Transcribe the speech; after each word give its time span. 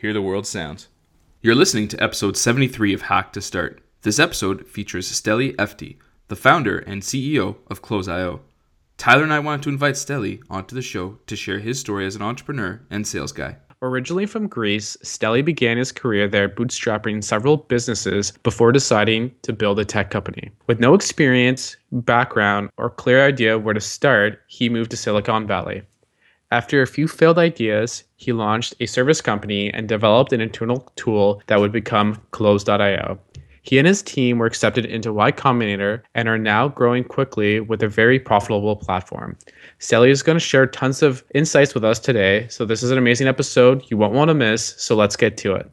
Hear 0.00 0.14
the 0.14 0.22
World 0.22 0.46
Sounds. 0.46 0.88
You're 1.42 1.54
listening 1.54 1.86
to 1.88 2.02
episode 2.02 2.34
73 2.34 2.94
of 2.94 3.02
Hack 3.02 3.34
to 3.34 3.42
Start. 3.42 3.82
This 4.00 4.18
episode 4.18 4.66
features 4.66 5.12
Steli 5.12 5.54
Efti, 5.56 5.98
the 6.28 6.36
founder 6.36 6.78
and 6.78 7.02
CEO 7.02 7.56
of 7.66 7.82
Close.io. 7.82 8.40
Tyler 8.96 9.24
and 9.24 9.32
I 9.34 9.40
wanted 9.40 9.62
to 9.64 9.68
invite 9.68 9.96
Steli 9.96 10.40
onto 10.48 10.74
the 10.74 10.80
show 10.80 11.18
to 11.26 11.36
share 11.36 11.58
his 11.58 11.78
story 11.78 12.06
as 12.06 12.16
an 12.16 12.22
entrepreneur 12.22 12.80
and 12.88 13.06
sales 13.06 13.32
guy. 13.32 13.58
Originally 13.82 14.24
from 14.24 14.46
Greece, 14.46 14.96
Steli 15.04 15.44
began 15.44 15.76
his 15.76 15.92
career 15.92 16.26
there 16.26 16.48
bootstrapping 16.48 17.22
several 17.22 17.58
businesses 17.58 18.30
before 18.42 18.72
deciding 18.72 19.30
to 19.42 19.52
build 19.52 19.78
a 19.78 19.84
tech 19.84 20.10
company. 20.10 20.50
With 20.66 20.80
no 20.80 20.94
experience, 20.94 21.76
background, 21.92 22.70
or 22.78 22.88
clear 22.88 23.26
idea 23.26 23.56
of 23.56 23.64
where 23.64 23.74
to 23.74 23.80
start, 23.80 24.40
he 24.46 24.70
moved 24.70 24.92
to 24.92 24.96
Silicon 24.96 25.46
Valley. 25.46 25.82
After 26.52 26.82
a 26.82 26.86
few 26.86 27.06
failed 27.06 27.38
ideas, 27.38 28.02
he 28.16 28.32
launched 28.32 28.74
a 28.80 28.86
service 28.86 29.20
company 29.20 29.72
and 29.72 29.88
developed 29.88 30.32
an 30.32 30.40
internal 30.40 30.90
tool 30.96 31.40
that 31.46 31.60
would 31.60 31.70
become 31.70 32.20
Close.io. 32.32 33.20
He 33.62 33.78
and 33.78 33.86
his 33.86 34.02
team 34.02 34.38
were 34.38 34.46
accepted 34.46 34.84
into 34.84 35.12
Y 35.12 35.30
Combinator 35.30 36.02
and 36.14 36.28
are 36.28 36.38
now 36.38 36.66
growing 36.66 37.04
quickly 37.04 37.60
with 37.60 37.84
a 37.84 37.88
very 37.88 38.18
profitable 38.18 38.74
platform. 38.74 39.36
Steli 39.78 40.10
is 40.10 40.24
going 40.24 40.36
to 40.36 40.40
share 40.40 40.66
tons 40.66 41.02
of 41.02 41.22
insights 41.36 41.72
with 41.72 41.84
us 41.84 42.00
today, 42.00 42.48
so 42.48 42.64
this 42.64 42.82
is 42.82 42.90
an 42.90 42.98
amazing 42.98 43.28
episode 43.28 43.84
you 43.88 43.96
won't 43.96 44.14
want 44.14 44.28
to 44.28 44.34
miss, 44.34 44.74
so 44.76 44.96
let's 44.96 45.14
get 45.14 45.36
to 45.36 45.54
it. 45.54 45.70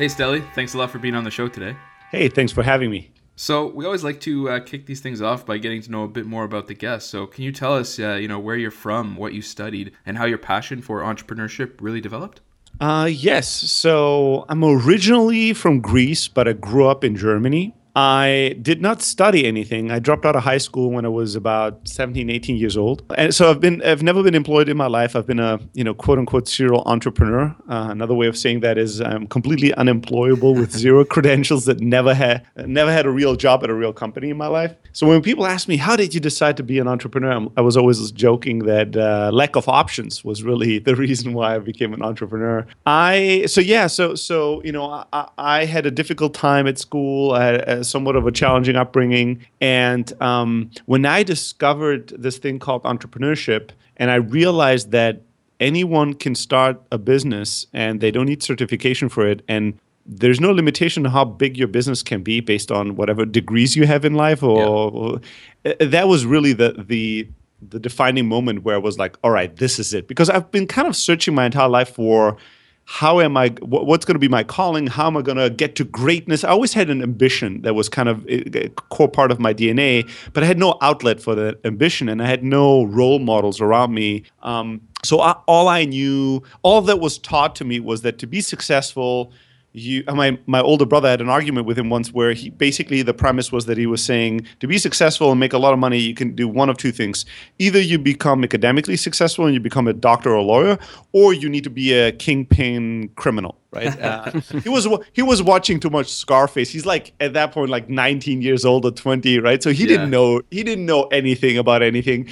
Hey, 0.00 0.06
Steli, 0.06 0.42
thanks 0.54 0.72
a 0.72 0.78
lot 0.78 0.90
for 0.90 0.98
being 0.98 1.14
on 1.14 1.24
the 1.24 1.30
show 1.30 1.46
today. 1.46 1.76
Hey, 2.10 2.30
thanks 2.30 2.52
for 2.52 2.62
having 2.62 2.90
me. 2.90 3.10
So 3.36 3.66
we 3.66 3.84
always 3.84 4.02
like 4.02 4.18
to 4.22 4.48
uh, 4.48 4.60
kick 4.60 4.86
these 4.86 5.00
things 5.00 5.20
off 5.20 5.44
by 5.44 5.58
getting 5.58 5.82
to 5.82 5.90
know 5.90 6.04
a 6.04 6.08
bit 6.08 6.24
more 6.24 6.44
about 6.44 6.68
the 6.68 6.74
guest. 6.74 7.10
So 7.10 7.26
can 7.26 7.44
you 7.44 7.52
tell 7.52 7.74
us, 7.74 7.98
uh, 7.98 8.14
you 8.14 8.26
know, 8.26 8.38
where 8.38 8.56
you're 8.56 8.70
from, 8.70 9.14
what 9.14 9.34
you 9.34 9.42
studied, 9.42 9.92
and 10.06 10.16
how 10.16 10.24
your 10.24 10.38
passion 10.38 10.80
for 10.80 11.02
entrepreneurship 11.02 11.82
really 11.82 12.00
developed? 12.00 12.40
Uh, 12.80 13.10
yes. 13.12 13.50
So 13.50 14.46
I'm 14.48 14.64
originally 14.64 15.52
from 15.52 15.82
Greece, 15.82 16.28
but 16.28 16.48
I 16.48 16.54
grew 16.54 16.86
up 16.86 17.04
in 17.04 17.14
Germany. 17.14 17.74
I 17.96 18.56
did 18.62 18.80
not 18.80 19.02
study 19.02 19.46
anything. 19.46 19.90
I 19.90 19.98
dropped 19.98 20.24
out 20.24 20.36
of 20.36 20.42
high 20.42 20.58
school 20.58 20.90
when 20.90 21.04
I 21.04 21.08
was 21.08 21.34
about 21.34 21.88
17, 21.88 22.30
18 22.30 22.56
years 22.56 22.76
old. 22.76 23.02
And 23.16 23.34
so 23.34 23.50
I've 23.50 23.60
been 23.60 23.82
I've 23.82 24.02
never 24.02 24.22
been 24.22 24.34
employed 24.34 24.68
in 24.68 24.76
my 24.76 24.86
life. 24.86 25.16
I've 25.16 25.26
been 25.26 25.40
a, 25.40 25.58
you 25.74 25.84
know, 25.84 25.94
quote 25.94 26.18
unquote 26.18 26.48
serial 26.48 26.82
entrepreneur. 26.86 27.54
Uh, 27.68 27.88
another 27.90 28.14
way 28.14 28.26
of 28.26 28.36
saying 28.36 28.60
that 28.60 28.78
is 28.78 29.00
I'm 29.00 29.26
completely 29.26 29.74
unemployable 29.74 30.54
with 30.54 30.70
zero 30.84 31.04
credentials 31.04 31.64
that 31.64 31.80
never 31.80 32.14
had 32.14 32.46
never 32.56 32.92
had 32.92 33.06
a 33.06 33.10
real 33.10 33.36
job 33.36 33.64
at 33.64 33.70
a 33.70 33.74
real 33.74 33.92
company 33.92 34.30
in 34.30 34.36
my 34.36 34.46
life. 34.46 34.74
So 34.92 35.06
when 35.06 35.22
people 35.22 35.46
ask 35.46 35.68
me, 35.68 35.76
how 35.76 35.96
did 35.96 36.14
you 36.14 36.20
decide 36.20 36.56
to 36.56 36.62
be 36.62 36.78
an 36.78 36.88
entrepreneur? 36.88 37.46
I 37.56 37.60
was 37.60 37.76
always 37.76 38.10
joking 38.12 38.60
that 38.60 38.96
uh, 38.96 39.30
lack 39.32 39.56
of 39.56 39.68
options 39.68 40.24
was 40.24 40.42
really 40.42 40.78
the 40.88 40.96
reason 40.96 41.32
why 41.32 41.56
I 41.56 41.58
became 41.58 41.92
an 41.94 42.02
entrepreneur. 42.02 42.66
I, 42.86 43.44
so 43.46 43.60
yeah, 43.60 43.86
so, 43.86 44.14
so, 44.14 44.62
you 44.64 44.72
know, 44.72 45.04
I, 45.12 45.28
I 45.38 45.64
had 45.64 45.86
a 45.86 45.90
difficult 45.90 46.34
time 46.34 46.66
at 46.66 46.78
school. 46.78 47.32
I 47.32 47.44
had 47.44 47.79
a, 47.80 47.84
somewhat 47.84 48.16
of 48.16 48.26
a 48.26 48.32
challenging 48.32 48.76
upbringing. 48.76 49.44
And 49.60 50.12
um, 50.22 50.70
when 50.86 51.06
I 51.06 51.22
discovered 51.22 52.08
this 52.16 52.38
thing 52.38 52.58
called 52.58 52.82
entrepreneurship, 52.84 53.70
and 53.96 54.10
I 54.10 54.16
realized 54.16 54.90
that 54.92 55.22
anyone 55.60 56.14
can 56.14 56.34
start 56.34 56.80
a 56.90 56.98
business 56.98 57.66
and 57.72 58.00
they 58.00 58.10
don't 58.10 58.26
need 58.26 58.42
certification 58.42 59.08
for 59.08 59.26
it. 59.26 59.42
And 59.46 59.78
there's 60.06 60.40
no 60.40 60.50
limitation 60.50 61.06
on 61.06 61.12
how 61.12 61.24
big 61.24 61.56
your 61.56 61.68
business 61.68 62.02
can 62.02 62.22
be 62.22 62.40
based 62.40 62.72
on 62.72 62.96
whatever 62.96 63.24
degrees 63.24 63.76
you 63.76 63.86
have 63.86 64.04
in 64.04 64.14
life 64.14 64.42
or, 64.42 64.58
yeah. 64.58 64.66
or 64.66 65.20
uh, 65.66 65.74
that 65.80 66.08
was 66.08 66.24
really 66.24 66.52
the 66.52 66.84
the 66.88 67.28
the 67.68 67.78
defining 67.78 68.26
moment 68.26 68.62
where 68.62 68.74
I 68.74 68.78
was 68.78 68.98
like, 68.98 69.18
all 69.22 69.30
right, 69.30 69.54
this 69.56 69.78
is 69.78 69.92
it. 69.92 70.08
Because 70.08 70.30
I've 70.30 70.50
been 70.50 70.66
kind 70.66 70.88
of 70.88 70.96
searching 70.96 71.34
my 71.34 71.44
entire 71.44 71.68
life 71.68 71.90
for 71.90 72.38
how 72.84 73.20
am 73.20 73.36
I, 73.36 73.50
what's 73.60 74.04
going 74.04 74.16
to 74.16 74.20
be 74.20 74.28
my 74.28 74.42
calling? 74.42 74.88
How 74.88 75.06
am 75.06 75.16
I 75.16 75.22
going 75.22 75.38
to 75.38 75.48
get 75.48 75.76
to 75.76 75.84
greatness? 75.84 76.42
I 76.42 76.48
always 76.48 76.74
had 76.74 76.90
an 76.90 77.02
ambition 77.02 77.62
that 77.62 77.74
was 77.74 77.88
kind 77.88 78.08
of 78.08 78.26
a 78.28 78.68
core 78.88 79.08
part 79.08 79.30
of 79.30 79.38
my 79.38 79.54
DNA, 79.54 80.10
but 80.32 80.42
I 80.42 80.46
had 80.46 80.58
no 80.58 80.76
outlet 80.82 81.20
for 81.20 81.36
that 81.36 81.60
ambition 81.64 82.08
and 82.08 82.20
I 82.20 82.26
had 82.26 82.42
no 82.42 82.82
role 82.82 83.20
models 83.20 83.60
around 83.60 83.94
me. 83.94 84.24
Um, 84.42 84.80
so 85.04 85.20
I, 85.20 85.32
all 85.46 85.68
I 85.68 85.84
knew, 85.84 86.42
all 86.62 86.82
that 86.82 86.98
was 86.98 87.16
taught 87.16 87.54
to 87.56 87.64
me 87.64 87.78
was 87.78 88.02
that 88.02 88.18
to 88.18 88.26
be 88.26 88.40
successful, 88.40 89.32
you 89.72 90.02
uh, 90.08 90.14
my 90.14 90.38
my 90.46 90.60
older 90.60 90.84
brother 90.84 91.08
had 91.08 91.20
an 91.20 91.28
argument 91.28 91.66
with 91.66 91.78
him 91.78 91.90
once 91.90 92.12
where 92.12 92.32
he 92.32 92.50
basically 92.50 93.02
the 93.02 93.14
premise 93.14 93.52
was 93.52 93.66
that 93.66 93.78
he 93.78 93.86
was 93.86 94.04
saying 94.04 94.46
to 94.58 94.66
be 94.66 94.78
successful 94.78 95.30
and 95.30 95.38
make 95.38 95.52
a 95.52 95.58
lot 95.58 95.72
of 95.72 95.78
money 95.78 95.98
you 95.98 96.14
can 96.14 96.34
do 96.34 96.48
one 96.48 96.68
of 96.68 96.76
two 96.76 96.92
things. 96.92 97.24
Either 97.58 97.80
you 97.80 97.98
become 97.98 98.42
academically 98.42 98.96
successful 98.96 99.44
and 99.44 99.54
you 99.54 99.60
become 99.60 99.86
a 99.86 99.92
doctor 99.92 100.30
or 100.30 100.36
a 100.36 100.42
lawyer 100.42 100.78
or 101.12 101.32
you 101.32 101.48
need 101.48 101.64
to 101.64 101.70
be 101.70 101.92
a 101.92 102.12
kingpin 102.12 103.08
criminal 103.16 103.56
right? 103.72 103.96
Uh, 104.00 104.40
he 104.62 104.68
was 104.68 104.88
he 105.12 105.22
was 105.22 105.42
watching 105.42 105.78
too 105.78 105.90
much 105.90 106.08
scarface. 106.08 106.70
He's 106.70 106.86
like 106.86 107.12
at 107.20 107.34
that 107.34 107.52
point 107.52 107.70
like 107.70 107.88
19 107.88 108.42
years 108.42 108.64
old 108.64 108.84
or 108.84 108.90
20 108.90 109.38
right? 109.38 109.62
So 109.62 109.70
he 109.70 109.82
yeah. 109.82 109.88
didn't 109.88 110.10
know 110.10 110.42
he 110.50 110.64
didn't 110.64 110.86
know 110.86 111.04
anything 111.04 111.58
about 111.58 111.82
anything 111.82 112.28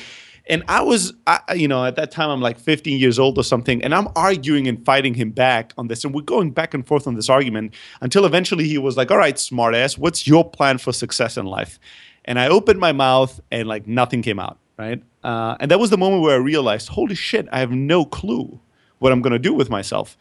and 0.48 0.64
I 0.68 0.82
was, 0.82 1.12
I, 1.26 1.40
you 1.54 1.68
know, 1.68 1.84
at 1.84 1.96
that 1.96 2.10
time 2.10 2.30
I'm 2.30 2.40
like 2.40 2.58
15 2.58 2.98
years 2.98 3.18
old 3.18 3.38
or 3.38 3.44
something, 3.44 3.82
and 3.82 3.94
I'm 3.94 4.08
arguing 4.16 4.66
and 4.66 4.84
fighting 4.84 5.14
him 5.14 5.30
back 5.30 5.72
on 5.76 5.88
this, 5.88 6.04
and 6.04 6.14
we're 6.14 6.22
going 6.22 6.50
back 6.50 6.74
and 6.74 6.86
forth 6.86 7.06
on 7.06 7.14
this 7.14 7.28
argument 7.28 7.74
until 8.00 8.24
eventually 8.24 8.66
he 8.66 8.78
was 8.78 8.96
like, 8.96 9.10
"All 9.10 9.18
right, 9.18 9.36
smartass, 9.36 9.98
what's 9.98 10.26
your 10.26 10.48
plan 10.48 10.78
for 10.78 10.92
success 10.92 11.36
in 11.36 11.46
life?" 11.46 11.78
And 12.24 12.38
I 12.38 12.48
opened 12.48 12.80
my 12.80 12.92
mouth, 12.92 13.40
and 13.50 13.68
like 13.68 13.86
nothing 13.86 14.22
came 14.22 14.38
out, 14.38 14.58
right? 14.78 15.02
Uh, 15.22 15.56
and 15.60 15.70
that 15.70 15.78
was 15.78 15.90
the 15.90 15.98
moment 15.98 16.22
where 16.22 16.34
I 16.34 16.42
realized, 16.42 16.88
holy 16.88 17.14
shit, 17.14 17.48
I 17.52 17.58
have 17.60 17.70
no 17.70 18.04
clue 18.04 18.60
what 18.98 19.12
I'm 19.12 19.22
going 19.22 19.32
to 19.32 19.38
do 19.38 19.52
with 19.52 19.70
myself 19.70 20.16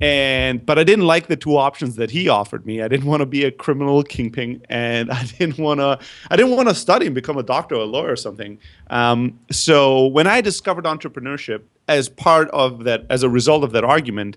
and 0.00 0.64
but 0.64 0.78
I 0.78 0.84
didn't 0.84 1.06
like 1.06 1.28
the 1.28 1.36
two 1.36 1.56
options 1.56 1.96
that 1.96 2.10
he 2.10 2.28
offered 2.28 2.66
me. 2.66 2.82
I 2.82 2.88
didn't 2.88 3.06
want 3.06 3.20
to 3.20 3.26
be 3.26 3.44
a 3.44 3.50
criminal 3.50 4.02
kingpin, 4.02 4.64
and 4.68 5.10
I 5.12 5.24
didn't 5.24 5.58
want 5.58 5.80
to. 5.80 5.98
I 6.30 6.36
didn't 6.36 6.56
want 6.56 6.68
to 6.68 6.74
study 6.74 7.06
and 7.06 7.14
become 7.14 7.38
a 7.38 7.42
doctor 7.42 7.76
or 7.76 7.82
a 7.82 7.86
lawyer 7.86 8.12
or 8.12 8.16
something. 8.16 8.58
Um, 8.90 9.38
so 9.50 10.06
when 10.06 10.26
I 10.26 10.40
discovered 10.40 10.84
entrepreneurship 10.84 11.62
as 11.88 12.08
part 12.08 12.48
of 12.50 12.84
that, 12.84 13.06
as 13.10 13.22
a 13.22 13.28
result 13.28 13.64
of 13.64 13.72
that 13.72 13.84
argument, 13.84 14.36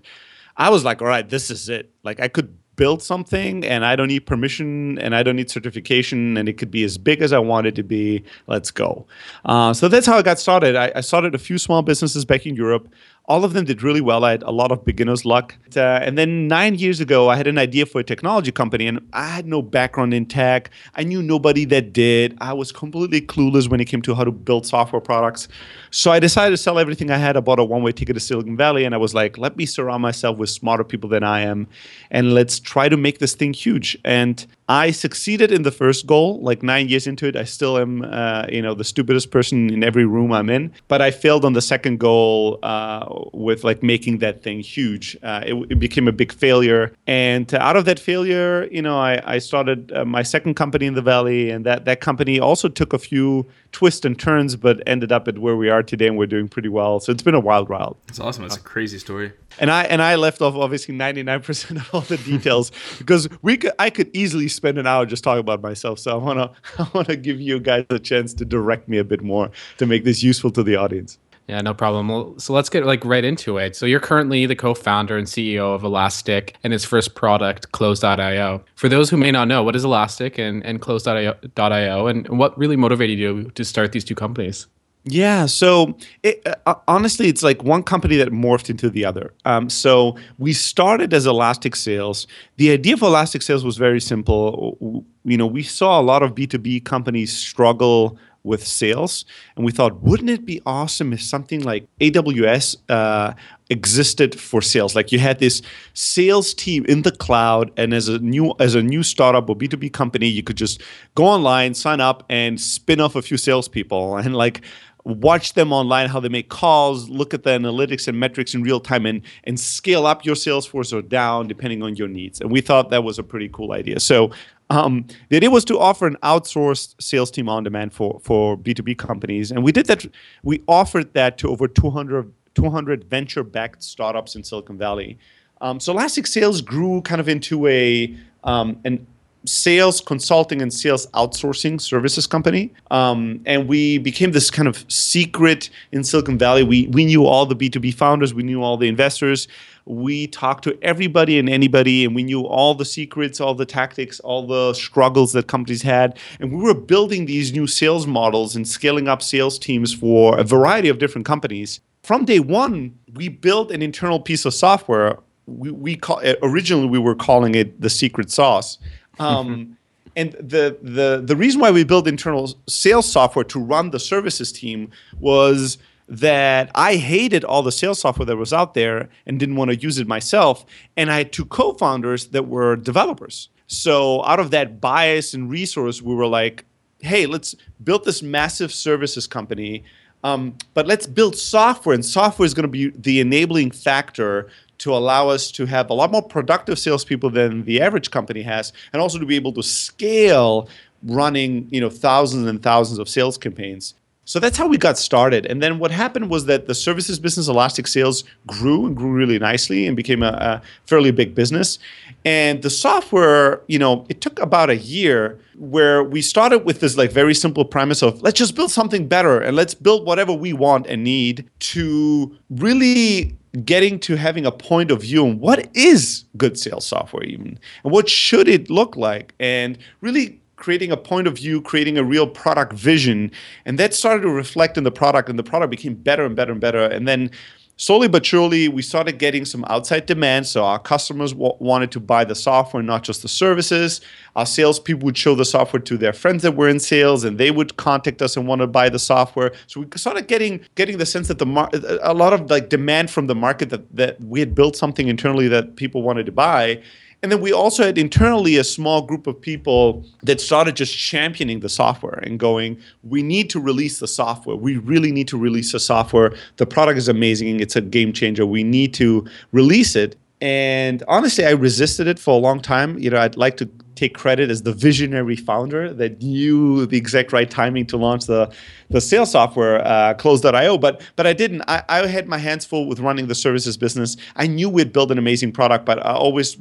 I 0.56 0.70
was 0.70 0.84
like, 0.84 1.02
all 1.02 1.08
right, 1.08 1.28
this 1.28 1.50
is 1.50 1.68
it. 1.68 1.90
Like 2.02 2.20
I 2.20 2.28
could 2.28 2.56
build 2.76 3.02
something 3.02 3.64
and 3.64 3.84
I 3.84 3.96
don't 3.96 4.08
need 4.08 4.26
permission 4.26 4.98
and 4.98 5.16
I 5.16 5.22
don't 5.22 5.36
need 5.36 5.50
certification 5.50 6.36
and 6.36 6.48
it 6.48 6.58
could 6.58 6.70
be 6.70 6.84
as 6.84 6.98
big 6.98 7.22
as 7.22 7.32
I 7.32 7.38
want 7.38 7.66
it 7.66 7.74
to 7.76 7.82
be. 7.82 8.22
Let's 8.46 8.70
go. 8.70 9.06
Uh, 9.44 9.72
so 9.72 9.88
that's 9.88 10.06
how 10.06 10.16
I 10.16 10.22
got 10.22 10.38
started. 10.38 10.76
I, 10.76 10.92
I, 10.94 11.00
started 11.00 11.34
a 11.34 11.38
few 11.38 11.58
small 11.58 11.82
businesses 11.82 12.24
back 12.24 12.46
in 12.46 12.54
Europe. 12.54 12.88
All 13.28 13.44
of 13.44 13.54
them 13.54 13.64
did 13.64 13.82
really 13.82 14.00
well. 14.00 14.24
I 14.24 14.30
had 14.30 14.44
a 14.44 14.52
lot 14.52 14.70
of 14.70 14.84
beginner's 14.84 15.24
luck. 15.24 15.56
Uh, 15.76 15.80
and 15.80 16.16
then 16.16 16.46
nine 16.46 16.76
years 16.76 17.00
ago, 17.00 17.28
I 17.28 17.34
had 17.34 17.48
an 17.48 17.58
idea 17.58 17.84
for 17.84 18.00
a 18.00 18.04
technology 18.04 18.52
company, 18.52 18.86
and 18.86 19.00
I 19.12 19.26
had 19.26 19.46
no 19.46 19.62
background 19.62 20.14
in 20.14 20.26
tech. 20.26 20.70
I 20.94 21.02
knew 21.02 21.22
nobody 21.22 21.64
that 21.66 21.92
did. 21.92 22.38
I 22.40 22.52
was 22.52 22.70
completely 22.70 23.20
clueless 23.20 23.68
when 23.68 23.80
it 23.80 23.86
came 23.86 24.00
to 24.02 24.14
how 24.14 24.22
to 24.22 24.30
build 24.30 24.64
software 24.64 25.00
products. 25.00 25.48
So 25.90 26.12
I 26.12 26.20
decided 26.20 26.50
to 26.52 26.56
sell 26.56 26.78
everything 26.78 27.10
I 27.10 27.16
had. 27.16 27.36
I 27.36 27.40
bought 27.40 27.58
a 27.58 27.64
one 27.64 27.82
way 27.82 27.90
ticket 27.90 28.14
to 28.14 28.20
Silicon 28.20 28.56
Valley, 28.56 28.84
and 28.84 28.94
I 28.94 28.98
was 28.98 29.12
like, 29.12 29.36
let 29.38 29.56
me 29.56 29.66
surround 29.66 30.02
myself 30.02 30.38
with 30.38 30.50
smarter 30.50 30.84
people 30.84 31.10
than 31.10 31.24
I 31.24 31.40
am, 31.40 31.66
and 32.12 32.32
let's 32.32 32.60
try 32.60 32.88
to 32.88 32.96
make 32.96 33.18
this 33.18 33.34
thing 33.34 33.52
huge. 33.52 33.98
And 34.04 34.46
I 34.68 34.90
succeeded 34.90 35.52
in 35.52 35.62
the 35.62 35.70
first 35.70 36.06
goal. 36.06 36.40
Like 36.40 36.62
nine 36.62 36.88
years 36.88 37.06
into 37.06 37.26
it, 37.26 37.36
I 37.36 37.44
still 37.44 37.78
am, 37.78 38.02
uh, 38.02 38.46
you 38.50 38.60
know, 38.60 38.74
the 38.74 38.84
stupidest 38.84 39.30
person 39.30 39.70
in 39.70 39.84
every 39.84 40.04
room 40.04 40.32
I'm 40.32 40.50
in. 40.50 40.72
But 40.88 41.00
I 41.00 41.12
failed 41.12 41.44
on 41.44 41.52
the 41.52 41.62
second 41.62 42.00
goal 42.00 42.58
uh, 42.64 43.06
with 43.32 43.62
like 43.62 43.82
making 43.82 44.18
that 44.18 44.42
thing 44.42 44.60
huge. 44.60 45.16
Uh, 45.22 45.42
it, 45.46 45.54
it, 45.70 45.78
became 45.78 46.08
a 46.08 46.12
big 46.12 46.32
failure, 46.32 46.92
and 47.06 47.52
out 47.54 47.76
of 47.76 47.84
that 47.84 48.00
failure, 48.00 48.66
you 48.72 48.82
know, 48.82 48.98
I, 48.98 49.22
I 49.34 49.38
started 49.38 49.92
uh, 49.92 50.04
my 50.04 50.22
second 50.22 50.54
company 50.54 50.86
in 50.86 50.94
the 50.94 51.02
valley, 51.02 51.50
and 51.50 51.64
that 51.64 51.84
that 51.84 52.00
company 52.00 52.40
also 52.40 52.68
took 52.68 52.92
a 52.92 52.98
few 52.98 53.46
twists 53.70 54.04
and 54.04 54.18
turns, 54.18 54.56
but 54.56 54.82
ended 54.86 55.12
up 55.12 55.28
at 55.28 55.38
where 55.38 55.56
we 55.56 55.68
are 55.68 55.82
today, 55.82 56.08
and 56.08 56.18
we're 56.18 56.26
doing 56.26 56.48
pretty 56.48 56.68
well. 56.68 56.98
So 56.98 57.12
it's 57.12 57.22
been 57.22 57.34
a 57.34 57.40
wild 57.40 57.70
ride. 57.70 57.94
It's 58.08 58.18
awesome. 58.18 58.42
That's 58.42 58.56
a 58.56 58.60
crazy 58.60 58.98
story. 58.98 59.32
And 59.58 59.70
I 59.70 59.84
and 59.84 60.02
I 60.02 60.16
left 60.16 60.42
off 60.42 60.54
obviously 60.54 60.94
99% 60.94 61.76
of 61.76 61.94
all 61.94 62.00
the 62.02 62.18
details 62.18 62.72
because 62.98 63.28
we 63.42 63.56
could 63.56 63.72
I 63.78 63.90
could 63.90 64.10
easily 64.14 64.48
spend 64.56 64.78
an 64.78 64.86
hour 64.86 65.06
just 65.06 65.22
talking 65.22 65.40
about 65.40 65.62
myself. 65.62 65.98
So 65.98 66.12
I 66.12 66.22
wanna 66.22 66.52
I 66.78 66.88
wanna 66.92 67.16
give 67.16 67.40
you 67.40 67.60
guys 67.60 67.86
a 67.90 67.98
chance 67.98 68.34
to 68.34 68.44
direct 68.44 68.88
me 68.88 68.98
a 68.98 69.04
bit 69.04 69.22
more 69.22 69.50
to 69.78 69.86
make 69.86 70.04
this 70.04 70.22
useful 70.22 70.50
to 70.52 70.62
the 70.62 70.76
audience. 70.76 71.18
Yeah, 71.48 71.60
no 71.60 71.74
problem. 71.74 72.08
Well, 72.08 72.34
so 72.38 72.52
let's 72.52 72.68
get 72.68 72.84
like 72.84 73.04
right 73.04 73.24
into 73.24 73.56
it. 73.58 73.76
So 73.76 73.86
you're 73.86 74.00
currently 74.00 74.46
the 74.46 74.56
co-founder 74.56 75.16
and 75.16 75.28
CEO 75.28 75.74
of 75.74 75.84
Elastic 75.84 76.56
and 76.64 76.74
its 76.74 76.84
first 76.84 77.14
product, 77.14 77.70
Close.io. 77.70 78.64
For 78.74 78.88
those 78.88 79.10
who 79.10 79.16
may 79.16 79.30
not 79.30 79.46
know, 79.46 79.62
what 79.62 79.76
is 79.76 79.84
Elastic 79.84 80.38
and, 80.38 80.64
and 80.66 80.80
Close.io 80.80 82.06
and 82.06 82.28
what 82.30 82.58
really 82.58 82.76
motivated 82.76 83.18
you 83.18 83.50
to 83.54 83.64
start 83.64 83.92
these 83.92 84.04
two 84.04 84.16
companies? 84.16 84.66
Yeah. 85.08 85.46
So 85.46 85.96
it, 86.24 86.42
uh, 86.66 86.74
honestly, 86.88 87.28
it's 87.28 87.44
like 87.44 87.62
one 87.62 87.84
company 87.84 88.16
that 88.16 88.30
morphed 88.30 88.68
into 88.68 88.90
the 88.90 89.04
other. 89.04 89.32
Um, 89.44 89.70
so 89.70 90.16
we 90.38 90.52
started 90.52 91.14
as 91.14 91.26
Elastic 91.26 91.76
Sales. 91.76 92.26
The 92.56 92.72
idea 92.72 92.94
of 92.94 93.02
Elastic 93.02 93.42
Sales 93.42 93.64
was 93.64 93.76
very 93.76 94.00
simple. 94.00 95.04
You 95.24 95.36
know, 95.36 95.46
we 95.46 95.62
saw 95.62 96.00
a 96.00 96.02
lot 96.02 96.24
of 96.24 96.34
B2B 96.34 96.84
companies 96.84 97.36
struggle 97.36 98.18
with 98.42 98.66
sales. 98.66 99.24
And 99.56 99.64
we 99.64 99.72
thought, 99.72 100.00
wouldn't 100.02 100.30
it 100.30 100.46
be 100.46 100.62
awesome 100.64 101.12
if 101.12 101.20
something 101.20 101.60
like 101.62 101.86
AWS 102.00 102.76
uh, 102.88 103.34
existed 103.68 104.38
for 104.38 104.62
sales? 104.62 104.94
Like 104.94 105.12
you 105.12 105.18
had 105.18 105.40
this 105.40 105.60
sales 105.94 106.54
team 106.54 106.84
in 106.86 107.02
the 107.02 107.10
cloud, 107.10 107.70
and 107.76 107.92
as 107.92 108.08
a 108.08 108.18
new 108.20 108.54
as 108.60 108.74
a 108.74 108.82
new 108.82 109.02
startup 109.02 109.50
or 109.50 109.56
B 109.56 109.66
two 109.68 109.76
B 109.76 109.90
company, 109.90 110.28
you 110.28 110.42
could 110.44 110.56
just 110.56 110.80
go 111.16 111.24
online, 111.24 111.74
sign 111.74 112.00
up, 112.00 112.24
and 112.30 112.60
spin 112.60 113.00
off 113.00 113.16
a 113.16 113.22
few 113.22 113.36
salespeople, 113.36 114.16
and 114.24 114.34
like 114.34 114.62
watch 115.06 115.52
them 115.52 115.72
online 115.72 116.08
how 116.08 116.18
they 116.18 116.28
make 116.28 116.48
calls 116.48 117.08
look 117.08 117.32
at 117.32 117.44
the 117.44 117.50
analytics 117.50 118.08
and 118.08 118.18
metrics 118.18 118.54
in 118.54 118.62
real 118.62 118.80
time 118.80 119.06
and 119.06 119.22
and 119.44 119.58
scale 119.58 120.04
up 120.04 120.24
your 120.24 120.34
sales 120.34 120.66
force 120.66 120.92
or 120.92 121.00
down 121.00 121.46
depending 121.46 121.82
on 121.82 121.94
your 121.94 122.08
needs. 122.08 122.40
And 122.40 122.50
we 122.50 122.60
thought 122.60 122.90
that 122.90 123.04
was 123.04 123.18
a 123.18 123.22
pretty 123.22 123.48
cool 123.48 123.72
idea. 123.72 124.00
So 124.00 124.32
um, 124.68 125.06
the 125.28 125.36
idea 125.36 125.48
was 125.48 125.64
to 125.66 125.78
offer 125.78 126.08
an 126.08 126.16
outsourced 126.24 127.00
sales 127.00 127.30
team 127.30 127.48
on 127.48 127.62
demand 127.62 127.92
for 127.92 128.18
for 128.20 128.58
b2b 128.58 128.98
companies. 128.98 129.52
And 129.52 129.62
we 129.62 129.70
did 129.70 129.86
that 129.86 130.04
we 130.42 130.62
offered 130.66 131.14
that 131.14 131.38
to 131.38 131.48
over 131.50 131.68
200 131.68 132.32
200 132.54 133.04
venture 133.04 133.44
backed 133.44 133.84
startups 133.84 134.34
in 134.34 134.42
silicon 134.42 134.76
valley. 134.76 135.18
Um, 135.60 135.78
so 135.78 135.92
elastic 135.92 136.26
sales 136.26 136.60
grew 136.60 137.00
kind 137.02 137.20
of 137.20 137.28
into 137.28 137.66
a 137.68 138.16
um, 138.42 138.80
an 138.84 139.06
sales 139.46 140.00
consulting 140.00 140.60
and 140.60 140.72
sales 140.72 141.06
outsourcing 141.08 141.80
services 141.80 142.26
company. 142.26 142.72
Um, 142.90 143.40
and 143.46 143.68
we 143.68 143.98
became 143.98 144.32
this 144.32 144.50
kind 144.50 144.68
of 144.68 144.84
secret 144.90 145.70
in 145.92 146.04
Silicon 146.04 146.38
Valley. 146.38 146.62
We, 146.62 146.88
we 146.88 147.04
knew 147.04 147.26
all 147.26 147.46
the 147.46 147.56
B2B 147.56 147.94
founders, 147.94 148.34
we 148.34 148.42
knew 148.42 148.62
all 148.62 148.76
the 148.76 148.88
investors. 148.88 149.48
We 149.88 150.26
talked 150.26 150.64
to 150.64 150.76
everybody 150.82 151.38
and 151.38 151.48
anybody, 151.48 152.04
and 152.04 152.12
we 152.12 152.24
knew 152.24 152.44
all 152.44 152.74
the 152.74 152.84
secrets, 152.84 153.40
all 153.40 153.54
the 153.54 153.64
tactics, 153.64 154.18
all 154.18 154.44
the 154.44 154.74
struggles 154.74 155.32
that 155.34 155.46
companies 155.46 155.82
had. 155.82 156.18
And 156.40 156.50
we 156.50 156.60
were 156.60 156.74
building 156.74 157.26
these 157.26 157.52
new 157.52 157.68
sales 157.68 158.04
models 158.04 158.56
and 158.56 158.66
scaling 158.66 159.06
up 159.06 159.22
sales 159.22 159.60
teams 159.60 159.94
for 159.94 160.36
a 160.38 160.42
variety 160.42 160.88
of 160.88 160.98
different 160.98 161.24
companies. 161.24 161.80
From 162.02 162.24
day 162.24 162.40
one, 162.40 162.98
we 163.14 163.28
built 163.28 163.70
an 163.70 163.80
internal 163.80 164.18
piece 164.18 164.44
of 164.44 164.54
software 164.54 165.18
we, 165.46 165.70
we 165.70 165.96
call 165.96 166.20
originally 166.42 166.86
we 166.86 166.98
were 166.98 167.14
calling 167.14 167.54
it 167.54 167.80
the 167.80 167.90
secret 167.90 168.30
sauce 168.30 168.78
um, 169.18 169.76
and 170.14 170.32
the 170.32 170.78
the 170.82 171.22
the 171.24 171.36
reason 171.36 171.60
why 171.60 171.70
we 171.70 171.84
built 171.84 172.08
internal 172.08 172.54
sales 172.68 173.10
software 173.10 173.44
to 173.44 173.60
run 173.60 173.90
the 173.90 174.00
services 174.00 174.52
team 174.52 174.90
was 175.18 175.78
that 176.08 176.70
I 176.74 176.96
hated 176.96 177.44
all 177.44 177.62
the 177.62 177.72
sales 177.72 177.98
software 177.98 178.26
that 178.26 178.36
was 178.36 178.52
out 178.52 178.74
there 178.74 179.08
and 179.26 179.40
didn't 179.40 179.56
want 179.56 179.70
to 179.72 179.76
use 179.76 179.98
it 179.98 180.06
myself. 180.06 180.64
And 180.96 181.10
I 181.10 181.18
had 181.18 181.32
two 181.32 181.44
co-founders 181.44 182.28
that 182.28 182.46
were 182.46 182.76
developers. 182.76 183.48
So 183.66 184.24
out 184.24 184.38
of 184.38 184.52
that 184.52 184.80
bias 184.80 185.34
and 185.34 185.50
resource, 185.50 186.00
we 186.00 186.14
were 186.14 186.28
like, 186.28 186.64
hey, 187.00 187.26
let's 187.26 187.56
build 187.82 188.04
this 188.04 188.22
massive 188.22 188.72
services 188.72 189.26
company. 189.26 189.82
Um, 190.22 190.56
but 190.74 190.86
let's 190.86 191.06
build 191.06 191.36
software, 191.36 191.94
and 191.94 192.04
software 192.04 192.46
is 192.46 192.54
going 192.54 192.62
to 192.64 192.68
be 192.68 192.90
the 192.90 193.20
enabling 193.20 193.70
factor 193.70 194.48
to 194.86 194.94
allow 194.94 195.28
us 195.28 195.50
to 195.50 195.66
have 195.66 195.90
a 195.90 195.94
lot 195.94 196.12
more 196.12 196.22
productive 196.22 196.78
salespeople 196.78 197.30
than 197.30 197.64
the 197.64 197.80
average 197.80 198.12
company 198.12 198.42
has, 198.42 198.72
and 198.92 199.02
also 199.02 199.18
to 199.18 199.26
be 199.26 199.34
able 199.34 199.52
to 199.52 199.62
scale 199.62 200.68
running 201.02 201.68
you 201.70 201.80
know 201.80 201.90
thousands 201.90 202.46
and 202.46 202.62
thousands 202.62 202.98
of 203.00 203.08
sales 203.08 203.36
campaigns. 203.36 203.94
So 204.28 204.40
that's 204.40 204.58
how 204.58 204.66
we 204.66 204.76
got 204.76 204.98
started. 204.98 205.46
And 205.46 205.62
then 205.62 205.78
what 205.78 205.92
happened 205.92 206.30
was 206.30 206.46
that 206.46 206.66
the 206.66 206.74
services 206.74 207.20
business, 207.20 207.46
Elastic 207.46 207.86
Sales, 207.86 208.24
grew 208.44 208.84
and 208.86 208.96
grew 208.96 209.12
really 209.12 209.38
nicely 209.38 209.86
and 209.86 209.96
became 209.96 210.20
a, 210.24 210.30
a, 210.30 210.62
fairly 210.84 211.12
big 211.12 211.32
business. 211.32 211.78
And 212.24 212.60
the 212.60 212.70
software, 212.70 213.60
you 213.68 213.78
know, 213.78 214.04
it 214.08 214.20
took 214.20 214.40
about 214.40 214.68
a 214.68 214.76
year 214.76 215.38
where 215.54 216.02
we 216.02 216.22
started 216.22 216.64
with 216.64 216.80
this 216.80 216.96
like 216.96 217.12
very 217.12 217.34
simple 217.34 217.64
premise 217.64 218.02
of 218.02 218.20
let's 218.20 218.36
just 218.36 218.56
build 218.56 218.72
something 218.72 219.06
better 219.06 219.40
and 219.40 219.54
let's 219.54 219.74
build 219.74 220.04
whatever 220.04 220.32
we 220.32 220.52
want 220.52 220.88
and 220.88 221.04
need 221.04 221.48
to 221.60 222.36
really 222.50 223.36
getting 223.64 223.98
to 224.00 224.16
having 224.16 224.44
a 224.44 224.52
point 224.52 224.90
of 224.90 225.02
view 225.02 225.24
on 225.24 225.38
what 225.38 225.68
is 225.74 226.24
good 226.36 226.58
sales 226.58 226.86
software 226.86 227.22
even 227.24 227.58
and 227.84 227.92
what 227.92 228.08
should 228.08 228.48
it 228.48 228.68
look 228.68 228.96
like 228.96 229.34
and 229.40 229.78
really 230.00 230.40
creating 230.56 230.90
a 230.90 230.96
point 230.96 231.26
of 231.26 231.36
view 231.36 231.62
creating 231.62 231.98
a 231.98 232.04
real 232.04 232.26
product 232.26 232.72
vision. 232.72 233.30
And 233.64 233.78
that 233.78 233.94
started 233.94 234.22
to 234.22 234.30
reflect 234.30 234.76
in 234.76 234.84
the 234.84 234.90
product 234.90 235.28
and 235.28 235.38
the 235.38 235.42
product 235.42 235.70
became 235.70 235.94
better 235.94 236.24
and 236.24 236.34
better 236.34 236.52
and 236.52 236.60
better. 236.60 236.84
And 236.84 237.06
then 237.06 237.30
slowly 237.76 238.08
but 238.08 238.24
surely, 238.24 238.68
we 238.68 238.82
started 238.82 239.18
getting 239.18 239.44
some 239.44 239.64
outside 239.68 240.06
demand. 240.06 240.46
So 240.46 240.64
our 240.64 240.78
customers 240.78 241.32
w- 241.32 241.54
wanted 241.58 241.92
to 241.92 242.00
buy 242.00 242.24
the 242.24 242.34
software, 242.34 242.82
not 242.82 243.02
just 243.02 243.22
the 243.22 243.28
services. 243.28 244.00
Our 244.34 244.46
salespeople 244.46 245.04
would 245.06 245.16
show 245.16 245.34
the 245.34 245.44
software 245.44 245.80
to 245.80 245.96
their 245.96 246.12
friends 246.12 246.42
that 246.42 246.56
were 246.56 246.68
in 246.68 246.80
sales, 246.80 247.24
and 247.24 247.38
they 247.38 247.50
would 247.50 247.76
contact 247.76 248.22
us 248.22 248.36
and 248.36 248.46
want 248.46 248.60
to 248.60 248.66
buy 248.66 248.88
the 248.88 248.98
software. 248.98 249.52
So 249.66 249.80
we 249.80 249.86
started 249.96 250.28
getting 250.28 250.60
getting 250.74 250.98
the 250.98 251.06
sense 251.06 251.28
that 251.28 251.38
the 251.38 251.46
mar- 251.46 251.70
a 252.02 252.14
lot 252.14 252.32
of 252.32 252.50
like 252.50 252.68
demand 252.68 253.10
from 253.10 253.26
the 253.26 253.34
market 253.34 253.70
that 253.70 253.94
that 253.96 254.20
we 254.20 254.40
had 254.40 254.54
built 254.54 254.76
something 254.76 255.08
internally 255.08 255.48
that 255.48 255.76
people 255.76 256.02
wanted 256.02 256.26
to 256.26 256.32
buy. 256.32 256.82
And 257.26 257.32
then 257.32 257.40
we 257.40 257.52
also 257.52 257.82
had 257.82 257.98
internally 257.98 258.56
a 258.56 258.62
small 258.62 259.02
group 259.02 259.26
of 259.26 259.40
people 259.40 260.04
that 260.22 260.40
started 260.40 260.76
just 260.76 260.96
championing 260.96 261.58
the 261.58 261.68
software 261.68 262.20
and 262.22 262.38
going, 262.38 262.80
we 263.02 263.20
need 263.20 263.50
to 263.50 263.58
release 263.58 263.98
the 263.98 264.06
software. 264.06 264.54
We 264.54 264.76
really 264.76 265.10
need 265.10 265.26
to 265.26 265.36
release 265.36 265.72
the 265.72 265.80
software. 265.80 266.36
The 266.58 266.66
product 266.66 266.98
is 266.98 267.08
amazing. 267.08 267.58
It's 267.58 267.74
a 267.74 267.80
game 267.80 268.12
changer. 268.12 268.46
We 268.46 268.62
need 268.62 268.94
to 268.94 269.26
release 269.50 269.96
it. 269.96 270.14
And 270.40 271.02
honestly, 271.08 271.44
I 271.44 271.50
resisted 271.50 272.06
it 272.06 272.20
for 272.20 272.32
a 272.32 272.38
long 272.38 272.60
time. 272.60 272.96
You 272.96 273.10
know, 273.10 273.18
I'd 273.18 273.36
like 273.36 273.56
to 273.56 273.68
take 273.96 274.14
credit 274.14 274.48
as 274.48 274.62
the 274.62 274.72
visionary 274.72 275.34
founder 275.34 275.92
that 275.94 276.22
knew 276.22 276.86
the 276.86 276.96
exact 276.96 277.32
right 277.32 277.50
timing 277.50 277.86
to 277.86 277.96
launch 277.96 278.26
the 278.26 278.52
the 278.90 279.00
sales 279.00 279.32
software 279.32 279.84
uh, 279.86 280.12
close.io 280.14 280.76
but 280.76 281.00
but 281.16 281.26
i 281.26 281.32
didn't 281.32 281.62
I, 281.66 281.82
I 281.88 282.06
had 282.06 282.28
my 282.28 282.36
hands 282.36 282.66
full 282.66 282.86
with 282.86 283.00
running 283.00 283.26
the 283.26 283.34
services 283.34 283.78
business 283.78 284.18
i 284.36 284.46
knew 284.46 284.68
we'd 284.68 284.92
build 284.92 285.10
an 285.10 285.16
amazing 285.16 285.50
product 285.50 285.86
but 285.86 286.04
i 286.04 286.12
always 286.12 286.58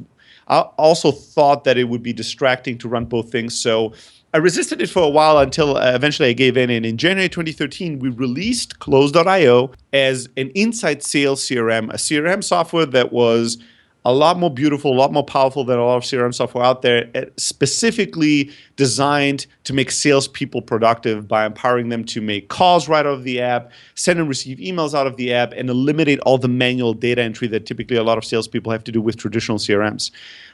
I 0.48 0.60
also 0.78 1.12
thought 1.12 1.64
that 1.64 1.78
it 1.78 1.86
would 1.86 2.04
be 2.04 2.14
distracting 2.14 2.78
to 2.80 2.88
run 2.88 3.06
both 3.06 3.32
things. 3.32 3.60
So 3.60 3.94
I 4.34 4.38
resisted 4.38 4.82
it 4.82 4.90
for 4.90 5.04
a 5.04 5.10
while 5.10 5.40
until 5.40 5.78
uh, 5.78 5.94
eventually 5.96 6.30
I 6.30 6.34
gave 6.34 6.58
in. 6.58 6.70
And 6.70 6.86
in 6.86 6.98
January 6.98 7.30
2013, 7.30 8.00
we 8.00 8.10
released 8.10 8.80
Close.io 8.80 9.72
as 9.94 10.28
an 10.36 10.52
inside 10.56 11.04
sales 11.04 11.42
CRM, 11.42 11.90
a 11.90 11.98
CRM 11.98 12.44
software 12.44 12.86
that 12.86 13.14
was 13.14 13.58
a 14.06 14.14
lot 14.14 14.38
more 14.38 14.52
beautiful, 14.52 14.94
a 14.94 14.96
lot 14.96 15.12
more 15.12 15.26
powerful 15.26 15.66
than 15.66 15.80
a 15.80 15.84
lot 15.84 15.98
of 15.98 16.04
CRM 16.04 16.34
software 16.34 16.64
out 16.64 16.84
there, 16.84 17.10
eh, 17.16 17.26
specifically 17.38 18.52
designed 18.76 19.48
to 19.64 19.74
make 19.74 19.90
salespeople 19.90 20.62
productive 20.62 21.28
by 21.28 21.44
empowering 21.44 21.90
them 21.90 22.04
to 22.06 22.22
make 22.22 22.48
calls 22.48 22.88
right 22.88 23.06
out 23.06 23.14
of 23.14 23.24
the 23.24 23.42
app, 23.42 23.72
send 23.96 24.20
and 24.20 24.30
receive 24.30 24.60
emails 24.60 24.94
out 24.94 25.08
of 25.08 25.18
the 25.18 25.34
app, 25.34 25.54
and 25.54 25.72
eliminate 25.72 26.20
all 26.20 26.38
the 26.38 26.48
manual 26.48 26.94
data 26.94 27.22
entry 27.22 27.48
that 27.48 27.66
typically 27.66 27.98
a 27.98 28.04
lot 28.04 28.20
of 28.20 28.24
salespeople 28.24 28.72
have 28.72 28.84
to 28.84 28.92
do 28.92 29.02
with 29.02 29.18
traditional 29.18 29.58
CRMs. 29.58 30.12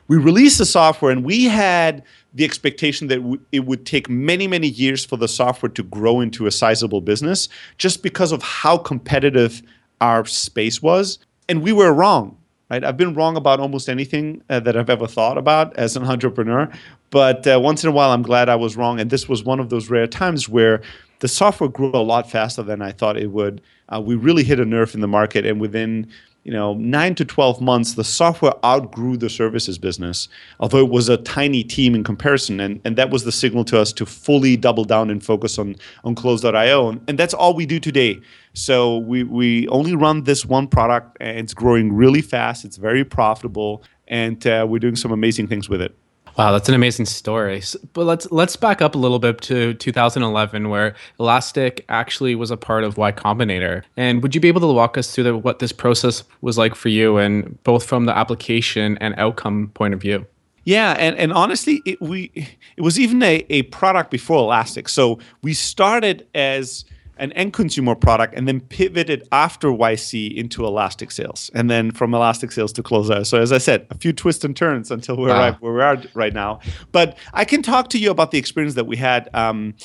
We 0.07 0.15
released 0.15 0.57
the 0.57 0.65
software 0.65 1.11
and 1.11 1.25
we 1.25 1.45
had 1.45 2.03
the 2.33 2.45
expectation 2.45 3.07
that 3.07 3.39
it 3.51 3.65
would 3.65 3.85
take 3.85 4.09
many, 4.09 4.47
many 4.47 4.67
years 4.67 5.03
for 5.03 5.17
the 5.17 5.27
software 5.27 5.69
to 5.71 5.83
grow 5.83 6.21
into 6.21 6.47
a 6.47 6.51
sizable 6.51 7.01
business 7.01 7.49
just 7.77 8.01
because 8.01 8.31
of 8.31 8.41
how 8.41 8.77
competitive 8.77 9.61
our 9.99 10.23
space 10.23 10.81
was. 10.81 11.19
And 11.49 11.61
we 11.61 11.73
were 11.73 11.91
wrong 11.93 12.37
right? 12.71 12.85
I've 12.85 12.95
been 12.95 13.13
wrong 13.13 13.35
about 13.35 13.59
almost 13.59 13.89
anything 13.89 14.41
uh, 14.49 14.61
that 14.61 14.77
I've 14.77 14.89
ever 14.89 15.05
thought 15.05 15.37
about 15.37 15.75
as 15.75 15.97
an 15.97 16.05
entrepreneur, 16.05 16.71
but 17.09 17.45
uh, 17.45 17.59
once 17.61 17.83
in 17.83 17.89
a 17.89 17.91
while, 17.91 18.11
I'm 18.11 18.21
glad 18.21 18.47
I 18.47 18.55
was 18.55 18.77
wrong. 18.77 18.99
And 18.99 19.09
this 19.09 19.27
was 19.27 19.43
one 19.43 19.59
of 19.59 19.69
those 19.69 19.89
rare 19.89 20.07
times 20.07 20.47
where 20.47 20.81
the 21.19 21.27
software 21.27 21.69
grew 21.69 21.91
a 21.93 21.97
lot 21.97 22.31
faster 22.31 22.63
than 22.63 22.81
I 22.81 22.93
thought 22.93 23.17
it 23.17 23.27
would. 23.27 23.61
Uh, 23.89 23.99
we 23.99 24.15
really 24.15 24.43
hit 24.43 24.59
a 24.59 24.65
nerve 24.65 24.95
in 24.95 25.01
the 25.01 25.07
market, 25.07 25.45
and 25.45 25.59
within 25.59 26.07
you 26.43 26.51
know, 26.51 26.73
nine 26.73 27.13
to 27.15 27.25
12 27.25 27.61
months, 27.61 27.93
the 27.93 28.03
software 28.03 28.53
outgrew 28.65 29.15
the 29.15 29.29
services 29.29 29.77
business, 29.77 30.27
although 30.59 30.79
it 30.79 30.89
was 30.89 31.07
a 31.07 31.17
tiny 31.17 31.63
team 31.63 31.93
in 31.93 32.03
comparison. 32.03 32.59
And, 32.59 32.81
and 32.83 32.97
that 32.97 33.11
was 33.11 33.25
the 33.25 33.31
signal 33.31 33.63
to 33.65 33.79
us 33.79 33.93
to 33.93 34.05
fully 34.05 34.57
double 34.57 34.83
down 34.83 35.11
and 35.11 35.23
focus 35.23 35.59
on, 35.59 35.75
on 36.03 36.15
Close.io. 36.15 36.89
And, 36.89 37.01
and 37.07 37.17
that's 37.19 37.35
all 37.35 37.53
we 37.53 37.67
do 37.67 37.79
today. 37.79 38.19
So 38.53 38.97
we, 38.97 39.23
we 39.23 39.67
only 39.67 39.95
run 39.95 40.23
this 40.23 40.43
one 40.43 40.67
product, 40.67 41.17
and 41.19 41.37
it's 41.37 41.53
growing 41.53 41.93
really 41.93 42.21
fast. 42.21 42.65
It's 42.65 42.77
very 42.77 43.05
profitable, 43.05 43.83
and 44.07 44.45
uh, 44.47 44.65
we're 44.67 44.79
doing 44.79 44.95
some 44.95 45.11
amazing 45.11 45.47
things 45.47 45.69
with 45.69 45.81
it. 45.81 45.95
Wow, 46.37 46.53
that's 46.53 46.69
an 46.69 46.75
amazing 46.75 47.05
story. 47.05 47.61
But 47.93 48.05
let's 48.05 48.31
let's 48.31 48.55
back 48.55 48.81
up 48.81 48.95
a 48.95 48.97
little 48.97 49.19
bit 49.19 49.41
to 49.41 49.73
2011, 49.73 50.69
where 50.69 50.95
Elastic 51.19 51.83
actually 51.89 52.35
was 52.35 52.51
a 52.51 52.57
part 52.57 52.83
of 52.83 52.97
Y 52.97 53.11
Combinator. 53.11 53.83
And 53.97 54.23
would 54.23 54.33
you 54.33 54.41
be 54.41 54.47
able 54.47 54.61
to 54.61 54.67
walk 54.67 54.97
us 54.97 55.13
through 55.13 55.25
the, 55.25 55.37
what 55.37 55.59
this 55.59 55.71
process 55.71 56.23
was 56.41 56.57
like 56.57 56.75
for 56.75 56.89
you, 56.89 57.17
and 57.17 57.61
both 57.63 57.85
from 57.85 58.05
the 58.05 58.15
application 58.15 58.97
and 58.99 59.13
outcome 59.17 59.71
point 59.73 59.93
of 59.93 60.01
view? 60.01 60.25
Yeah, 60.63 60.95
and, 60.99 61.17
and 61.17 61.33
honestly, 61.33 61.81
it, 61.85 61.99
we 62.01 62.31
it 62.77 62.81
was 62.81 62.99
even 62.99 63.21
a, 63.23 63.45
a 63.49 63.63
product 63.63 64.11
before 64.11 64.37
Elastic. 64.37 64.89
So 64.89 65.19
we 65.41 65.53
started 65.53 66.27
as 66.35 66.85
an 67.21 67.31
end 67.33 67.53
consumer 67.53 67.93
product 67.95 68.33
and 68.35 68.47
then 68.47 68.59
pivoted 68.59 69.27
after 69.31 69.69
YC 69.69 70.35
into 70.35 70.65
Elastic 70.65 71.11
Sales, 71.11 71.51
and 71.53 71.69
then 71.69 71.91
from 71.91 72.13
Elastic 72.13 72.51
Sales 72.51 72.73
to 72.73 72.83
Close.io. 72.83 73.23
So 73.23 73.39
as 73.39 73.51
I 73.51 73.59
said, 73.59 73.85
a 73.91 73.97
few 73.97 74.11
twists 74.11 74.43
and 74.43 74.57
turns 74.57 74.91
until 74.91 75.15
we're 75.15 75.29
wow. 75.29 75.39
right 75.39 75.61
where 75.61 75.73
we 75.73 75.81
are 75.81 76.01
right 76.15 76.33
now. 76.33 76.59
But 76.91 77.17
I 77.33 77.45
can 77.45 77.61
talk 77.61 77.89
to 77.91 77.99
you 77.99 78.09
about 78.09 78.31
the 78.31 78.39
experience 78.39 78.73
that 78.75 78.87
we 78.87 78.97
had. 78.97 79.29
Um, 79.33 79.75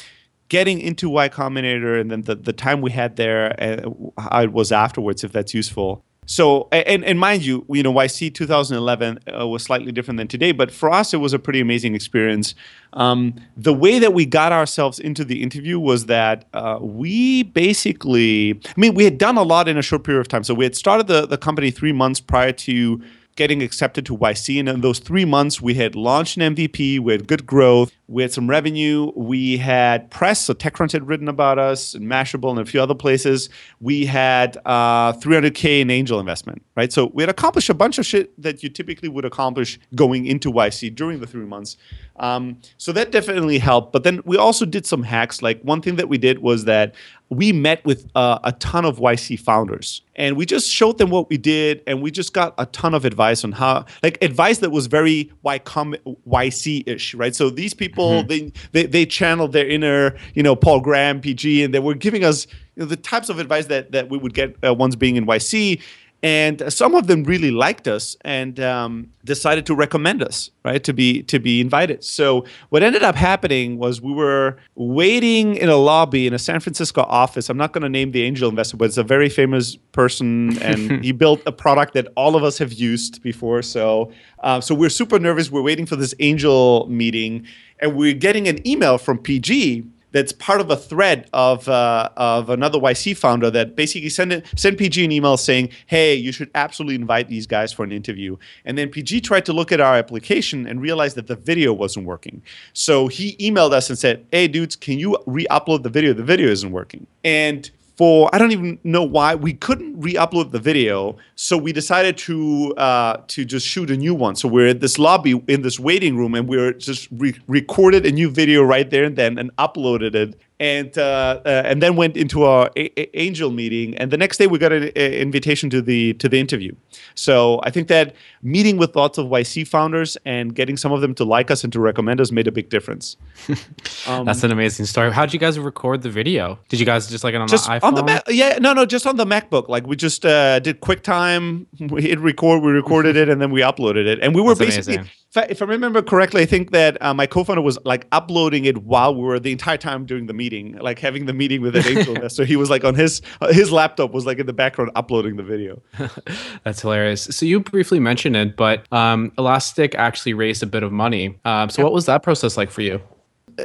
getting 0.49 0.81
into 0.81 1.11
Y 1.11 1.29
Combinator 1.29 2.01
and 2.01 2.09
then 2.09 2.23
the, 2.23 2.37
the 2.37 2.53
time 2.53 2.81
we 2.81 2.93
had 2.93 3.17
there 3.17 3.61
and 3.61 4.13
how 4.17 4.43
it 4.43 4.53
was 4.53 4.71
afterwards, 4.71 5.25
if 5.25 5.33
that's 5.33 5.53
useful. 5.53 6.05
So, 6.27 6.69
and, 6.73 7.05
and 7.05 7.19
mind 7.19 7.45
you, 7.45 7.65
you 7.69 7.83
know, 7.83 7.93
YC 7.93 8.35
2011 8.35 9.21
uh, 9.39 9.47
was 9.47 9.63
slightly 9.63 9.93
different 9.93 10.19
than 10.19 10.27
today, 10.27 10.51
but 10.53 10.73
for 10.73 10.91
us, 10.91 11.15
it 11.15 11.19
was 11.19 11.33
a 11.33 11.39
pretty 11.39 11.61
amazing 11.61 11.95
experience. 11.95 12.55
Um, 12.93 13.35
the 13.57 13.73
way 13.73 14.01
that 14.01 14.13
we 14.13 14.27
got 14.27 14.53
ourselves 14.53 14.99
into 14.99 15.25
the 15.25 15.43
interview 15.43 15.79
was 15.79 16.07
that 16.07 16.47
uh, 16.53 16.79
we 16.81 17.45
basically, 17.45 18.61
I 18.65 18.81
mean, 18.81 18.95
we 18.95 19.05
had 19.05 19.19
done 19.19 19.37
a 19.37 19.43
lot 19.43 19.69
in 19.69 19.79
a 19.79 19.83
short 19.83 20.03
period 20.03 20.21
of 20.21 20.29
time. 20.29 20.43
So 20.43 20.53
we 20.53 20.65
had 20.65 20.75
started 20.75 21.07
the, 21.07 21.27
the 21.27 21.39
company 21.39 21.71
three 21.71 21.93
months 21.93 22.21
prior 22.21 22.53
to 22.53 23.01
getting 23.37 23.63
accepted 23.63 24.05
to 24.07 24.17
YC. 24.17 24.59
And 24.59 24.69
in 24.69 24.81
those 24.81 24.99
three 24.99 25.25
months, 25.25 25.61
we 25.61 25.75
had 25.75 25.95
launched 25.95 26.37
an 26.39 26.55
MVP, 26.55 26.99
we 26.99 27.13
had 27.13 27.29
good 27.29 27.47
growth, 27.47 27.93
we 28.09 28.23
had 28.23 28.33
some 28.33 28.49
revenue, 28.49 29.13
we 29.15 29.59
had 29.59 30.11
press, 30.11 30.45
so 30.45 30.55
TechCrunch 30.55 30.93
had 30.93 31.07
written 31.07 31.29
about 31.29 31.59
us, 31.59 31.95
and 31.95 32.07
Mashable, 32.07 32.51
and 32.51 32.59
a 32.59 32.65
few 32.65 32.81
other 32.81 32.95
places. 32.95 33.49
We 33.81 34.07
had 34.07 34.57
uh, 34.65 35.13
300K 35.15 35.81
in 35.81 35.91
angel 35.91 36.19
investment, 36.19 36.63
right? 36.77 36.93
So 36.93 37.11
we 37.13 37.23
had 37.23 37.31
accomplished 37.31 37.69
a 37.69 37.75
bunch 37.75 37.99
of 37.99 38.07
shit 38.07 38.41
that 38.41 38.63
you 38.63 38.69
typically 38.69 39.09
would 39.09 39.25
accomplish 39.25 39.79
going 39.95 40.27
into 40.27 40.51
YC 40.51 40.95
during 40.95 41.21
the 41.21 41.27
three 41.27 41.45
months. 41.45 41.77
Um, 42.19 42.59
so 42.79 42.93
that 42.93 43.13
definitely 43.13 43.59
helped. 43.59 43.93
But 43.93 44.05
then 44.05 44.23
we 44.25 44.37
also 44.37 44.65
did 44.65 44.87
some 44.87 45.03
hacks. 45.03 45.43
Like 45.43 45.61
one 45.63 45.83
thing 45.83 45.97
that 45.97 46.09
we 46.09 46.17
did 46.17 46.39
was 46.39 46.65
that 46.65 46.95
we 47.29 47.53
met 47.53 47.85
with 47.85 48.09
uh, 48.15 48.39
a 48.45 48.53
ton 48.53 48.85
of 48.85 48.99
YC 48.99 49.41
founders 49.41 50.03
and 50.15 50.37
we 50.37 50.47
just 50.47 50.71
showed 50.71 50.99
them 50.99 51.11
what 51.11 51.29
we 51.29 51.37
did 51.37 51.83
and 51.87 52.01
we 52.01 52.11
just 52.11 52.33
got 52.33 52.55
a 52.57 52.67
ton 52.67 52.95
of 52.95 53.05
advice 53.05 53.43
on 53.43 53.53
how, 53.53 53.85
like 54.03 54.23
advice 54.23 54.59
that 54.59 54.71
was 54.71 54.87
very 54.87 55.33
YC 55.45 56.87
ish, 56.87 57.15
right? 57.15 57.35
So 57.35 57.51
these 57.51 57.75
people, 57.75 58.23
mm-hmm. 58.23 58.29
they, 58.29 58.53
they, 58.73 58.87
they 58.87 59.07
channeled 59.07 59.53
their 59.53 59.67
inner, 59.67 60.17
you 60.35 60.43
know, 60.43 60.55
Paul 60.55 60.81
Graham, 60.81 61.21
PG, 61.21 61.65
and 61.65 61.75
they 61.75 61.81
were 61.81 61.95
giving 61.95 62.25
us 62.25 62.47
you 62.77 62.83
know, 62.83 62.87
the 62.87 62.97
types 62.97 63.29
of 63.29 63.41
advice 63.41 63.67
that, 63.67 63.91
that 63.91 64.09
we 64.09 64.19
would 64.19 64.35
get 64.35 64.55
uh, 64.65 64.73
once 64.73 64.95
being 64.95 65.17
in 65.17 65.27
YC 65.27 65.83
and 66.23 66.73
some 66.73 66.95
of 66.95 67.07
them 67.07 67.25
really 67.25 67.51
liked 67.51 67.87
us 67.87 68.17
and 68.23 68.59
um, 68.59 69.13
decided 69.25 69.67
to 69.67 69.75
recommend 69.75 70.23
us 70.23 70.51
right 70.65 70.83
to 70.85 70.93
be 70.93 71.23
to 71.25 71.39
be 71.39 71.61
invited. 71.61 72.03
So 72.03 72.47
what 72.71 72.83
ended 72.83 73.03
up 73.03 73.15
happening 73.15 73.79
was 73.79 74.01
we 74.01 74.13
were 74.13 74.57
waiting 74.75 75.57
in 75.57 75.69
a 75.69 75.77
lobby 75.77 76.27
in 76.27 76.33
a 76.33 76.39
san 76.39 76.61
francisco 76.61 77.03
office. 77.03 77.51
I'm 77.51 77.59
not 77.59 77.73
going 77.73 77.83
to 77.83 77.89
name 77.89 78.13
the 78.13 78.23
angel 78.23 78.49
investor 78.49 78.77
but 78.77 78.87
it's 78.87 78.97
a 78.97 79.05
very 79.05 79.29
famous 79.29 79.77
person 79.93 80.57
and 80.63 81.05
he 81.05 81.13
built 81.13 81.43
a 81.47 81.53
product 81.53 81.95
that 81.95 82.09
all 82.17 82.35
of 82.35 82.43
us 82.45 82.59
have 82.59 82.73
used 82.73 83.23
before. 83.23 83.63
So 83.63 84.11
uh, 84.41 84.61
so 84.61 84.75
we're 84.75 84.91
super 84.91 85.19
nervous. 85.19 85.51
We're 85.51 85.63
waiting 85.63 85.87
for 85.87 85.97
this 85.97 86.15
angel 86.21 86.87
meeting 86.89 87.47
and 87.79 87.95
we're 87.95 88.15
getting 88.15 88.49
an 88.49 88.67
email 88.67 88.97
from 88.97 89.19
pg 89.19 89.85
that's 90.13 90.33
part 90.33 90.61
of 90.61 90.71
a 90.71 90.77
thread 90.77 91.29
of 91.33 91.69
uh, 91.69 92.09
of 92.17 92.49
another 92.51 92.79
YC 92.79 93.17
founder 93.17 93.51
that 93.51 93.77
basically 93.77 94.09
sent 94.09 94.33
it, 94.33 94.47
sent 94.57 94.79
PG 94.79 95.05
an 95.05 95.13
email 95.13 95.37
saying, 95.37 95.71
"Hey, 95.87 96.15
you 96.15 96.33
should 96.33 96.51
absolutely 96.55 96.95
invite 96.95 97.29
these 97.29 97.47
guys 97.47 97.73
for 97.73 97.85
an 97.85 97.93
interview." 97.93 98.37
And 98.65 98.79
then 98.79 98.89
PG 98.89 99.21
tried 99.23 99.45
to 99.47 99.53
look 99.53 99.73
at 99.73 99.81
our 99.81 99.95
application 99.95 100.67
and 100.67 100.81
realized 100.81 101.17
that 101.17 101.27
the 101.27 101.37
video 101.37 101.73
wasn't 101.73 102.07
working. 102.07 102.43
So 102.73 103.09
he 103.09 103.37
emailed 103.37 103.73
us 103.73 103.91
and 103.91 103.99
said, 103.99 104.25
"Hey, 104.33 104.49
dudes, 104.49 104.77
can 104.77 104.99
you 104.99 105.19
re-upload 105.27 105.83
the 105.83 105.91
video? 105.91 106.13
The 106.13 106.23
video 106.25 106.49
isn't 106.49 106.71
working." 106.71 107.07
And 107.25 107.71
for 107.97 108.29
I 108.33 108.39
don't 108.39 108.53
even 108.53 108.79
know 108.85 109.03
why 109.03 109.35
we 109.35 109.55
couldn't 109.55 110.01
re-upload 110.01 110.51
the 110.51 110.59
video, 110.59 111.17
so 111.35 111.57
we 111.57 111.73
decided 111.73 112.17
to 112.19 112.75
uh, 112.77 113.23
to 113.29 113.45
just 113.45 113.67
shoot 113.67 113.91
a 113.91 113.97
new 113.97 114.15
one. 114.15 114.37
So 114.37 114.49
we're 114.49 114.69
at 114.69 114.81
this 114.81 114.99
lobby 114.99 115.43
in 115.49 115.63
this 115.63 115.81
waiting 115.81 116.17
room, 116.17 116.35
and 116.35 116.49
we're 116.49 116.73
just 116.73 117.09
re- 117.11 117.39
recorded 117.47 118.05
a 118.05 118.13
new 118.13 118.31
video 118.31 118.63
right 118.63 118.89
there 118.89 119.05
and 119.05 119.17
then, 119.17 119.39
and 119.39 119.55
uploaded 119.57 120.15
it 120.15 120.39
and 120.59 120.97
uh, 120.97 121.41
uh, 121.45 121.63
and 121.65 121.83
then 121.83 121.97
went 121.97 122.17
into 122.17 122.45
our 122.45 122.71
a- 122.77 123.01
a- 123.01 123.19
angel 123.21 123.51
meeting. 123.51 123.95
And 123.97 124.11
the 124.11 124.17
next 124.17 124.39
day, 124.39 124.47
we 124.47 124.59
got 124.59 124.73
an 124.73 124.85
invitation 124.89 125.69
to 125.71 125.83
the 125.83 126.15
to 126.15 126.29
the 126.29 126.41
interview. 126.41 126.75
So 127.15 127.61
I 127.63 127.71
think 127.71 127.89
that 127.89 128.15
meeting 128.43 128.77
with 128.79 128.97
lots 128.97 129.19
of 129.19 129.27
YC 129.27 129.67
founders 129.69 130.17
and 130.25 130.55
getting 130.55 130.77
some 130.77 130.93
of 130.93 131.01
them 131.01 131.15
to 131.17 131.25
like 131.25 131.51
us 131.51 131.63
and 131.65 131.73
to 131.73 131.81
recommend 131.81 132.21
us 132.21 132.33
made 132.33 132.47
a 132.47 132.53
big 132.53 132.71
difference. 132.71 133.17
um, 134.07 134.25
That's 134.25 134.43
an 134.45 134.53
amazing 134.53 134.87
story. 134.87 135.13
How 135.13 135.27
did 135.27 135.35
you 135.35 135.41
guys 135.41 135.59
record 135.59 136.03
the 136.03 136.11
video? 136.11 136.59
Did 136.69 136.81
you 136.81 136.87
guys 136.87 137.09
just 137.09 137.23
like 137.25 137.35
it 137.35 137.41
on 137.41 137.49
just 137.49 137.67
the 137.67 137.73
iPhone? 137.73 137.83
On 137.83 137.95
the 137.95 138.03
Ma- 138.03 138.21
yeah, 138.29 138.59
no, 138.61 138.73
no, 138.73 138.87
just 138.87 139.07
on 139.07 139.17
the 139.17 139.27
MacBook. 139.27 139.69
Like 139.69 139.87
we 139.87 139.97
just 139.97 140.25
uh, 140.25 140.59
did 140.61 140.81
QuickTime. 140.81 141.67
We 141.97 142.03
hit 142.03 142.19
record. 142.19 142.63
We 142.63 142.73
recorded 142.73 143.17
it, 143.17 143.29
and 143.29 143.41
then 143.41 143.51
we 143.51 143.61
uploaded 143.61 144.07
it. 144.07 144.19
And 144.21 144.35
we 144.35 144.41
were 144.41 144.55
That's 144.55 144.77
basically. 144.77 144.97
Amazing 144.97 145.11
if 145.35 145.63
I 145.63 145.65
remember 145.65 146.03
correctly, 146.03 146.43
I 146.43 146.47
think 146.47 146.71
that 146.71 147.01
uh, 147.03 147.13
my 147.13 147.27
co-founder 147.27 147.63
was 147.63 147.79
like 147.85 148.07
uploading 148.13 148.65
it 148.65 148.79
while 148.85 149.15
we 149.15 149.23
were 149.23 149.39
the 149.39 149.53
entire 149.53 149.77
time 149.77 150.07
during 150.07 150.27
the 150.27 150.33
meeting, 150.35 150.77
like 150.79 150.99
having 150.99 151.27
the 151.27 151.33
meeting 151.33 151.61
with 151.61 151.77
an 151.77 151.87
angel 151.87 152.15
investor. 152.15 152.45
He 152.45 152.57
was 152.57 152.71
like 152.71 152.85
on 152.85 152.95
his 152.95 153.23
uh, 153.41 153.53
his 153.53 153.73
laptop 153.73 154.13
was 154.13 154.27
like 154.27 154.39
in 154.39 154.47
the 154.47 154.53
background 154.53 154.91
uploading 154.95 155.37
the 155.37 155.43
video. 155.43 155.83
That's 156.65 156.81
hilarious. 156.81 157.25
So 157.25 157.47
you 157.47 157.61
briefly 157.61 158.01
mentioned 158.01 158.37
it, 158.37 158.57
but 158.57 158.91
um, 158.93 159.33
Elastic 159.39 159.95
actually 159.95 160.35
raised 160.35 160.63
a 160.63 160.67
bit 160.67 160.83
of 160.83 160.93
money. 160.93 161.39
Um, 161.45 161.71
so 161.71 161.83
yep. 161.83 161.85
what 161.85 161.93
was 161.93 162.07
that 162.07 162.23
process 162.23 162.57
like 162.57 162.71
for 162.71 162.83
you? 162.83 163.01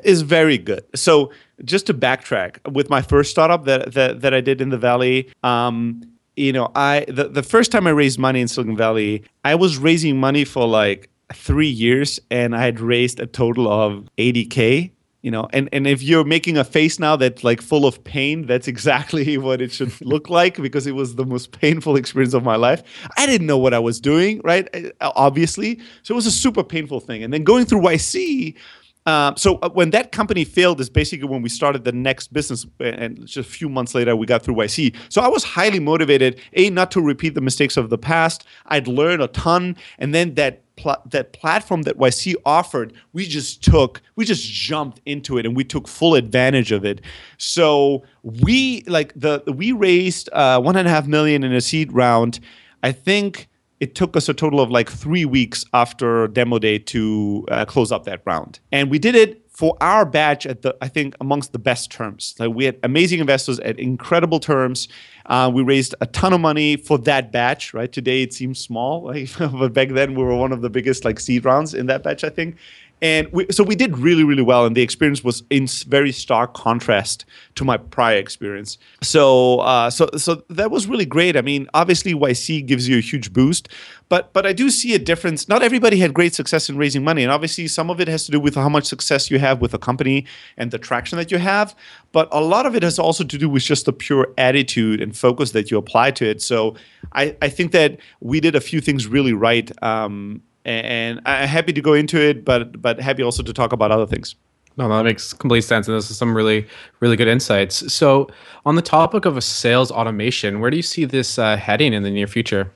Is 0.03 0.21
very 0.21 0.57
good. 0.57 0.85
So 0.95 1.31
just 1.65 1.85
to 1.87 1.93
backtrack, 1.93 2.71
with 2.71 2.89
my 2.89 3.01
first 3.01 3.31
startup 3.31 3.65
that 3.65 3.93
that, 3.93 4.21
that 4.21 4.33
I 4.33 4.41
did 4.41 4.61
in 4.61 4.69
the 4.69 4.77
Valley. 4.77 5.31
Um, 5.43 6.01
you 6.37 6.53
know, 6.53 6.71
I 6.75 7.05
the, 7.09 7.27
the 7.27 7.43
first 7.43 7.71
time 7.71 7.85
I 7.87 7.89
raised 7.89 8.17
money 8.17 8.39
in 8.39 8.47
Silicon 8.47 8.77
Valley, 8.77 9.23
I 9.43 9.55
was 9.55 9.77
raising 9.77 10.17
money 10.17 10.45
for 10.45 10.65
like 10.65 11.09
three 11.33 11.69
years 11.69 12.19
and 12.29 12.55
I 12.55 12.63
had 12.63 12.79
raised 12.79 13.19
a 13.19 13.25
total 13.25 13.71
of 13.71 14.07
80K. 14.17 14.91
You 15.23 15.29
know, 15.29 15.47
and, 15.53 15.69
and 15.71 15.85
if 15.85 16.01
you're 16.01 16.23
making 16.23 16.57
a 16.57 16.63
face 16.63 16.97
now 16.97 17.15
that's 17.15 17.43
like 17.43 17.61
full 17.61 17.85
of 17.85 18.03
pain, 18.03 18.47
that's 18.47 18.67
exactly 18.67 19.37
what 19.37 19.61
it 19.61 19.71
should 19.71 19.93
look 20.01 20.31
like 20.31 20.55
because 20.55 20.87
it 20.87 20.95
was 20.95 21.13
the 21.13 21.25
most 21.25 21.51
painful 21.51 21.95
experience 21.95 22.33
of 22.33 22.43
my 22.43 22.55
life. 22.55 22.81
I 23.17 23.27
didn't 23.27 23.45
know 23.45 23.59
what 23.59 23.75
I 23.75 23.77
was 23.77 23.99
doing, 23.99 24.41
right? 24.43 24.67
Obviously. 24.99 25.79
So 26.01 26.15
it 26.15 26.15
was 26.15 26.25
a 26.25 26.31
super 26.31 26.63
painful 26.63 27.01
thing. 27.01 27.23
And 27.23 27.31
then 27.31 27.43
going 27.43 27.65
through 27.65 27.81
YC, 27.81 28.57
um, 29.05 29.35
so 29.35 29.55
uh, 29.57 29.69
when 29.69 29.89
that 29.91 30.11
company 30.11 30.43
failed 30.43 30.79
is 30.79 30.89
basically 30.89 31.27
when 31.27 31.41
we 31.41 31.49
started 31.49 31.83
the 31.83 31.91
next 31.91 32.33
business, 32.33 32.65
and 32.79 33.25
just 33.25 33.37
a 33.37 33.43
few 33.43 33.67
months 33.67 33.95
later 33.95 34.15
we 34.15 34.27
got 34.27 34.43
through 34.43 34.55
YC. 34.55 34.95
So 35.09 35.21
I 35.21 35.27
was 35.27 35.43
highly 35.43 35.79
motivated, 35.79 36.39
a 36.53 36.69
not 36.69 36.91
to 36.91 37.01
repeat 37.01 37.33
the 37.33 37.41
mistakes 37.41 37.77
of 37.77 37.89
the 37.89 37.97
past. 37.97 38.45
I'd 38.67 38.87
learned 38.87 39.23
a 39.23 39.27
ton, 39.27 39.75
and 39.97 40.13
then 40.13 40.35
that 40.35 40.61
pl- 40.81 41.01
that 41.05 41.33
platform 41.33 41.83
that 41.83 41.97
YC 41.97 42.35
offered, 42.45 42.93
we 43.13 43.25
just 43.25 43.63
took, 43.63 44.01
we 44.15 44.25
just 44.25 44.43
jumped 44.51 44.99
into 45.05 45.37
it, 45.37 45.45
and 45.45 45.55
we 45.55 45.63
took 45.63 45.87
full 45.87 46.15
advantage 46.15 46.71
of 46.71 46.83
it. 46.85 47.01
So 47.37 48.03
we 48.23 48.83
like 48.87 49.13
the 49.15 49.43
we 49.47 49.71
raised 49.71 50.29
uh, 50.33 50.59
one 50.59 50.75
and 50.75 50.87
a 50.87 50.91
half 50.91 51.07
million 51.07 51.43
in 51.43 51.53
a 51.53 51.61
seed 51.61 51.91
round. 51.93 52.39
I 52.83 52.91
think 52.91 53.47
it 53.79 53.95
took 53.95 54.15
us 54.15 54.29
a 54.29 54.33
total 54.33 54.59
of 54.59 54.69
like 54.69 54.89
three 54.89 55.25
weeks 55.25 55.65
after 55.73 56.27
demo 56.27 56.59
day 56.59 56.77
to 56.77 57.45
uh, 57.49 57.65
close 57.65 57.91
up 57.91 58.05
that 58.05 58.21
round. 58.25 58.59
And 58.71 58.91
we 58.91 58.99
did 58.99 59.15
it 59.15 59.40
for 59.61 59.77
our 59.79 60.05
batch 60.05 60.47
at 60.47 60.63
the 60.63 60.75
I 60.81 60.87
think 60.87 61.13
amongst 61.21 61.51
the 61.51 61.59
best 61.59 61.91
terms. 61.91 62.33
Like 62.39 62.49
we 62.49 62.65
had 62.65 62.79
amazing 62.81 63.19
investors 63.19 63.59
at 63.59 63.77
incredible 63.77 64.39
terms. 64.39 64.87
Uh, 65.27 65.51
we 65.53 65.61
raised 65.61 65.93
a 66.01 66.07
ton 66.07 66.33
of 66.33 66.41
money 66.41 66.77
for 66.77 66.97
that 66.97 67.31
batch. 67.31 67.71
Right 67.71 67.91
today 67.91 68.23
it 68.23 68.33
seems 68.33 68.57
small, 68.57 69.03
like, 69.11 69.29
but 69.37 69.71
back 69.71 69.89
then 69.89 70.15
we 70.15 70.23
were 70.23 70.35
one 70.35 70.51
of 70.51 70.61
the 70.61 70.71
biggest 70.71 71.05
like 71.05 71.19
seed 71.19 71.45
rounds 71.45 71.75
in 71.75 71.85
that 71.85 72.01
batch, 72.01 72.23
I 72.23 72.29
think 72.29 72.57
and 73.01 73.27
we, 73.31 73.47
so 73.49 73.63
we 73.63 73.75
did 73.75 73.97
really 73.97 74.23
really 74.23 74.43
well 74.43 74.65
and 74.65 74.75
the 74.75 74.81
experience 74.81 75.23
was 75.23 75.43
in 75.49 75.67
very 75.87 76.11
stark 76.11 76.53
contrast 76.53 77.25
to 77.55 77.65
my 77.65 77.77
prior 77.77 78.17
experience. 78.17 78.77
So 79.01 79.59
uh, 79.59 79.89
so 79.89 80.09
so 80.17 80.43
that 80.49 80.71
was 80.71 80.87
really 80.87 81.05
great. 81.05 81.35
I 81.35 81.41
mean 81.41 81.67
obviously 81.73 82.13
yc 82.13 82.65
gives 82.65 82.87
you 82.87 82.97
a 82.97 83.01
huge 83.01 83.33
boost 83.33 83.69
but 84.09 84.33
but 84.33 84.45
i 84.45 84.53
do 84.53 84.69
see 84.69 84.93
a 84.93 84.99
difference. 84.99 85.47
Not 85.47 85.63
everybody 85.63 85.97
had 85.99 86.13
great 86.13 86.35
success 86.35 86.69
in 86.69 86.77
raising 86.77 87.03
money 87.03 87.23
and 87.23 87.31
obviously 87.31 87.67
some 87.67 87.89
of 87.89 87.99
it 87.99 88.07
has 88.07 88.25
to 88.25 88.31
do 88.31 88.39
with 88.39 88.55
how 88.55 88.69
much 88.69 88.85
success 88.85 89.31
you 89.31 89.39
have 89.39 89.61
with 89.61 89.73
a 89.73 89.79
company 89.79 90.25
and 90.57 90.71
the 90.71 90.77
traction 90.77 91.17
that 91.17 91.31
you 91.31 91.37
have 91.37 91.75
but 92.11 92.27
a 92.31 92.41
lot 92.41 92.65
of 92.65 92.75
it 92.75 92.83
has 92.83 92.99
also 92.99 93.23
to 93.23 93.37
do 93.37 93.49
with 93.49 93.63
just 93.63 93.85
the 93.85 93.93
pure 93.93 94.33
attitude 94.37 95.01
and 95.01 95.17
focus 95.17 95.51
that 95.51 95.71
you 95.71 95.77
apply 95.77 96.11
to 96.11 96.29
it. 96.29 96.41
So 96.41 96.75
i 97.13 97.35
i 97.41 97.49
think 97.49 97.71
that 97.71 97.97
we 98.19 98.39
did 98.39 98.55
a 98.55 98.61
few 98.61 98.81
things 98.81 99.07
really 99.07 99.33
right 99.33 99.71
um, 99.83 100.41
and 100.65 101.21
I'm 101.25 101.47
happy 101.47 101.73
to 101.73 101.81
go 101.81 101.93
into 101.93 102.19
it, 102.19 102.45
but 102.45 102.81
but 102.81 102.99
happy 102.99 103.23
also 103.23 103.43
to 103.43 103.53
talk 103.53 103.73
about 103.73 103.91
other 103.91 104.05
things. 104.05 104.35
No, 104.77 104.87
that 104.87 105.03
makes 105.03 105.33
complete 105.33 105.61
sense, 105.61 105.87
and 105.87 105.97
this 105.97 106.09
is 106.09 106.17
some 106.17 106.35
really 106.35 106.67
really 106.99 107.15
good 107.15 107.27
insights. 107.27 107.91
So, 107.93 108.29
on 108.65 108.75
the 108.75 108.81
topic 108.81 109.25
of 109.25 109.37
a 109.37 109.41
sales 109.41 109.91
automation, 109.91 110.59
where 110.59 110.71
do 110.71 110.77
you 110.77 110.83
see 110.83 111.05
this 111.05 111.37
uh, 111.37 111.57
heading 111.57 111.93
in 111.93 112.03
the 112.03 112.11
near 112.11 112.27
future? 112.27 112.71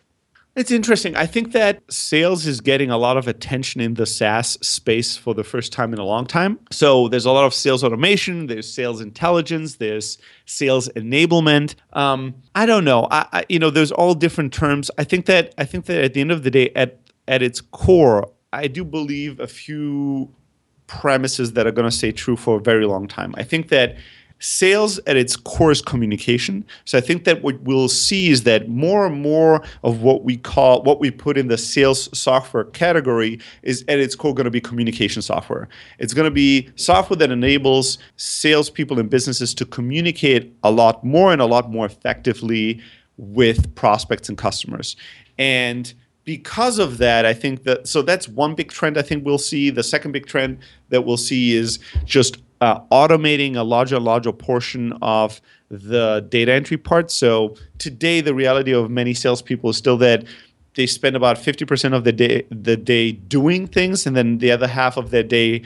It's 0.55 0.71
interesting. 0.71 1.17
I 1.17 1.25
think 1.25 1.51
that 1.51 1.83
sales 1.91 2.45
is 2.45 2.61
getting 2.61 2.89
a 2.89 2.97
lot 2.97 3.17
of 3.17 3.27
attention 3.27 3.81
in 3.81 3.95
the 3.95 4.05
SaaS 4.05 4.57
space 4.65 5.17
for 5.17 5.33
the 5.33 5.43
first 5.43 5.73
time 5.73 5.91
in 5.91 5.99
a 5.99 6.05
long 6.05 6.25
time. 6.25 6.59
So 6.71 7.09
there's 7.09 7.25
a 7.25 7.31
lot 7.31 7.43
of 7.43 7.53
sales 7.53 7.83
automation, 7.83 8.47
there's 8.47 8.71
sales 8.73 9.01
intelligence, 9.01 9.75
there's 9.75 10.17
sales 10.45 10.87
enablement. 10.95 11.75
Um, 11.91 12.35
I 12.55 12.65
don't 12.65 12.85
know. 12.85 13.09
I, 13.11 13.27
I, 13.33 13.45
you 13.49 13.59
know, 13.59 13.69
there's 13.69 13.91
all 13.91 14.13
different 14.13 14.53
terms. 14.53 14.89
I 14.97 15.03
think 15.03 15.25
that 15.25 15.53
I 15.57 15.65
think 15.65 15.87
that 15.87 16.01
at 16.01 16.13
the 16.13 16.21
end 16.21 16.31
of 16.31 16.43
the 16.43 16.51
day, 16.51 16.69
at 16.73 16.99
at 17.27 17.41
its 17.41 17.61
core, 17.61 18.31
I 18.53 18.67
do 18.67 18.83
believe 18.83 19.39
a 19.39 19.47
few 19.47 20.33
premises 20.87 21.53
that 21.53 21.65
are 21.65 21.71
going 21.71 21.89
to 21.89 21.95
stay 21.95 22.11
true 22.11 22.35
for 22.35 22.57
a 22.57 22.61
very 22.61 22.85
long 22.85 23.07
time. 23.07 23.33
I 23.37 23.43
think 23.43 23.69
that 23.69 23.95
sales 24.39 24.99
at 25.07 25.15
its 25.15 25.35
core 25.35 25.71
is 25.71 25.81
communication. 25.81 26.65
So 26.83 26.97
I 26.97 27.01
think 27.01 27.23
that 27.23 27.41
what 27.41 27.59
we'll 27.61 27.87
see 27.87 28.29
is 28.29 28.43
that 28.43 28.69
more 28.69 29.05
and 29.05 29.21
more 29.21 29.63
of 29.83 30.01
what 30.01 30.23
we 30.23 30.37
call 30.37 30.83
what 30.83 30.99
we 30.99 31.09
put 31.09 31.37
in 31.37 31.47
the 31.47 31.57
sales 31.57 32.15
software 32.17 32.65
category 32.65 33.39
is 33.63 33.83
at 33.87 33.99
its 33.99 34.13
core 34.13 34.33
going 34.33 34.45
to 34.45 34.51
be 34.51 34.61
communication 34.61 35.21
software. 35.21 35.67
It's 35.99 36.13
going 36.13 36.25
to 36.25 36.31
be 36.31 36.69
software 36.75 37.17
that 37.17 37.31
enables 37.31 37.97
salespeople 38.17 38.99
and 38.99 39.09
businesses 39.09 39.53
to 39.55 39.65
communicate 39.65 40.55
a 40.63 40.71
lot 40.71 41.03
more 41.03 41.31
and 41.31 41.41
a 41.41 41.45
lot 41.45 41.71
more 41.71 41.85
effectively 41.85 42.81
with 43.17 43.73
prospects 43.75 44.27
and 44.27 44.37
customers. 44.37 44.97
And 45.37 45.93
because 46.25 46.79
of 46.79 46.97
that, 46.97 47.25
I 47.25 47.33
think 47.33 47.63
that 47.63 47.87
so 47.87 48.01
that's 48.01 48.27
one 48.27 48.55
big 48.55 48.71
trend 48.71 48.97
I 48.97 49.03
think 49.03 49.23
we'll 49.23 49.37
see. 49.37 49.69
The 49.69 49.83
second 49.83 50.11
big 50.11 50.25
trend 50.25 50.57
that 50.89 51.05
we'll 51.05 51.17
see 51.17 51.55
is 51.55 51.79
just 52.03 52.37
uh, 52.61 52.79
automating 52.91 53.55
a 53.55 53.63
larger, 53.63 53.99
larger 53.99 54.31
portion 54.31 54.93
of 55.01 55.39
the 55.69 56.25
data 56.29 56.51
entry 56.51 56.77
part. 56.77 57.11
So 57.11 57.55
today, 57.77 58.21
the 58.21 58.33
reality 58.33 58.73
of 58.73 58.89
many 58.89 59.13
salespeople 59.13 59.69
is 59.69 59.77
still 59.77 59.97
that 59.97 60.25
they 60.73 60.85
spend 60.87 61.15
about 61.15 61.37
50% 61.37 61.93
of 61.93 62.03
the 62.03 62.11
day 62.11 62.45
the 62.49 62.75
day 62.75 63.11
doing 63.11 63.67
things, 63.67 64.07
and 64.07 64.15
then 64.15 64.39
the 64.39 64.51
other 64.51 64.67
half 64.67 64.97
of 64.97 65.11
their 65.11 65.23
day 65.23 65.61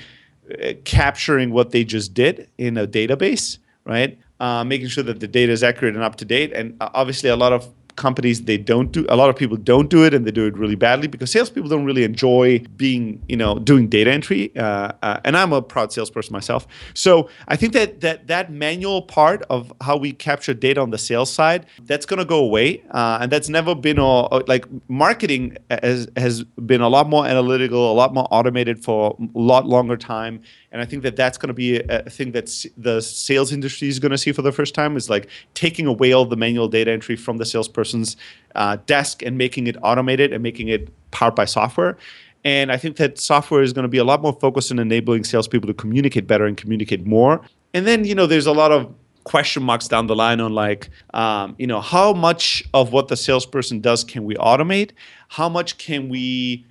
uh, 0.61 0.73
capturing 0.83 1.51
what 1.51 1.71
they 1.71 1.83
just 1.85 2.13
did 2.13 2.49
in 2.57 2.77
a 2.77 2.85
database, 2.85 3.59
right? 3.85 4.19
Uh, 4.39 4.63
making 4.63 4.87
sure 4.87 5.03
that 5.03 5.19
the 5.19 5.27
data 5.27 5.51
is 5.51 5.63
accurate 5.63 5.95
and 5.95 6.03
up 6.03 6.15
to 6.17 6.25
date. 6.25 6.51
And 6.53 6.75
uh, 6.81 6.89
obviously, 6.93 7.29
a 7.29 7.35
lot 7.35 7.53
of 7.53 7.69
companies 7.99 8.43
they 8.43 8.57
don't 8.57 8.91
do 8.91 9.05
a 9.09 9.15
lot 9.15 9.29
of 9.29 9.35
people 9.35 9.57
don't 9.57 9.89
do 9.89 10.03
it 10.05 10.13
and 10.13 10.25
they 10.25 10.31
do 10.31 10.47
it 10.47 10.57
really 10.57 10.75
badly 10.75 11.07
because 11.07 11.31
salespeople 11.31 11.69
don't 11.69 11.85
really 11.85 12.03
enjoy 12.03 12.59
being 12.77 13.21
you 13.27 13.35
know 13.35 13.59
doing 13.59 13.87
data 13.87 14.09
entry 14.09 14.55
uh, 14.55 14.91
uh, 15.03 15.19
and 15.25 15.37
i'm 15.37 15.53
a 15.53 15.61
proud 15.61 15.91
salesperson 15.93 16.33
myself. 16.33 16.65
So 16.93 17.29
i 17.47 17.55
think 17.55 17.73
that 17.73 18.01
that 18.01 18.27
that 18.27 18.51
manual 18.51 19.01
part 19.01 19.43
of 19.49 19.71
how 19.81 19.97
we 19.97 20.13
capture 20.13 20.53
data 20.53 20.81
on 20.81 20.89
the 20.89 20.97
sales 20.97 21.31
side 21.31 21.65
that's 21.83 22.05
going 22.05 22.19
to 22.19 22.25
go 22.25 22.39
away 22.39 22.81
uh, 22.91 23.19
and 23.21 23.31
that's 23.31 23.49
never 23.49 23.75
been 23.75 23.99
a, 23.99 24.11
like 24.53 24.65
marketing 24.87 25.57
has, 25.69 26.07
has 26.15 26.43
been 26.43 26.81
a 26.81 26.89
lot 26.89 27.09
more 27.09 27.25
analytical 27.25 27.91
a 27.91 27.97
lot 28.01 28.13
more 28.13 28.27
automated 28.31 28.83
for 28.83 29.17
a 29.19 29.39
lot 29.39 29.67
longer 29.67 29.97
time 29.97 30.41
and 30.71 30.81
I 30.81 30.85
think 30.85 31.03
that 31.03 31.15
that's 31.15 31.37
going 31.37 31.47
to 31.47 31.53
be 31.53 31.79
a, 31.79 32.09
thing 32.09 32.31
that 32.33 32.65
the 32.77 33.01
sales 33.01 33.51
industry 33.51 33.87
is 33.87 33.99
going 33.99 34.11
to 34.11 34.17
see 34.17 34.31
for 34.31 34.41
the 34.41 34.51
first 34.51 34.75
time 34.75 34.95
is 34.95 35.09
like 35.09 35.27
taking 35.53 35.87
away 35.87 36.11
all 36.11 36.25
the 36.25 36.35
manual 36.35 36.67
data 36.67 36.91
entry 36.91 37.15
from 37.15 37.37
the 37.37 37.45
salesperson's 37.45 38.17
uh, 38.55 38.77
desk 38.85 39.23
and 39.23 39.37
making 39.37 39.67
it 39.67 39.75
automated 39.81 40.31
and 40.31 40.43
making 40.43 40.67
it 40.67 40.89
powered 41.11 41.35
by 41.35 41.45
software. 41.45 41.97
And 42.43 42.71
I 42.71 42.77
think 42.77 42.97
that 42.97 43.19
software 43.19 43.63
is 43.63 43.73
going 43.73 43.83
to 43.83 43.89
be 43.89 43.97
a 43.97 44.03
lot 44.03 44.21
more 44.21 44.33
focused 44.33 44.71
on 44.71 44.79
enabling 44.79 45.23
salespeople 45.23 45.67
to 45.67 45.73
communicate 45.73 46.27
better 46.27 46.45
and 46.45 46.55
communicate 46.55 47.05
more. 47.05 47.41
And 47.73 47.85
then, 47.85 48.05
you 48.05 48.15
know, 48.15 48.27
there's 48.27 48.45
a 48.45 48.51
lot 48.51 48.71
of 48.71 48.93
question 49.25 49.61
marks 49.61 49.87
down 49.87 50.07
the 50.07 50.15
line 50.15 50.39
on 50.39 50.53
like, 50.53 50.89
um, 51.13 51.55
you 51.59 51.67
know, 51.67 51.81
how 51.81 52.13
much 52.13 52.63
of 52.73 52.91
what 52.93 53.09
the 53.09 53.17
salesperson 53.17 53.81
does 53.81 54.03
can 54.03 54.23
we 54.23 54.35
automate? 54.35 54.91
How 55.27 55.49
much 55.49 55.77
can 55.77 56.09
we 56.09 56.65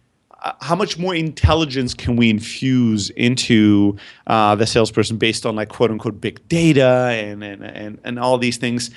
how 0.60 0.76
much 0.76 0.98
more 0.98 1.14
intelligence 1.14 1.94
can 1.94 2.16
we 2.16 2.30
infuse 2.30 3.10
into 3.10 3.96
uh, 4.26 4.54
the 4.54 4.66
salesperson 4.66 5.16
based 5.16 5.44
on 5.44 5.56
like 5.56 5.68
quote 5.68 5.90
unquote 5.90 6.20
big 6.20 6.46
data 6.48 7.10
and, 7.12 7.42
and 7.42 7.64
and 7.64 7.98
and 8.04 8.18
all 8.18 8.38
these 8.38 8.56
things? 8.56 8.90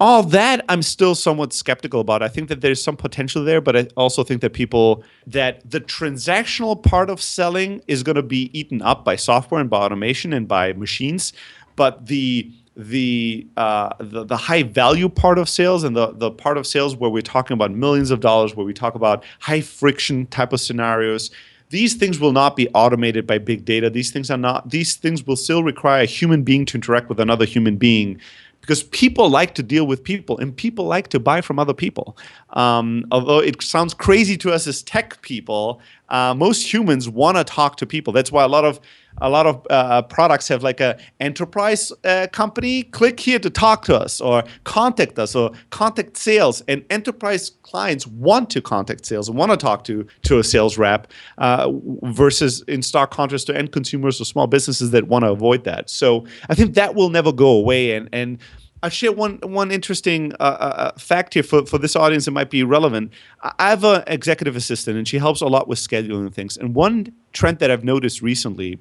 All 0.00 0.22
that 0.22 0.64
i'm 0.68 0.82
still 0.82 1.16
somewhat 1.16 1.52
skeptical 1.52 2.00
about. 2.00 2.22
I 2.22 2.28
think 2.28 2.48
that 2.50 2.60
there's 2.60 2.82
some 2.82 2.96
potential 2.96 3.42
there 3.42 3.60
but 3.60 3.76
i 3.76 3.88
also 3.96 4.22
think 4.22 4.40
that 4.42 4.52
people 4.52 5.02
that 5.26 5.68
the 5.68 5.80
transactional 5.80 6.80
part 6.80 7.10
of 7.10 7.20
selling 7.20 7.82
is 7.88 8.04
going 8.04 8.14
to 8.14 8.22
be 8.22 8.56
eaten 8.56 8.80
up 8.80 9.04
by 9.04 9.16
software 9.16 9.60
and 9.60 9.68
by 9.68 9.78
automation 9.78 10.32
and 10.32 10.46
by 10.46 10.72
machines 10.74 11.32
but 11.74 12.06
the 12.06 12.52
the, 12.78 13.44
uh, 13.56 13.92
the 13.98 14.24
the 14.24 14.36
high 14.36 14.62
value 14.62 15.08
part 15.08 15.36
of 15.36 15.48
sales 15.48 15.82
and 15.82 15.96
the 15.96 16.12
the 16.12 16.30
part 16.30 16.56
of 16.56 16.64
sales 16.64 16.94
where 16.94 17.10
we're 17.10 17.22
talking 17.22 17.54
about 17.54 17.72
millions 17.72 18.12
of 18.12 18.20
dollars, 18.20 18.54
where 18.54 18.64
we 18.64 18.72
talk 18.72 18.94
about 18.94 19.24
high 19.40 19.60
friction 19.60 20.26
type 20.26 20.52
of 20.52 20.60
scenarios. 20.60 21.30
These 21.70 21.94
things 21.94 22.20
will 22.20 22.32
not 22.32 22.56
be 22.56 22.68
automated 22.70 23.26
by 23.26 23.38
big 23.38 23.64
data. 23.64 23.90
These 23.90 24.12
things 24.12 24.30
are 24.30 24.38
not. 24.38 24.70
These 24.70 24.94
things 24.94 25.26
will 25.26 25.36
still 25.36 25.64
require 25.64 26.02
a 26.02 26.06
human 26.06 26.44
being 26.44 26.64
to 26.66 26.76
interact 26.76 27.08
with 27.08 27.18
another 27.18 27.44
human 27.44 27.76
being 27.76 28.20
because 28.60 28.82
people 28.84 29.28
like 29.30 29.54
to 29.54 29.62
deal 29.62 29.86
with 29.86 30.04
people 30.04 30.38
and 30.38 30.54
people 30.54 30.84
like 30.84 31.08
to 31.08 31.18
buy 31.18 31.40
from 31.40 31.58
other 31.58 31.74
people. 31.74 32.16
Um, 32.50 33.06
although 33.10 33.38
it 33.38 33.62
sounds 33.62 33.94
crazy 33.94 34.36
to 34.38 34.52
us 34.52 34.66
as 34.66 34.82
tech 34.82 35.20
people, 35.22 35.80
uh, 36.10 36.34
most 36.34 36.72
humans 36.72 37.08
want 37.08 37.38
to 37.38 37.44
talk 37.44 37.76
to 37.78 37.86
people. 37.86 38.12
That's 38.12 38.30
why 38.30 38.44
a 38.44 38.48
lot 38.48 38.64
of 38.64 38.78
a 39.20 39.28
lot 39.28 39.46
of 39.46 39.66
uh, 39.70 40.02
products 40.02 40.48
have 40.48 40.62
like 40.62 40.80
a 40.80 40.98
enterprise 41.20 41.92
uh, 42.04 42.26
company. 42.32 42.84
Click 42.84 43.20
here 43.20 43.38
to 43.38 43.50
talk 43.50 43.84
to 43.84 43.96
us, 43.96 44.20
or 44.20 44.44
contact 44.64 45.18
us, 45.18 45.34
or 45.34 45.52
contact 45.70 46.16
sales. 46.16 46.62
And 46.68 46.84
enterprise 46.90 47.50
clients 47.62 48.06
want 48.06 48.50
to 48.50 48.60
contact 48.60 49.06
sales 49.06 49.28
and 49.28 49.38
want 49.38 49.50
to 49.50 49.56
talk 49.56 49.84
to 49.84 50.06
to 50.22 50.38
a 50.38 50.44
sales 50.44 50.78
rep, 50.78 51.12
uh, 51.38 51.70
versus 52.02 52.62
in 52.68 52.82
stark 52.82 53.10
contrast 53.10 53.46
to 53.48 53.56
end 53.56 53.72
consumers 53.72 54.20
or 54.20 54.24
small 54.24 54.46
businesses 54.46 54.90
that 54.90 55.08
want 55.08 55.24
to 55.24 55.30
avoid 55.30 55.64
that. 55.64 55.90
So 55.90 56.26
I 56.48 56.54
think 56.54 56.74
that 56.74 56.94
will 56.94 57.10
never 57.10 57.32
go 57.32 57.48
away. 57.48 57.92
And 57.96 58.08
and 58.12 58.38
I'll 58.82 58.90
share 58.90 59.10
one 59.10 59.38
one 59.42 59.72
interesting 59.72 60.32
uh, 60.34 60.42
uh, 60.42 60.74
uh, 60.76 60.98
fact 60.98 61.34
here 61.34 61.42
for, 61.42 61.66
for 61.66 61.78
this 61.78 61.96
audience 61.96 62.26
that 62.26 62.30
might 62.30 62.50
be 62.50 62.62
relevant. 62.62 63.12
I 63.42 63.70
have 63.70 63.84
an 63.84 64.04
executive 64.06 64.54
assistant, 64.54 64.96
and 64.96 65.08
she 65.08 65.18
helps 65.18 65.40
a 65.40 65.46
lot 65.46 65.66
with 65.66 65.78
scheduling 65.78 66.32
things. 66.32 66.56
And 66.56 66.74
one 66.76 67.12
trend 67.32 67.58
that 67.58 67.70
I've 67.70 67.84
noticed 67.84 68.22
recently 68.22 68.78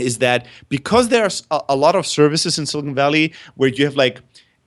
is 0.00 0.18
that 0.18 0.46
because 0.68 1.08
there's 1.08 1.46
a, 1.50 1.60
a 1.70 1.76
lot 1.76 1.94
of 1.94 2.06
services 2.06 2.58
in 2.58 2.66
Silicon 2.66 2.94
Valley 2.94 3.32
where 3.56 3.68
you 3.68 3.84
have 3.84 3.96
like 3.96 4.20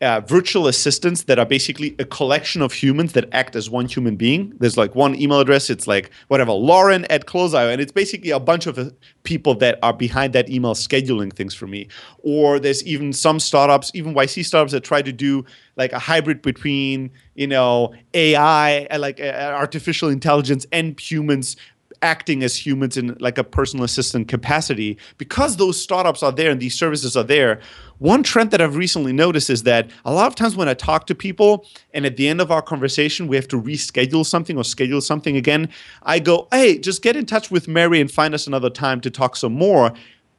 uh, 0.04 0.20
virtual 0.20 0.68
assistants 0.68 1.24
that 1.24 1.40
are 1.40 1.46
basically 1.46 1.96
a 1.98 2.04
collection 2.04 2.62
of 2.62 2.74
humans 2.74 3.14
that 3.14 3.30
act 3.32 3.56
as 3.56 3.70
one 3.70 3.86
human 3.86 4.18
being. 4.18 4.54
There's 4.60 4.76
like 4.76 4.96
one 4.96 5.16
email 5.16 5.40
address. 5.40 5.70
It's 5.70 5.88
like 5.88 6.12
whatever 6.28 6.52
Lauren 6.52 7.06
at 7.06 7.26
Close.io, 7.26 7.70
and 7.70 7.80
it's 7.80 7.92
basically 7.92 8.32
a 8.32 8.40
bunch 8.40 8.68
of 8.68 8.78
uh, 8.78 8.90
people 9.24 9.56
that 9.56 9.80
are 9.82 9.94
behind 9.94 10.34
that 10.34 10.50
email 10.50 10.74
scheduling 10.74 11.32
things 11.32 11.54
for 11.54 11.68
me. 11.68 11.88
Or 12.20 12.60
there's 12.60 12.84
even 12.84 13.14
some 13.14 13.40
startups, 13.40 13.92
even 13.94 14.14
YC 14.14 14.44
startups 14.44 14.74
that 14.74 14.84
try 14.84 15.02
to 15.02 15.14
do 15.14 15.46
like 15.78 15.94
a 15.94 16.00
hybrid 16.00 16.42
between 16.42 17.10
you 17.36 17.48
know 17.48 17.94
AI, 18.14 18.86
uh, 18.86 19.00
like 19.00 19.22
uh, 19.22 19.54
artificial 19.56 20.10
intelligence, 20.10 20.66
and 20.74 21.00
humans 21.00 21.56
acting 22.04 22.44
as 22.44 22.56
humans 22.56 22.98
in 22.98 23.16
like 23.20 23.38
a 23.38 23.44
personal 23.44 23.86
assistant 23.86 24.28
capacity 24.28 24.98
because 25.18 25.58
those 25.58 25.80
startups 25.80 26.22
are 26.22 26.32
there 26.32 26.52
and 26.52 26.60
these 26.60 26.76
services 26.76 27.16
are 27.16 27.24
there 27.24 27.60
one 28.00 28.22
trend 28.22 28.52
that 28.52 28.62
i've 28.62 28.76
recently 28.76 29.14
noticed 29.14 29.50
is 29.50 29.64
that 29.64 29.90
a 30.06 30.14
lot 30.14 30.28
of 30.28 30.36
times 30.36 30.56
when 30.56 30.68
i 30.68 30.74
talk 30.74 31.08
to 31.08 31.16
people 31.16 31.66
and 31.94 32.06
at 32.06 32.18
the 32.18 32.28
end 32.28 32.42
of 32.42 32.52
our 32.52 32.62
conversation 32.62 33.28
we 33.28 33.36
have 33.36 33.48
to 33.48 33.60
reschedule 33.60 34.26
something 34.26 34.58
or 34.58 34.64
schedule 34.64 35.02
something 35.02 35.38
again 35.38 35.70
i 36.04 36.20
go 36.20 36.48
hey 36.52 36.78
just 36.78 37.02
get 37.02 37.16
in 37.16 37.26
touch 37.26 37.50
with 37.50 37.68
mary 37.68 38.02
and 38.02 38.12
find 38.12 38.34
us 38.34 38.46
another 38.46 38.70
time 38.70 39.00
to 39.00 39.10
talk 39.10 39.36
some 39.36 39.54
more 39.54 39.94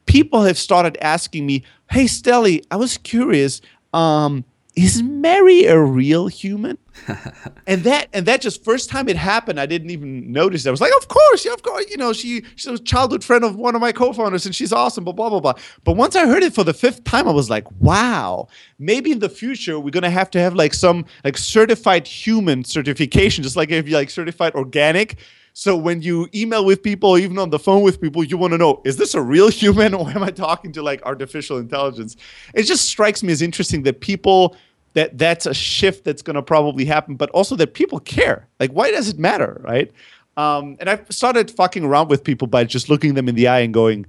people 0.05 0.43
have 0.43 0.57
started 0.57 0.97
asking 1.01 1.45
me, 1.45 1.63
"Hey, 1.91 2.05
Steli, 2.05 2.63
I 2.71 2.75
was 2.75 2.97
curious. 2.97 3.61
Um, 3.93 4.45
is 4.75 5.01
Mary 5.01 5.65
a 5.65 5.79
real 5.79 6.27
human? 6.27 6.77
and 7.67 7.83
that 7.83 8.07
and 8.13 8.25
that 8.25 8.41
just 8.41 8.63
first 8.63 8.89
time 8.89 9.07
it 9.07 9.15
happened, 9.15 9.59
I 9.59 9.65
didn't 9.65 9.89
even 9.89 10.31
notice. 10.31 10.65
I 10.65 10.71
was 10.71 10.81
like, 10.81 10.91
of 10.97 11.07
course, 11.07 11.45
yeah, 11.45 11.53
of 11.53 11.61
course. 11.61 11.89
You 11.89 11.97
know, 11.97 12.13
she 12.13 12.43
she's 12.55 12.67
a 12.67 12.79
childhood 12.79 13.23
friend 13.23 13.43
of 13.43 13.55
one 13.55 13.75
of 13.75 13.81
my 13.81 13.91
co-founders, 13.91 14.45
and 14.45 14.55
she's 14.55 14.73
awesome. 14.73 15.03
Blah 15.03 15.13
blah 15.13 15.29
blah 15.29 15.39
blah. 15.39 15.53
But 15.83 15.93
once 15.93 16.15
I 16.15 16.25
heard 16.25 16.43
it 16.43 16.53
for 16.53 16.63
the 16.63 16.73
fifth 16.73 17.03
time, 17.03 17.27
I 17.27 17.31
was 17.31 17.49
like, 17.49 17.69
wow. 17.79 18.47
Maybe 18.79 19.11
in 19.11 19.19
the 19.19 19.29
future 19.29 19.79
we're 19.79 19.91
gonna 19.91 20.09
have 20.09 20.31
to 20.31 20.39
have 20.39 20.55
like 20.55 20.73
some 20.73 21.05
like 21.23 21.37
certified 21.37 22.07
human 22.07 22.63
certification, 22.63 23.43
just 23.43 23.55
like 23.55 23.71
if 23.71 23.87
you 23.87 23.95
like 23.95 24.09
certified 24.09 24.55
organic. 24.55 25.17
So 25.57 25.77
when 25.77 26.01
you 26.01 26.27
email 26.35 26.65
with 26.65 26.83
people, 26.83 27.17
even 27.17 27.37
on 27.39 27.49
the 27.49 27.57
phone 27.57 27.81
with 27.81 28.01
people, 28.01 28.25
you 28.25 28.37
want 28.37 28.51
to 28.51 28.57
know, 28.57 28.81
is 28.83 28.97
this 28.97 29.13
a 29.13 29.21
real 29.21 29.47
human 29.47 29.93
or 29.93 30.09
am 30.09 30.21
I 30.21 30.29
talking 30.29 30.73
to 30.73 30.83
like 30.83 31.01
artificial 31.03 31.57
intelligence? 31.57 32.17
It 32.53 32.63
just 32.63 32.89
strikes 32.89 33.23
me 33.23 33.31
as 33.31 33.41
interesting 33.41 33.83
that 33.83 34.01
people 34.01 34.57
that 34.95 35.17
that's 35.17 35.45
a 35.45 35.53
shift 35.53 36.03
that's 36.03 36.21
going 36.21 36.35
to 36.35 36.41
probably 36.41 36.83
happen, 36.83 37.15
but 37.15 37.29
also 37.29 37.55
that 37.55 37.73
people 37.73 38.01
care. 38.01 38.49
Like, 38.59 38.71
why 38.71 38.91
does 38.91 39.07
it 39.07 39.17
matter, 39.17 39.61
right? 39.63 39.89
Um, 40.35 40.75
and 40.81 40.89
I've 40.89 41.05
started 41.09 41.49
fucking 41.49 41.85
around 41.85 42.09
with 42.09 42.25
people 42.25 42.49
by 42.49 42.65
just 42.65 42.89
looking 42.89 43.13
them 43.13 43.29
in 43.29 43.35
the 43.35 43.47
eye 43.47 43.59
and 43.59 43.73
going, 43.73 44.07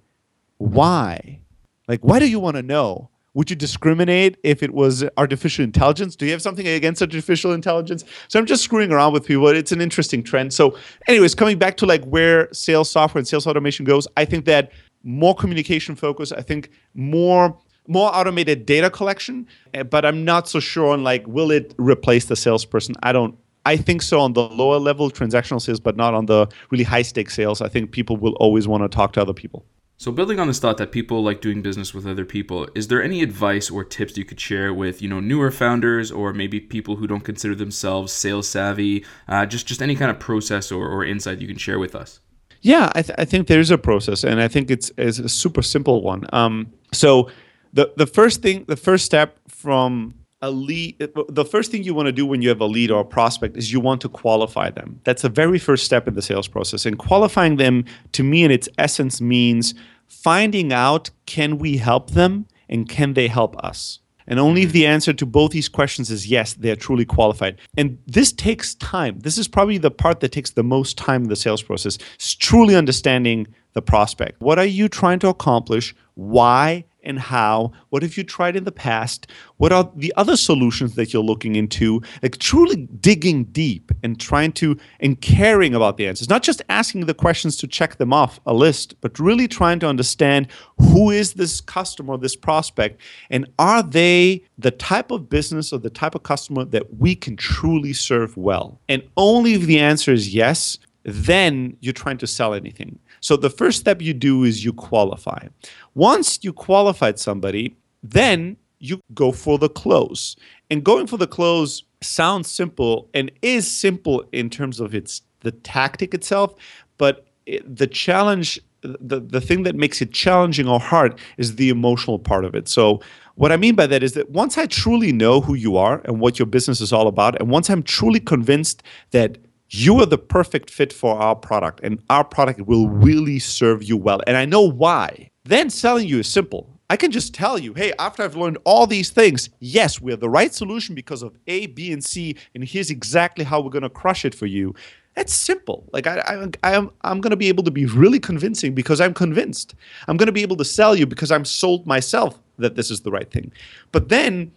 why? 0.58 1.38
Like, 1.86 2.00
why 2.00 2.18
do 2.18 2.28
you 2.28 2.40
want 2.40 2.56
to 2.56 2.62
know? 2.62 3.08
Would 3.36 3.50
you 3.50 3.56
discriminate 3.56 4.38
if 4.44 4.62
it 4.62 4.72
was 4.72 5.04
artificial 5.18 5.62
intelligence? 5.62 6.16
Do 6.16 6.24
you 6.24 6.32
have 6.32 6.40
something 6.40 6.66
against 6.66 7.02
artificial 7.02 7.52
intelligence? 7.52 8.02
So 8.28 8.38
I'm 8.38 8.46
just 8.46 8.64
screwing 8.64 8.90
around 8.90 9.12
with 9.12 9.26
people. 9.26 9.46
It's 9.48 9.72
an 9.72 9.82
interesting 9.82 10.22
trend. 10.22 10.54
So, 10.54 10.74
anyways, 11.06 11.34
coming 11.34 11.58
back 11.58 11.76
to 11.76 11.86
like 11.86 12.02
where 12.06 12.48
sales 12.54 12.90
software 12.90 13.18
and 13.18 13.28
sales 13.28 13.46
automation 13.46 13.84
goes, 13.84 14.08
I 14.16 14.24
think 14.24 14.46
that 14.46 14.72
more 15.04 15.34
communication 15.34 15.96
focus. 15.96 16.32
I 16.32 16.40
think 16.40 16.70
more 16.94 17.54
more 17.86 18.10
automated 18.16 18.64
data 18.64 18.88
collection. 18.88 19.46
Eh, 19.74 19.82
but 19.82 20.06
I'm 20.06 20.24
not 20.24 20.48
so 20.48 20.58
sure 20.58 20.94
on 20.94 21.04
like 21.04 21.26
will 21.26 21.50
it 21.50 21.74
replace 21.76 22.24
the 22.24 22.36
salesperson? 22.36 22.94
I 23.02 23.12
don't. 23.12 23.36
I 23.66 23.76
think 23.76 24.00
so 24.00 24.18
on 24.18 24.32
the 24.32 24.48
lower 24.48 24.78
level 24.78 25.10
transactional 25.10 25.60
sales, 25.60 25.78
but 25.78 25.94
not 25.94 26.14
on 26.14 26.24
the 26.24 26.48
really 26.70 26.84
high 26.84 27.02
stake 27.02 27.28
sales. 27.28 27.60
I 27.60 27.68
think 27.68 27.90
people 27.92 28.16
will 28.16 28.34
always 28.36 28.66
want 28.66 28.82
to 28.84 28.88
talk 28.88 29.12
to 29.12 29.20
other 29.20 29.34
people. 29.34 29.66
So 29.98 30.12
building 30.12 30.38
on 30.38 30.46
this 30.46 30.58
thought 30.58 30.76
that 30.76 30.92
people 30.92 31.22
like 31.22 31.40
doing 31.40 31.62
business 31.62 31.94
with 31.94 32.06
other 32.06 32.26
people, 32.26 32.68
is 32.74 32.88
there 32.88 33.02
any 33.02 33.22
advice 33.22 33.70
or 33.70 33.82
tips 33.82 34.16
you 34.18 34.26
could 34.26 34.38
share 34.38 34.74
with 34.74 35.00
you 35.00 35.08
know 35.08 35.20
newer 35.20 35.50
founders 35.50 36.12
or 36.12 36.34
maybe 36.34 36.60
people 36.60 36.96
who 36.96 37.06
don't 37.06 37.24
consider 37.24 37.54
themselves 37.54 38.12
sales 38.12 38.46
savvy? 38.46 39.04
Uh, 39.26 39.46
just 39.46 39.66
just 39.66 39.80
any 39.80 39.96
kind 39.96 40.10
of 40.10 40.18
process 40.18 40.70
or, 40.70 40.86
or 40.86 41.04
insight 41.04 41.40
you 41.40 41.48
can 41.48 41.56
share 41.56 41.78
with 41.78 41.94
us. 41.94 42.20
Yeah, 42.60 42.90
I, 42.94 43.02
th- 43.02 43.16
I 43.18 43.24
think 43.24 43.46
there 43.46 43.60
is 43.60 43.70
a 43.70 43.78
process, 43.78 44.24
and 44.24 44.40
I 44.40 44.48
think 44.48 44.70
it's, 44.70 44.90
it's 44.98 45.18
a 45.18 45.28
super 45.28 45.62
simple 45.62 46.02
one. 46.02 46.26
Um, 46.32 46.72
so 46.92 47.30
the 47.72 47.92
the 47.96 48.06
first 48.06 48.42
thing, 48.42 48.64
the 48.66 48.76
first 48.76 49.04
step 49.04 49.38
from 49.48 50.14
a 50.42 50.50
lead 50.50 50.98
the 51.28 51.44
first 51.44 51.70
thing 51.70 51.82
you 51.82 51.94
want 51.94 52.06
to 52.06 52.12
do 52.12 52.26
when 52.26 52.42
you 52.42 52.48
have 52.50 52.60
a 52.60 52.66
lead 52.66 52.90
or 52.90 53.00
a 53.00 53.04
prospect 53.04 53.56
is 53.56 53.72
you 53.72 53.80
want 53.80 54.00
to 54.02 54.08
qualify 54.08 54.68
them 54.70 55.00
that's 55.04 55.22
the 55.22 55.28
very 55.28 55.58
first 55.58 55.84
step 55.84 56.06
in 56.06 56.14
the 56.14 56.20
sales 56.20 56.46
process 56.46 56.84
and 56.84 56.98
qualifying 56.98 57.56
them 57.56 57.84
to 58.12 58.22
me 58.22 58.44
in 58.44 58.50
its 58.50 58.68
essence 58.76 59.20
means 59.20 59.74
finding 60.06 60.72
out 60.72 61.10
can 61.24 61.56
we 61.56 61.78
help 61.78 62.10
them 62.10 62.46
and 62.68 62.88
can 62.88 63.14
they 63.14 63.28
help 63.28 63.56
us 63.64 64.00
and 64.26 64.40
only 64.40 64.62
if 64.62 64.68
mm-hmm. 64.68 64.74
the 64.74 64.86
answer 64.86 65.12
to 65.12 65.26
both 65.26 65.52
these 65.52 65.68
questions 65.68 66.10
is 66.10 66.26
yes, 66.26 66.54
they're 66.54 66.76
truly 66.76 67.04
qualified. 67.04 67.60
And 67.76 67.98
this 68.06 68.32
takes 68.32 68.74
time. 68.74 69.20
This 69.20 69.38
is 69.38 69.48
probably 69.48 69.78
the 69.78 69.90
part 69.90 70.20
that 70.20 70.32
takes 70.32 70.50
the 70.50 70.64
most 70.64 70.98
time 70.98 71.24
in 71.24 71.28
the 71.28 71.36
sales 71.36 71.62
process. 71.62 71.98
It's 72.14 72.34
truly 72.34 72.74
understanding 72.74 73.46
the 73.74 73.82
prospect. 73.82 74.40
What 74.40 74.58
are 74.58 74.64
you 74.64 74.88
trying 74.88 75.18
to 75.20 75.28
accomplish? 75.28 75.94
Why? 76.14 76.84
And 77.06 77.18
how? 77.18 77.72
What 77.90 78.02
have 78.02 78.16
you 78.16 78.24
tried 78.24 78.56
in 78.56 78.64
the 78.64 78.72
past? 78.72 79.26
What 79.56 79.72
are 79.72 79.90
the 79.96 80.12
other 80.16 80.36
solutions 80.36 80.94
that 80.96 81.12
you're 81.12 81.22
looking 81.22 81.56
into? 81.56 82.02
Like 82.22 82.38
truly 82.38 82.86
digging 83.00 83.44
deep 83.44 83.92
and 84.02 84.20
trying 84.20 84.52
to 84.52 84.76
and 85.00 85.20
caring 85.20 85.74
about 85.74 85.96
the 85.96 86.06
answers, 86.06 86.28
not 86.28 86.42
just 86.42 86.60
asking 86.68 87.06
the 87.06 87.14
questions 87.14 87.56
to 87.58 87.66
check 87.66 87.96
them 87.96 88.12
off 88.12 88.40
a 88.44 88.52
list, 88.52 89.00
but 89.00 89.18
really 89.18 89.48
trying 89.48 89.78
to 89.80 89.88
understand 89.88 90.48
who 90.78 91.10
is 91.10 91.34
this 91.34 91.60
customer, 91.60 92.16
this 92.16 92.36
prospect, 92.36 93.00
and 93.30 93.46
are 93.58 93.82
they 93.82 94.44
the 94.58 94.70
type 94.70 95.10
of 95.10 95.30
business 95.30 95.72
or 95.72 95.78
the 95.78 95.90
type 95.90 96.14
of 96.14 96.22
customer 96.22 96.64
that 96.64 96.98
we 96.98 97.14
can 97.14 97.36
truly 97.36 97.92
serve 97.92 98.36
well? 98.36 98.80
And 98.88 99.02
only 99.16 99.54
if 99.54 99.62
the 99.62 99.78
answer 99.78 100.12
is 100.12 100.34
yes, 100.34 100.78
then 101.04 101.76
you're 101.80 101.92
trying 101.92 102.18
to 102.18 102.26
sell 102.26 102.52
anything. 102.52 102.98
So 103.20 103.36
the 103.36 103.50
first 103.50 103.80
step 103.80 104.00
you 104.02 104.14
do 104.14 104.44
is 104.44 104.64
you 104.64 104.72
qualify. 104.72 105.48
Once 105.94 106.38
you 106.42 106.52
qualified 106.52 107.18
somebody, 107.18 107.76
then 108.02 108.56
you 108.78 109.00
go 109.14 109.32
for 109.32 109.58
the 109.58 109.68
close. 109.68 110.36
And 110.70 110.84
going 110.84 111.06
for 111.06 111.16
the 111.16 111.26
close 111.26 111.84
sounds 112.02 112.50
simple 112.50 113.08
and 113.14 113.30
is 113.42 113.70
simple 113.70 114.24
in 114.32 114.50
terms 114.50 114.80
of 114.80 114.94
its 114.94 115.22
the 115.40 115.52
tactic 115.52 116.12
itself, 116.12 116.54
but 116.98 117.26
it, 117.46 117.76
the 117.76 117.86
challenge 117.86 118.60
the, 118.82 119.20
the 119.20 119.40
thing 119.40 119.64
that 119.64 119.74
makes 119.74 120.00
it 120.00 120.12
challenging 120.12 120.68
or 120.68 120.78
hard 120.78 121.18
is 121.38 121.56
the 121.56 121.70
emotional 121.70 122.18
part 122.18 122.44
of 122.44 122.54
it. 122.54 122.68
So 122.68 123.00
what 123.34 123.52
I 123.52 123.56
mean 123.56 123.74
by 123.74 123.86
that 123.88 124.02
is 124.02 124.12
that 124.12 124.30
once 124.30 124.56
I 124.56 124.66
truly 124.66 125.12
know 125.12 125.40
who 125.40 125.54
you 125.54 125.76
are 125.76 126.02
and 126.04 126.20
what 126.20 126.38
your 126.38 126.46
business 126.46 126.80
is 126.80 126.92
all 126.92 127.08
about, 127.08 127.40
and 127.40 127.50
once 127.50 127.68
I'm 127.68 127.82
truly 127.82 128.20
convinced 128.20 128.82
that 129.10 129.38
you 129.70 130.00
are 130.00 130.06
the 130.06 130.18
perfect 130.18 130.70
fit 130.70 130.92
for 130.92 131.16
our 131.18 131.34
product 131.34 131.80
and 131.82 132.02
our 132.10 132.24
product 132.24 132.60
will 132.62 132.88
really 132.88 133.38
serve 133.38 133.82
you 133.82 133.96
well. 133.96 134.20
And 134.26 134.36
I 134.36 134.44
know 134.44 134.62
why. 134.62 135.30
Then 135.44 135.70
selling 135.70 136.08
you 136.08 136.20
is 136.20 136.28
simple. 136.28 136.68
I 136.88 136.96
can 136.96 137.10
just 137.10 137.34
tell 137.34 137.58
you, 137.58 137.74
hey, 137.74 137.92
after 137.98 138.22
I've 138.22 138.36
learned 138.36 138.58
all 138.64 138.86
these 138.86 139.10
things, 139.10 139.50
yes, 139.58 140.00
we 140.00 140.12
have 140.12 140.20
the 140.20 140.28
right 140.28 140.54
solution 140.54 140.94
because 140.94 141.22
of 141.22 141.36
A, 141.48 141.66
B, 141.66 141.92
and 141.92 142.04
C, 142.04 142.36
and 142.54 142.62
here's 142.62 142.90
exactly 142.90 143.44
how 143.44 143.60
we're 143.60 143.70
going 143.70 143.82
to 143.82 143.90
crush 143.90 144.24
it 144.24 144.36
for 144.36 144.46
you. 144.46 144.72
That's 145.16 145.32
simple. 145.32 145.88
Like 145.92 146.06
I, 146.06 146.18
I, 146.18 146.48
I 146.62 146.74
am, 146.74 146.90
I'm 147.02 147.20
going 147.20 147.30
to 147.30 147.36
be 147.36 147.48
able 147.48 147.64
to 147.64 147.70
be 147.70 147.86
really 147.86 148.20
convincing 148.20 148.74
because 148.74 149.00
I'm 149.00 149.14
convinced. 149.14 149.74
I'm 150.06 150.16
going 150.16 150.26
to 150.26 150.32
be 150.32 150.42
able 150.42 150.56
to 150.56 150.64
sell 150.64 150.94
you 150.94 151.06
because 151.06 151.32
I'm 151.32 151.44
sold 151.44 151.86
myself 151.86 152.38
that 152.58 152.76
this 152.76 152.90
is 152.90 153.00
the 153.00 153.10
right 153.10 153.30
thing. 153.30 153.50
But 153.90 154.08
then 154.10 154.52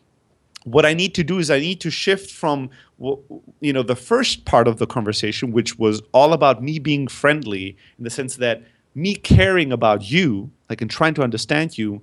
what 0.64 0.86
I 0.86 0.94
need 0.94 1.16
to 1.16 1.24
do 1.24 1.40
is 1.40 1.50
I 1.50 1.60
need 1.60 1.80
to 1.82 1.90
shift 1.90 2.32
from 2.32 2.70
you 3.62 3.74
know 3.74 3.84
the 3.84 3.96
first 3.96 4.46
part 4.46 4.68
of 4.68 4.78
the 4.78 4.88
conversation, 4.88 5.52
which 5.52 5.80
was 5.80 6.02
all 6.14 6.34
about 6.34 6.62
me 6.62 6.80
being 6.80 7.08
friendly 7.08 7.78
in 7.98 8.04
the 8.04 8.10
sense 8.10 8.36
that 8.38 8.64
me 8.96 9.16
caring 9.16 9.72
about 9.72 10.10
you, 10.10 10.52
like 10.70 10.82
and 10.82 10.92
trying 10.92 11.14
to 11.14 11.24
understand 11.24 11.78
you, 11.78 12.02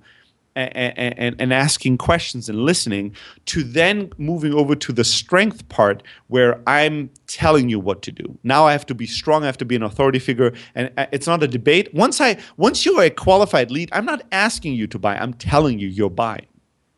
and, 0.55 0.97
and, 1.19 1.35
and, 1.39 1.53
asking 1.53 1.99
questions 1.99 2.49
and 2.49 2.59
listening, 2.59 3.15
to 3.45 3.63
then 3.63 4.11
moving 4.17 4.55
over 4.55 4.73
to 4.75 4.91
the 4.91 5.03
strength 5.03 5.69
part 5.69 6.01
where 6.29 6.59
I'm 6.65 7.11
telling 7.27 7.69
you 7.69 7.79
what 7.79 8.01
to 8.03 8.11
do. 8.11 8.39
Now 8.43 8.65
I 8.65 8.71
have 8.71 8.85
to 8.87 8.95
be 8.95 9.05
strong. 9.05 9.43
I 9.43 9.45
have 9.45 9.57
to 9.59 9.65
be 9.65 9.75
an 9.75 9.83
authority 9.83 10.17
figure, 10.17 10.53
and 10.73 10.91
uh, 10.97 11.05
it's 11.11 11.27
not 11.27 11.43
a 11.43 11.47
debate. 11.47 11.93
Once 11.93 12.19
I 12.19 12.37
once 12.57 12.87
you 12.87 12.97
are 12.99 13.03
a 13.03 13.11
qualified 13.11 13.69
lead, 13.69 13.89
I'm 13.91 14.05
not 14.05 14.23
asking 14.31 14.73
you 14.73 14.87
to 14.87 14.97
buy. 14.97 15.15
I'm 15.15 15.33
telling 15.35 15.77
you 15.77 15.87
you're 15.87 16.09
buying 16.09 16.47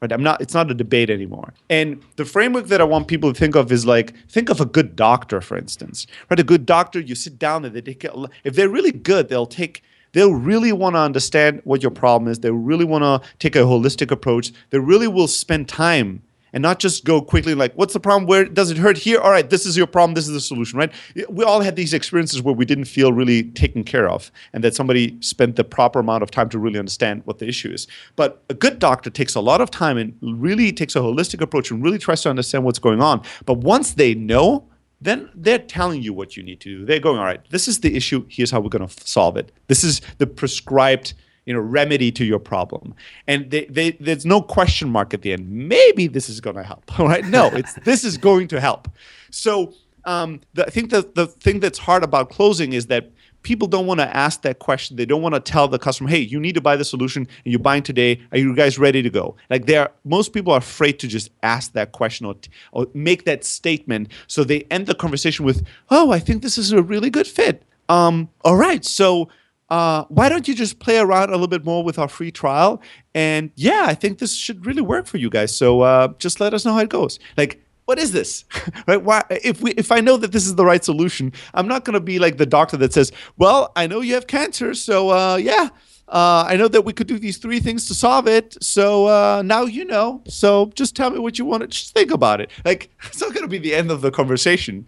right 0.01 0.12
i'm 0.12 0.23
not 0.23 0.41
it's 0.41 0.53
not 0.53 0.71
a 0.71 0.73
debate 0.73 1.09
anymore. 1.09 1.53
And 1.69 2.01
the 2.15 2.25
framework 2.25 2.67
that 2.67 2.81
i 2.81 2.83
want 2.83 3.07
people 3.07 3.33
to 3.33 3.39
think 3.39 3.55
of 3.55 3.71
is 3.71 3.85
like 3.85 4.15
think 4.27 4.49
of 4.49 4.59
a 4.62 4.65
good 4.65 4.95
doctor 4.95 5.41
for 5.41 5.57
instance 5.57 6.07
right? 6.29 6.39
A 6.39 6.43
good 6.43 6.65
doctor 6.65 6.99
you 6.99 7.15
sit 7.15 7.39
down 7.39 7.65
and 7.65 7.75
they 7.75 7.81
take 7.81 8.05
if 8.43 8.55
they're 8.55 8.69
really 8.69 8.91
good 8.91 9.29
they'll 9.29 9.45
take 9.45 9.83
they'll 10.13 10.33
really 10.33 10.71
want 10.71 10.95
to 10.95 10.99
understand 10.99 11.62
what 11.63 11.81
your 11.81 11.91
problem 11.91 12.31
is. 12.31 12.39
They 12.39 12.51
really 12.51 12.85
want 12.85 13.03
to 13.03 13.27
take 13.38 13.55
a 13.55 13.59
holistic 13.59 14.12
approach. 14.12 14.51
They 14.69 14.79
really 14.79 15.07
will 15.07 15.27
spend 15.27 15.69
time 15.69 16.23
and 16.53 16.62
not 16.62 16.79
just 16.79 17.05
go 17.05 17.21
quickly 17.21 17.55
like 17.55 17.73
what's 17.73 17.93
the 17.93 17.99
problem? 17.99 18.27
Where 18.27 18.45
does 18.45 18.71
it 18.71 18.77
hurt 18.77 18.97
here? 18.97 19.19
All 19.19 19.31
right 19.31 19.49
this 19.49 19.65
is 19.65 19.77
your 19.77 19.88
problem 19.88 20.13
this 20.13 20.27
is 20.27 20.33
the 20.33 20.41
solution 20.41 20.79
right? 20.79 20.91
We 21.29 21.43
all 21.43 21.62
had 21.62 21.75
these 21.75 21.93
experiences 21.93 22.41
where 22.41 22.53
we 22.53 22.65
didn't 22.65 22.85
feel 22.85 23.13
really 23.13 23.43
taken 23.43 23.83
care 23.83 24.09
of 24.09 24.31
and 24.53 24.63
that 24.63 24.75
somebody 24.75 25.17
spent 25.21 25.55
the 25.55 25.63
proper 25.63 25.99
amount 25.99 26.23
of 26.23 26.31
time 26.31 26.49
to 26.49 26.59
really 26.59 26.79
understand 26.79 27.21
what 27.25 27.39
the 27.39 27.47
issue 27.47 27.71
is. 27.71 27.88
But 28.15 28.43
a 28.49 28.53
good 28.53 28.79
doctor 28.79 29.09
takes 29.09 29.35
a 29.35 29.41
lot 29.41 29.62
of 29.62 29.71
time 29.71 29.97
and 29.97 30.15
really 30.21 30.71
takes 30.71 30.95
a 30.95 30.99
holistic 30.99 31.41
approach 31.41 31.71
and 31.71 31.83
really 31.83 31.97
tries 31.97 32.21
to 32.23 32.29
understand 32.29 32.63
what's 32.63 32.79
going 32.79 33.01
on. 33.01 33.21
But 33.45 33.59
once 33.59 33.93
they 33.93 34.13
know 34.15 34.65
then 35.01 35.29
they're 35.33 35.59
telling 35.59 36.01
you 36.01 36.12
what 36.12 36.35
you 36.35 36.43
need 36.43 36.59
to 36.59 36.79
do. 36.79 36.85
They're 36.85 36.99
going 36.99 37.19
all 37.19 37.25
right 37.25 37.41
this 37.49 37.67
is 37.67 37.79
the 37.79 37.95
issue. 37.95 38.25
Here's 38.29 38.51
how 38.51 38.59
we're 38.59 38.69
going 38.69 38.88
to 38.88 39.07
solve 39.07 39.38
it. 39.38 39.51
This 39.67 39.83
is 39.83 40.01
the 40.17 40.27
prescribed 40.27 41.13
you 41.49 41.55
know 41.55 41.59
remedy 41.59 42.12
to 42.12 42.23
your 42.23 42.38
problem. 42.38 42.93
And 43.27 43.49
they, 43.49 43.65
they, 43.65 43.91
there's 43.93 44.23
no 44.23 44.39
question 44.39 44.88
mark 44.88 45.15
at 45.15 45.23
the 45.23 45.33
end. 45.33 45.49
Maybe 45.49 46.05
this 46.05 46.29
is 46.29 46.39
going 46.39 46.55
to 46.55 46.63
help 46.63 46.99
right? 46.99 47.25
No 47.25 47.47
it's 47.47 47.73
this 47.83 48.03
is 48.03 48.17
going 48.17 48.47
to 48.49 48.62
help. 48.62 48.88
So 49.31 49.73
um, 50.05 50.39
the, 50.53 50.65
i 50.65 50.69
think 50.69 50.91
the, 50.91 51.09
the 51.15 51.27
thing 51.27 51.59
that's 51.59 51.79
hard 51.79 52.03
about 52.03 52.29
closing 52.29 52.71
is 52.73 52.85
that 52.88 53.12
people 53.41 53.67
don't 53.67 53.88
want 53.88 53.99
to 53.99 54.15
ask 54.15 54.41
that 54.43 54.59
question. 54.59 54.95
They 54.95 55.05
don't 55.05 55.21
want 55.21 55.33
to 55.35 55.41
tell 55.41 55.67
the 55.67 55.79
customer 55.79 56.09
hey 56.09 56.19
you 56.19 56.39
need 56.39 56.53
to 56.53 56.62
buy 56.62 56.75
the 56.75 56.85
solution 56.85 57.27
and 57.43 57.51
you're 57.51 57.59
buying 57.59 57.81
today. 57.81 58.21
Are 58.31 58.38
you 58.38 58.55
guys 58.55 58.77
ready 58.77 59.01
to 59.01 59.09
go? 59.09 59.35
Like 59.49 59.65
they're 59.65 59.89
most 60.03 60.33
people 60.33 60.53
are 60.53 60.59
afraid 60.59 60.99
to 60.99 61.07
just 61.07 61.31
ask 61.41 61.73
that 61.73 61.93
question 61.93 62.27
or, 62.27 62.35
or 62.71 62.85
make 62.93 63.25
that 63.25 63.43
statement. 63.43 64.12
So 64.27 64.43
they 64.43 64.67
end 64.69 64.85
the 64.85 64.93
conversation 64.93 65.45
with 65.45 65.65
oh 65.89 66.12
i 66.12 66.19
think 66.19 66.43
this 66.43 66.59
is 66.59 66.71
a 66.71 66.83
really 66.83 67.09
good 67.09 67.27
fit. 67.27 67.63
Um, 67.89 68.29
all 68.45 68.55
right 68.55 68.85
so 68.85 69.29
uh, 69.69 70.05
why 70.10 70.29
don't 70.29 70.47
you 70.47 70.55
just 70.55 70.79
play 70.79 70.97
around 70.97 71.29
a 71.29 71.34
little 71.34 71.47
bit 71.47 71.63
more 71.65 71.84
with 71.84 71.99
our 71.99 72.08
free 72.08 72.32
trial? 72.32 72.82
And 73.13 73.51
yeah, 73.55 73.86
I 73.88 73.93
think 73.93 74.19
this 74.19 74.36
should 74.36 74.65
really 74.65 74.82
work 74.82 75.05
for 75.05 75.17
you 75.17 75.29
guys. 75.29 75.55
So 75.55 75.82
uh, 75.82 76.10
just 76.17 76.39
let 76.39 76.53
us 76.53 76.65
know 76.65 76.73
how 76.73 76.79
it 76.79 76.89
goes. 76.89 77.19
Like, 77.38 77.63
what 77.86 77.99
is 77.99 78.12
this? 78.12 78.45
right? 78.88 79.01
Why, 79.01 79.23
if 79.29 79.62
we, 79.62 79.71
if 79.71 79.91
I 79.91 79.99
know 79.99 80.17
that 80.17 80.32
this 80.32 80.45
is 80.45 80.55
the 80.55 80.65
right 80.65 80.84
solution, 80.84 81.34
I'm 81.53 81.67
not 81.67 81.86
going 81.86 81.95
to 81.95 81.99
be 81.99 82.19
like 82.19 82.38
the 82.38 82.45
doctor 82.45 82.77
that 82.77 82.93
says, 82.93 83.12
"Well, 83.38 83.71
I 83.75 83.88
know 83.88 84.01
you 84.01 84.13
have 84.13 84.27
cancer, 84.27 84.75
so 84.75 85.10
uh, 85.10 85.38
yeah, 85.38 85.69
uh, 86.10 86.45
I 86.47 86.55
know 86.55 86.67
that 86.67 86.86
we 86.86 86.93
could 86.93 87.08
do 87.08 87.19
these 87.19 87.38
three 87.38 87.60
things 87.60 87.88
to 87.88 87.93
solve 87.93 88.27
it. 88.27 88.58
So 88.62 89.08
uh, 89.08 89.41
now 89.43 89.63
you 89.63 89.86
know. 89.86 90.21
So 90.27 90.71
just 90.75 90.95
tell 90.95 91.10
me 91.12 91.19
what 91.19 91.38
you 91.38 91.45
want 91.45 91.62
to. 91.62 91.67
Just 91.67 91.93
think 91.93 92.12
about 92.12 92.41
it. 92.41 92.49
Like 92.65 92.89
it's 93.05 93.21
not 93.21 93.34
going 93.34 93.43
to 93.43 93.49
be 93.49 93.60
the 93.60 93.75
end 93.75 93.91
of 93.91 94.01
the 94.01 94.12
conversation, 94.12 94.88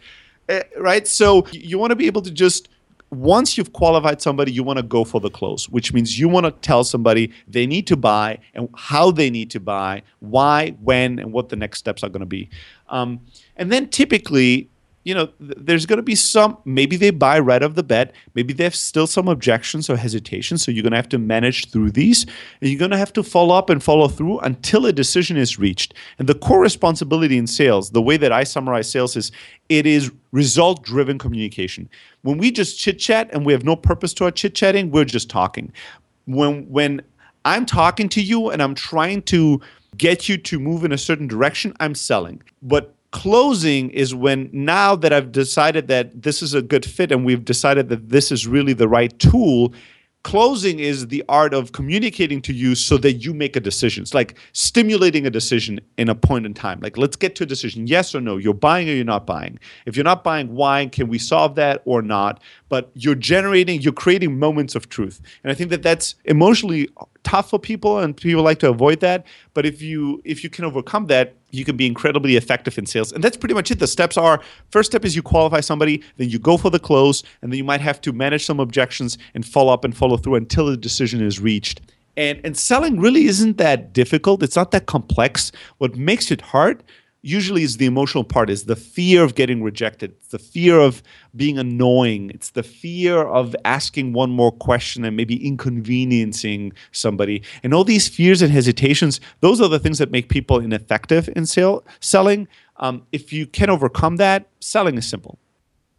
uh, 0.50 0.62
right? 0.78 1.08
So 1.08 1.46
you 1.52 1.78
want 1.78 1.92
to 1.92 1.96
be 1.96 2.08
able 2.08 2.22
to 2.24 2.32
just 2.32 2.70
once 3.12 3.58
you've 3.58 3.74
qualified 3.74 4.22
somebody, 4.22 4.52
you 4.52 4.64
want 4.64 4.78
to 4.78 4.84
go 4.84 5.04
for 5.04 5.20
the 5.20 5.30
close, 5.30 5.68
which 5.68 5.94
means 5.94 6.18
you 6.18 6.30
want 6.30 6.46
to 6.46 6.52
tell 6.52 6.84
somebody 6.84 7.32
they 7.46 7.68
need 7.68 7.86
to 7.88 7.98
buy 7.98 8.40
and 8.54 8.70
how 8.76 9.12
they 9.12 9.30
need 9.30 9.52
to 9.52 9.60
buy, 9.60 10.02
why, 10.20 10.70
when, 10.82 11.20
and 11.20 11.34
what 11.34 11.50
the 11.50 11.58
next 11.58 11.80
steps 11.80 12.04
are 12.04 12.10
going 12.10 12.22
to 12.22 12.26
be. 12.26 12.50
Um, 12.88 13.20
and 13.58 13.70
then 13.72 13.90
typically, 13.90 14.70
you 15.04 15.16
know, 15.16 15.28
th- 15.28 15.54
there's 15.58 15.86
going 15.86 15.98
to 15.98 16.04
be 16.04 16.16
some, 16.16 16.58
maybe 16.66 16.96
they 16.96 17.10
buy 17.10 17.40
right 17.40 17.64
off 17.64 17.74
the 17.74 17.84
bat. 17.84 18.14
Maybe 18.36 18.54
they 18.54 18.64
have 18.64 18.76
still 18.76 19.08
some 19.08 19.28
objections 19.28 19.90
or 19.90 19.98
hesitations. 19.98 20.64
So 20.64 20.72
you're 20.72 20.84
going 20.84 20.92
to 20.92 20.98
have 20.98 21.10
to 21.10 21.18
manage 21.18 21.70
through 21.72 21.92
these. 21.92 22.24
And 22.62 22.70
you're 22.70 22.80
going 22.80 22.92
to 22.92 22.98
have 22.98 23.14
to 23.14 23.24
follow 23.24 23.56
up 23.56 23.70
and 23.70 23.84
follow 23.84 24.08
through 24.08 24.40
until 24.40 24.86
a 24.86 24.94
decision 24.94 25.38
is 25.38 25.58
reached. 25.58 25.94
And 26.20 26.30
the 26.30 26.36
core 26.36 26.62
responsibility 26.62 27.38
in 27.38 27.48
sales, 27.48 27.92
the 27.92 28.02
way 28.02 28.18
that 28.18 28.32
I 28.32 28.44
summarize 28.44 28.92
sales 28.92 29.16
is 29.16 29.32
it 29.70 29.86
is 29.86 30.12
result 30.32 30.84
driven 30.84 31.18
communication. 31.18 31.90
When 32.22 32.38
we 32.38 32.52
just 32.52 32.80
chit 32.80 33.00
chat 33.00 33.30
and 33.34 33.46
we 33.46 33.54
have 33.54 33.64
no 33.64 33.76
purpose 33.76 34.14
to 34.16 34.26
our 34.26 34.32
chit 34.32 34.54
chatting, 34.54 34.92
we're 34.92 35.06
just 35.06 35.30
talking. 35.30 35.72
When, 36.26 36.70
when 36.70 37.02
I'm 37.44 37.66
talking 37.66 38.08
to 38.10 38.22
you 38.22 38.50
and 38.52 38.62
I'm 38.62 38.76
trying 38.76 39.24
to 39.24 39.62
get 39.98 40.30
you 40.30 40.38
to 40.38 40.60
move 40.60 40.84
in 40.84 40.92
a 40.92 40.98
certain 40.98 41.28
direction, 41.28 41.74
I'm 41.80 41.96
selling. 41.96 42.42
But 42.62 42.94
closing 43.12 43.90
is 43.92 44.16
when 44.16 44.50
now 44.52 44.96
that 44.96 45.14
I've 45.14 45.32
decided 45.32 45.88
that 45.90 46.22
this 46.22 46.42
is 46.42 46.54
a 46.54 46.62
good 46.62 46.86
fit 46.86 47.12
and 47.12 47.26
we've 47.26 47.46
decided 47.46 47.90
that 47.90 48.10
this 48.10 48.32
is 48.32 48.48
really 48.48 48.74
the 48.74 48.88
right 48.88 49.18
tool, 49.20 49.74
closing 50.24 50.80
is 50.80 51.08
the 51.08 51.24
art 51.28 51.54
of 51.54 51.72
communicating 51.72 52.42
to 52.44 52.54
you 52.54 52.76
so 52.76 52.98
that 52.98 53.14
you 53.14 53.34
make 53.34 53.56
a 53.56 53.60
decision. 53.60 54.04
It's 54.04 54.14
like 54.14 54.38
stimulating 54.54 55.26
a 55.26 55.30
decision 55.30 55.80
in 55.98 56.10
a 56.10 56.16
point 56.16 56.46
in 56.46 56.54
time. 56.54 56.80
Like, 56.80 56.98
let's 56.98 57.16
get 57.16 57.36
to 57.36 57.44
a 57.44 57.48
decision 57.48 57.88
yes 57.88 58.14
or 58.14 58.22
no. 58.22 58.38
You're 58.38 58.54
buying 58.54 58.88
or 58.90 58.94
you're 58.94 59.04
not 59.04 59.26
buying. 59.26 59.60
If 59.86 59.96
you're 59.96 60.04
not 60.04 60.24
buying, 60.24 60.54
why? 60.54 60.86
Can 60.88 61.08
we 61.08 61.18
solve 61.18 61.56
that 61.56 61.82
or 61.86 62.02
not? 62.02 62.42
But 62.70 62.92
you're 62.94 63.16
generating, 63.16 63.82
you're 63.82 63.94
creating 63.94 64.38
moments 64.38 64.76
of 64.76 64.90
truth. 64.90 65.22
And 65.44 65.52
I 65.52 65.56
think 65.56 65.70
that 65.72 65.84
that's 65.84 66.16
emotionally 66.26 66.90
tough 67.24 67.50
for 67.50 67.60
people 67.60 68.00
and 68.00 68.16
people 68.16 68.44
like 68.44 68.60
to 68.60 68.70
avoid 68.70 69.00
that. 69.02 69.26
But 69.54 69.66
if 69.66 69.82
you 69.82 70.22
if 70.26 70.44
you 70.44 70.50
can 70.50 70.66
overcome 70.66 71.08
that, 71.08 71.36
you 71.52 71.66
can 71.66 71.78
be 71.78 71.86
incredibly 71.86 72.36
effective 72.36 72.78
in 72.78 72.86
sales. 72.86 73.12
And 73.12 73.24
that's 73.24 73.38
pretty 73.38 73.54
much 73.54 73.72
it. 73.72 73.80
The 73.80 73.88
steps 73.88 74.18
are 74.18 74.42
first 74.72 74.92
step 74.92 75.06
is 75.06 75.16
you 75.16 75.22
qualify 75.22 75.60
somebody, 75.60 76.04
then 76.18 76.30
you 76.30 76.40
go 76.40 76.58
for 76.58 76.70
the 76.70 76.80
close, 76.80 77.24
and 77.42 77.52
then 77.52 77.58
you 77.58 77.64
might 77.64 77.82
have 77.82 78.02
to 78.02 78.12
manage 78.12 78.46
some 78.46 78.60
objections 78.60 79.18
and 79.34 79.46
follow 79.46 79.74
up 79.74 79.84
and 79.84 79.96
follow 79.96 80.18
through 80.18 80.36
until 80.36 80.66
the 80.68 80.78
decision 80.78 81.24
is 81.24 81.40
reached. 81.40 81.82
And 82.18 82.42
and 82.44 82.58
selling 82.58 83.00
really 83.00 83.26
isn't 83.26 83.58
that 83.58 83.94
difficult. 83.94 84.44
It's 84.44 84.56
not 84.56 84.72
that 84.72 84.86
complex. 84.86 85.52
What 85.78 85.96
makes 85.96 86.32
it 86.32 86.42
hard 86.42 86.84
usually 87.22 87.64
is 87.64 87.78
the 87.78 87.86
emotional 87.86 88.24
part 88.24 88.50
is 88.50 88.66
the 88.66 88.76
fear 88.76 89.24
of 89.24 89.36
getting 89.36 89.62
rejected. 89.62 90.12
It's 90.12 90.30
the 90.30 90.40
fear 90.40 90.80
of 90.80 91.04
being 91.36 91.58
annoying. 91.58 92.32
It's 92.32 92.52
the 92.52 92.64
fear 92.64 93.22
of 93.22 93.56
asking 93.64 94.14
one 94.14 94.32
more 94.32 94.52
question 94.52 95.06
and 95.06 95.16
maybe 95.16 95.46
inconveniencing 95.46 96.74
somebody. 96.92 97.44
And 97.64 97.74
all 97.74 97.84
these 97.84 98.08
fears 98.08 98.42
and 98.42 98.52
hesitations 98.52 99.20
those 99.40 99.62
are 99.62 99.68
the 99.68 99.80
things 99.80 99.98
that 99.98 100.12
make 100.12 100.30
people 100.30 100.60
ineffective 100.60 101.30
in 101.36 101.46
sale, 101.46 101.84
selling. 102.00 102.48
Um, 102.78 103.06
if 103.12 103.32
you 103.32 103.46
can 103.46 103.70
overcome 103.70 104.18
that 104.18 104.48
selling 104.60 104.98
is 104.98 105.08
simple. 105.08 105.38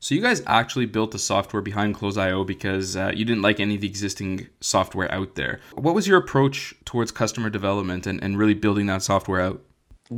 So 0.01 0.17
you 0.17 0.21
guys 0.21 0.43
actually 0.49 0.87
built 0.87 1.13
the 1.13 1.19
software 1.19 1.63
behind 1.63 1.95
Close.io 1.95 2.43
because 2.43 2.97
uh, 2.97 3.13
you 3.15 3.25
didn't 3.25 3.43
like 3.43 3.61
any 3.61 3.77
of 3.77 3.83
the 3.83 3.87
existing 3.87 4.49
software 4.61 5.11
out 5.13 5.37
there. 5.37 5.61
What 5.75 5.95
was 5.95 6.09
your 6.09 6.19
approach 6.19 6.75
towards 6.85 7.13
customer 7.13 7.51
development 7.51 8.09
and, 8.09 8.21
and 8.21 8.37
really 8.37 8.55
building 8.55 8.87
that 8.87 9.03
software 9.03 9.41
out? 9.41 9.63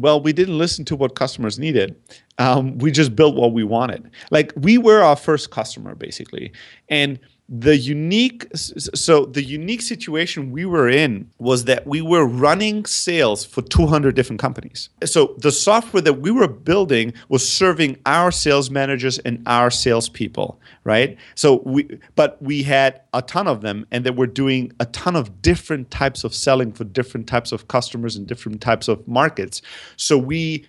Well, 0.01 0.21
we 0.21 0.33
didn't 0.33 0.59
listen 0.59 0.85
to 0.87 0.97
what 0.97 1.15
customers 1.15 1.59
needed. 1.59 1.97
Um, 2.39 2.79
we 2.79 2.91
just 2.91 3.15
built 3.15 3.37
what 3.37 3.53
we 3.53 3.65
wanted. 3.65 4.11
Like 4.31 4.53
we 4.57 4.79
were 4.79 5.03
our 5.03 5.17
first 5.17 5.51
customer, 5.51 5.95
basically. 5.95 6.53
And 6.89 7.19
the 7.49 7.77
unique 7.77 8.47
so 8.55 9.27
the 9.27 9.43
unique 9.43 9.83
situation 9.83 10.51
we 10.51 10.65
were 10.65 10.89
in 10.89 11.31
was 11.39 11.67
that 11.67 11.87
we 11.87 12.01
were 12.01 12.27
running 12.27 12.87
sales 12.87 13.45
for 13.45 13.61
200 13.61 14.15
different 14.15 14.41
companies. 14.41 14.89
So 15.05 15.35
the 15.39 15.53
software 15.53 16.01
that 16.03 16.21
we 16.21 16.31
were 16.31 16.49
building 16.49 17.13
was 17.29 17.47
serving 17.47 17.99
our 18.07 18.31
sales 18.31 18.71
managers 18.71 19.19
and 19.19 19.43
our 19.47 19.71
salespeople 19.71 20.59
right? 20.85 21.17
So 21.35 21.63
we 21.65 21.99
but 22.15 22.41
we 22.41 22.63
had 22.63 23.01
a 23.13 23.23
ton 23.23 23.47
of 23.49 23.63
them 23.63 23.87
and 23.91 24.05
they 24.05 24.11
were 24.11 24.27
doing 24.27 24.73
a 24.79 24.87
ton 24.87 25.17
of 25.17 25.43
different 25.43 25.91
types 25.91 26.25
of 26.25 26.35
selling 26.35 26.73
for 26.73 26.85
different 26.85 27.27
types 27.27 27.53
of 27.53 27.69
customers 27.69 28.17
and 28.17 28.27
different 28.27 28.61
types 28.61 28.87
of 28.87 29.07
markets. 29.09 29.63
So 29.97 30.17
we 30.17 30.67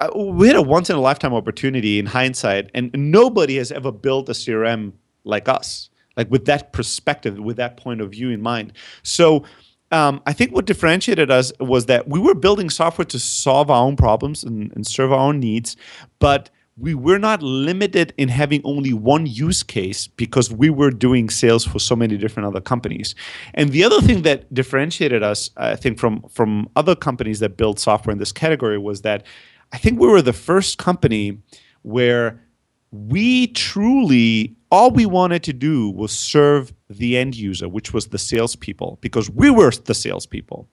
uh, 0.00 0.10
we 0.14 0.48
had 0.48 0.56
a 0.56 0.62
once 0.62 0.90
in 0.90 0.96
a 0.96 1.00
lifetime 1.00 1.32
opportunity 1.32 1.98
in 1.98 2.06
hindsight 2.06 2.70
and 2.74 2.90
nobody 2.92 3.56
has 3.56 3.70
ever 3.72 3.92
built 3.92 4.28
a 4.28 4.32
crm 4.32 4.92
like 5.24 5.48
us 5.48 5.90
like 6.16 6.30
with 6.30 6.44
that 6.46 6.72
perspective, 6.72 7.38
with 7.38 7.56
that 7.56 7.76
point 7.76 8.00
of 8.00 8.10
view 8.10 8.30
in 8.30 8.42
mind. 8.42 8.72
So 9.02 9.44
um, 9.90 10.22
I 10.26 10.32
think 10.32 10.52
what 10.52 10.64
differentiated 10.64 11.30
us 11.30 11.52
was 11.60 11.86
that 11.86 12.08
we 12.08 12.18
were 12.18 12.34
building 12.34 12.70
software 12.70 13.04
to 13.06 13.18
solve 13.18 13.70
our 13.70 13.84
own 13.84 13.96
problems 13.96 14.42
and, 14.42 14.72
and 14.74 14.86
serve 14.86 15.12
our 15.12 15.18
own 15.18 15.38
needs, 15.38 15.76
but 16.18 16.50
we 16.78 16.94
were 16.94 17.18
not 17.18 17.42
limited 17.42 18.14
in 18.16 18.30
having 18.30 18.62
only 18.64 18.94
one 18.94 19.26
use 19.26 19.62
case 19.62 20.06
because 20.06 20.50
we 20.50 20.70
were 20.70 20.90
doing 20.90 21.28
sales 21.28 21.66
for 21.66 21.78
so 21.78 21.94
many 21.94 22.16
different 22.16 22.46
other 22.46 22.62
companies. 22.62 23.14
And 23.52 23.70
the 23.70 23.84
other 23.84 24.00
thing 24.00 24.22
that 24.22 24.52
differentiated 24.54 25.22
us, 25.22 25.50
I 25.58 25.76
think, 25.76 25.98
from 25.98 26.22
from 26.30 26.68
other 26.74 26.94
companies 26.94 27.40
that 27.40 27.58
build 27.58 27.78
software 27.78 28.12
in 28.12 28.18
this 28.18 28.32
category 28.32 28.78
was 28.78 29.02
that 29.02 29.26
I 29.72 29.78
think 29.78 30.00
we 30.00 30.08
were 30.08 30.22
the 30.22 30.32
first 30.32 30.78
company 30.78 31.38
where 31.82 32.42
we 32.90 33.48
truly 33.48 34.56
all 34.72 34.90
we 34.90 35.04
wanted 35.04 35.42
to 35.44 35.52
do 35.52 35.90
was 35.90 36.10
serve 36.10 36.72
the 36.88 37.18
end 37.18 37.36
user, 37.36 37.68
which 37.68 37.92
was 37.92 38.06
the 38.06 38.18
salespeople, 38.18 38.98
because 39.02 39.28
we 39.28 39.50
were 39.50 39.70
the 39.70 39.94
salespeople. 39.94 40.66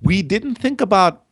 We 0.00 0.22
didn't 0.22 0.54
think 0.54 0.80
about 0.80 1.24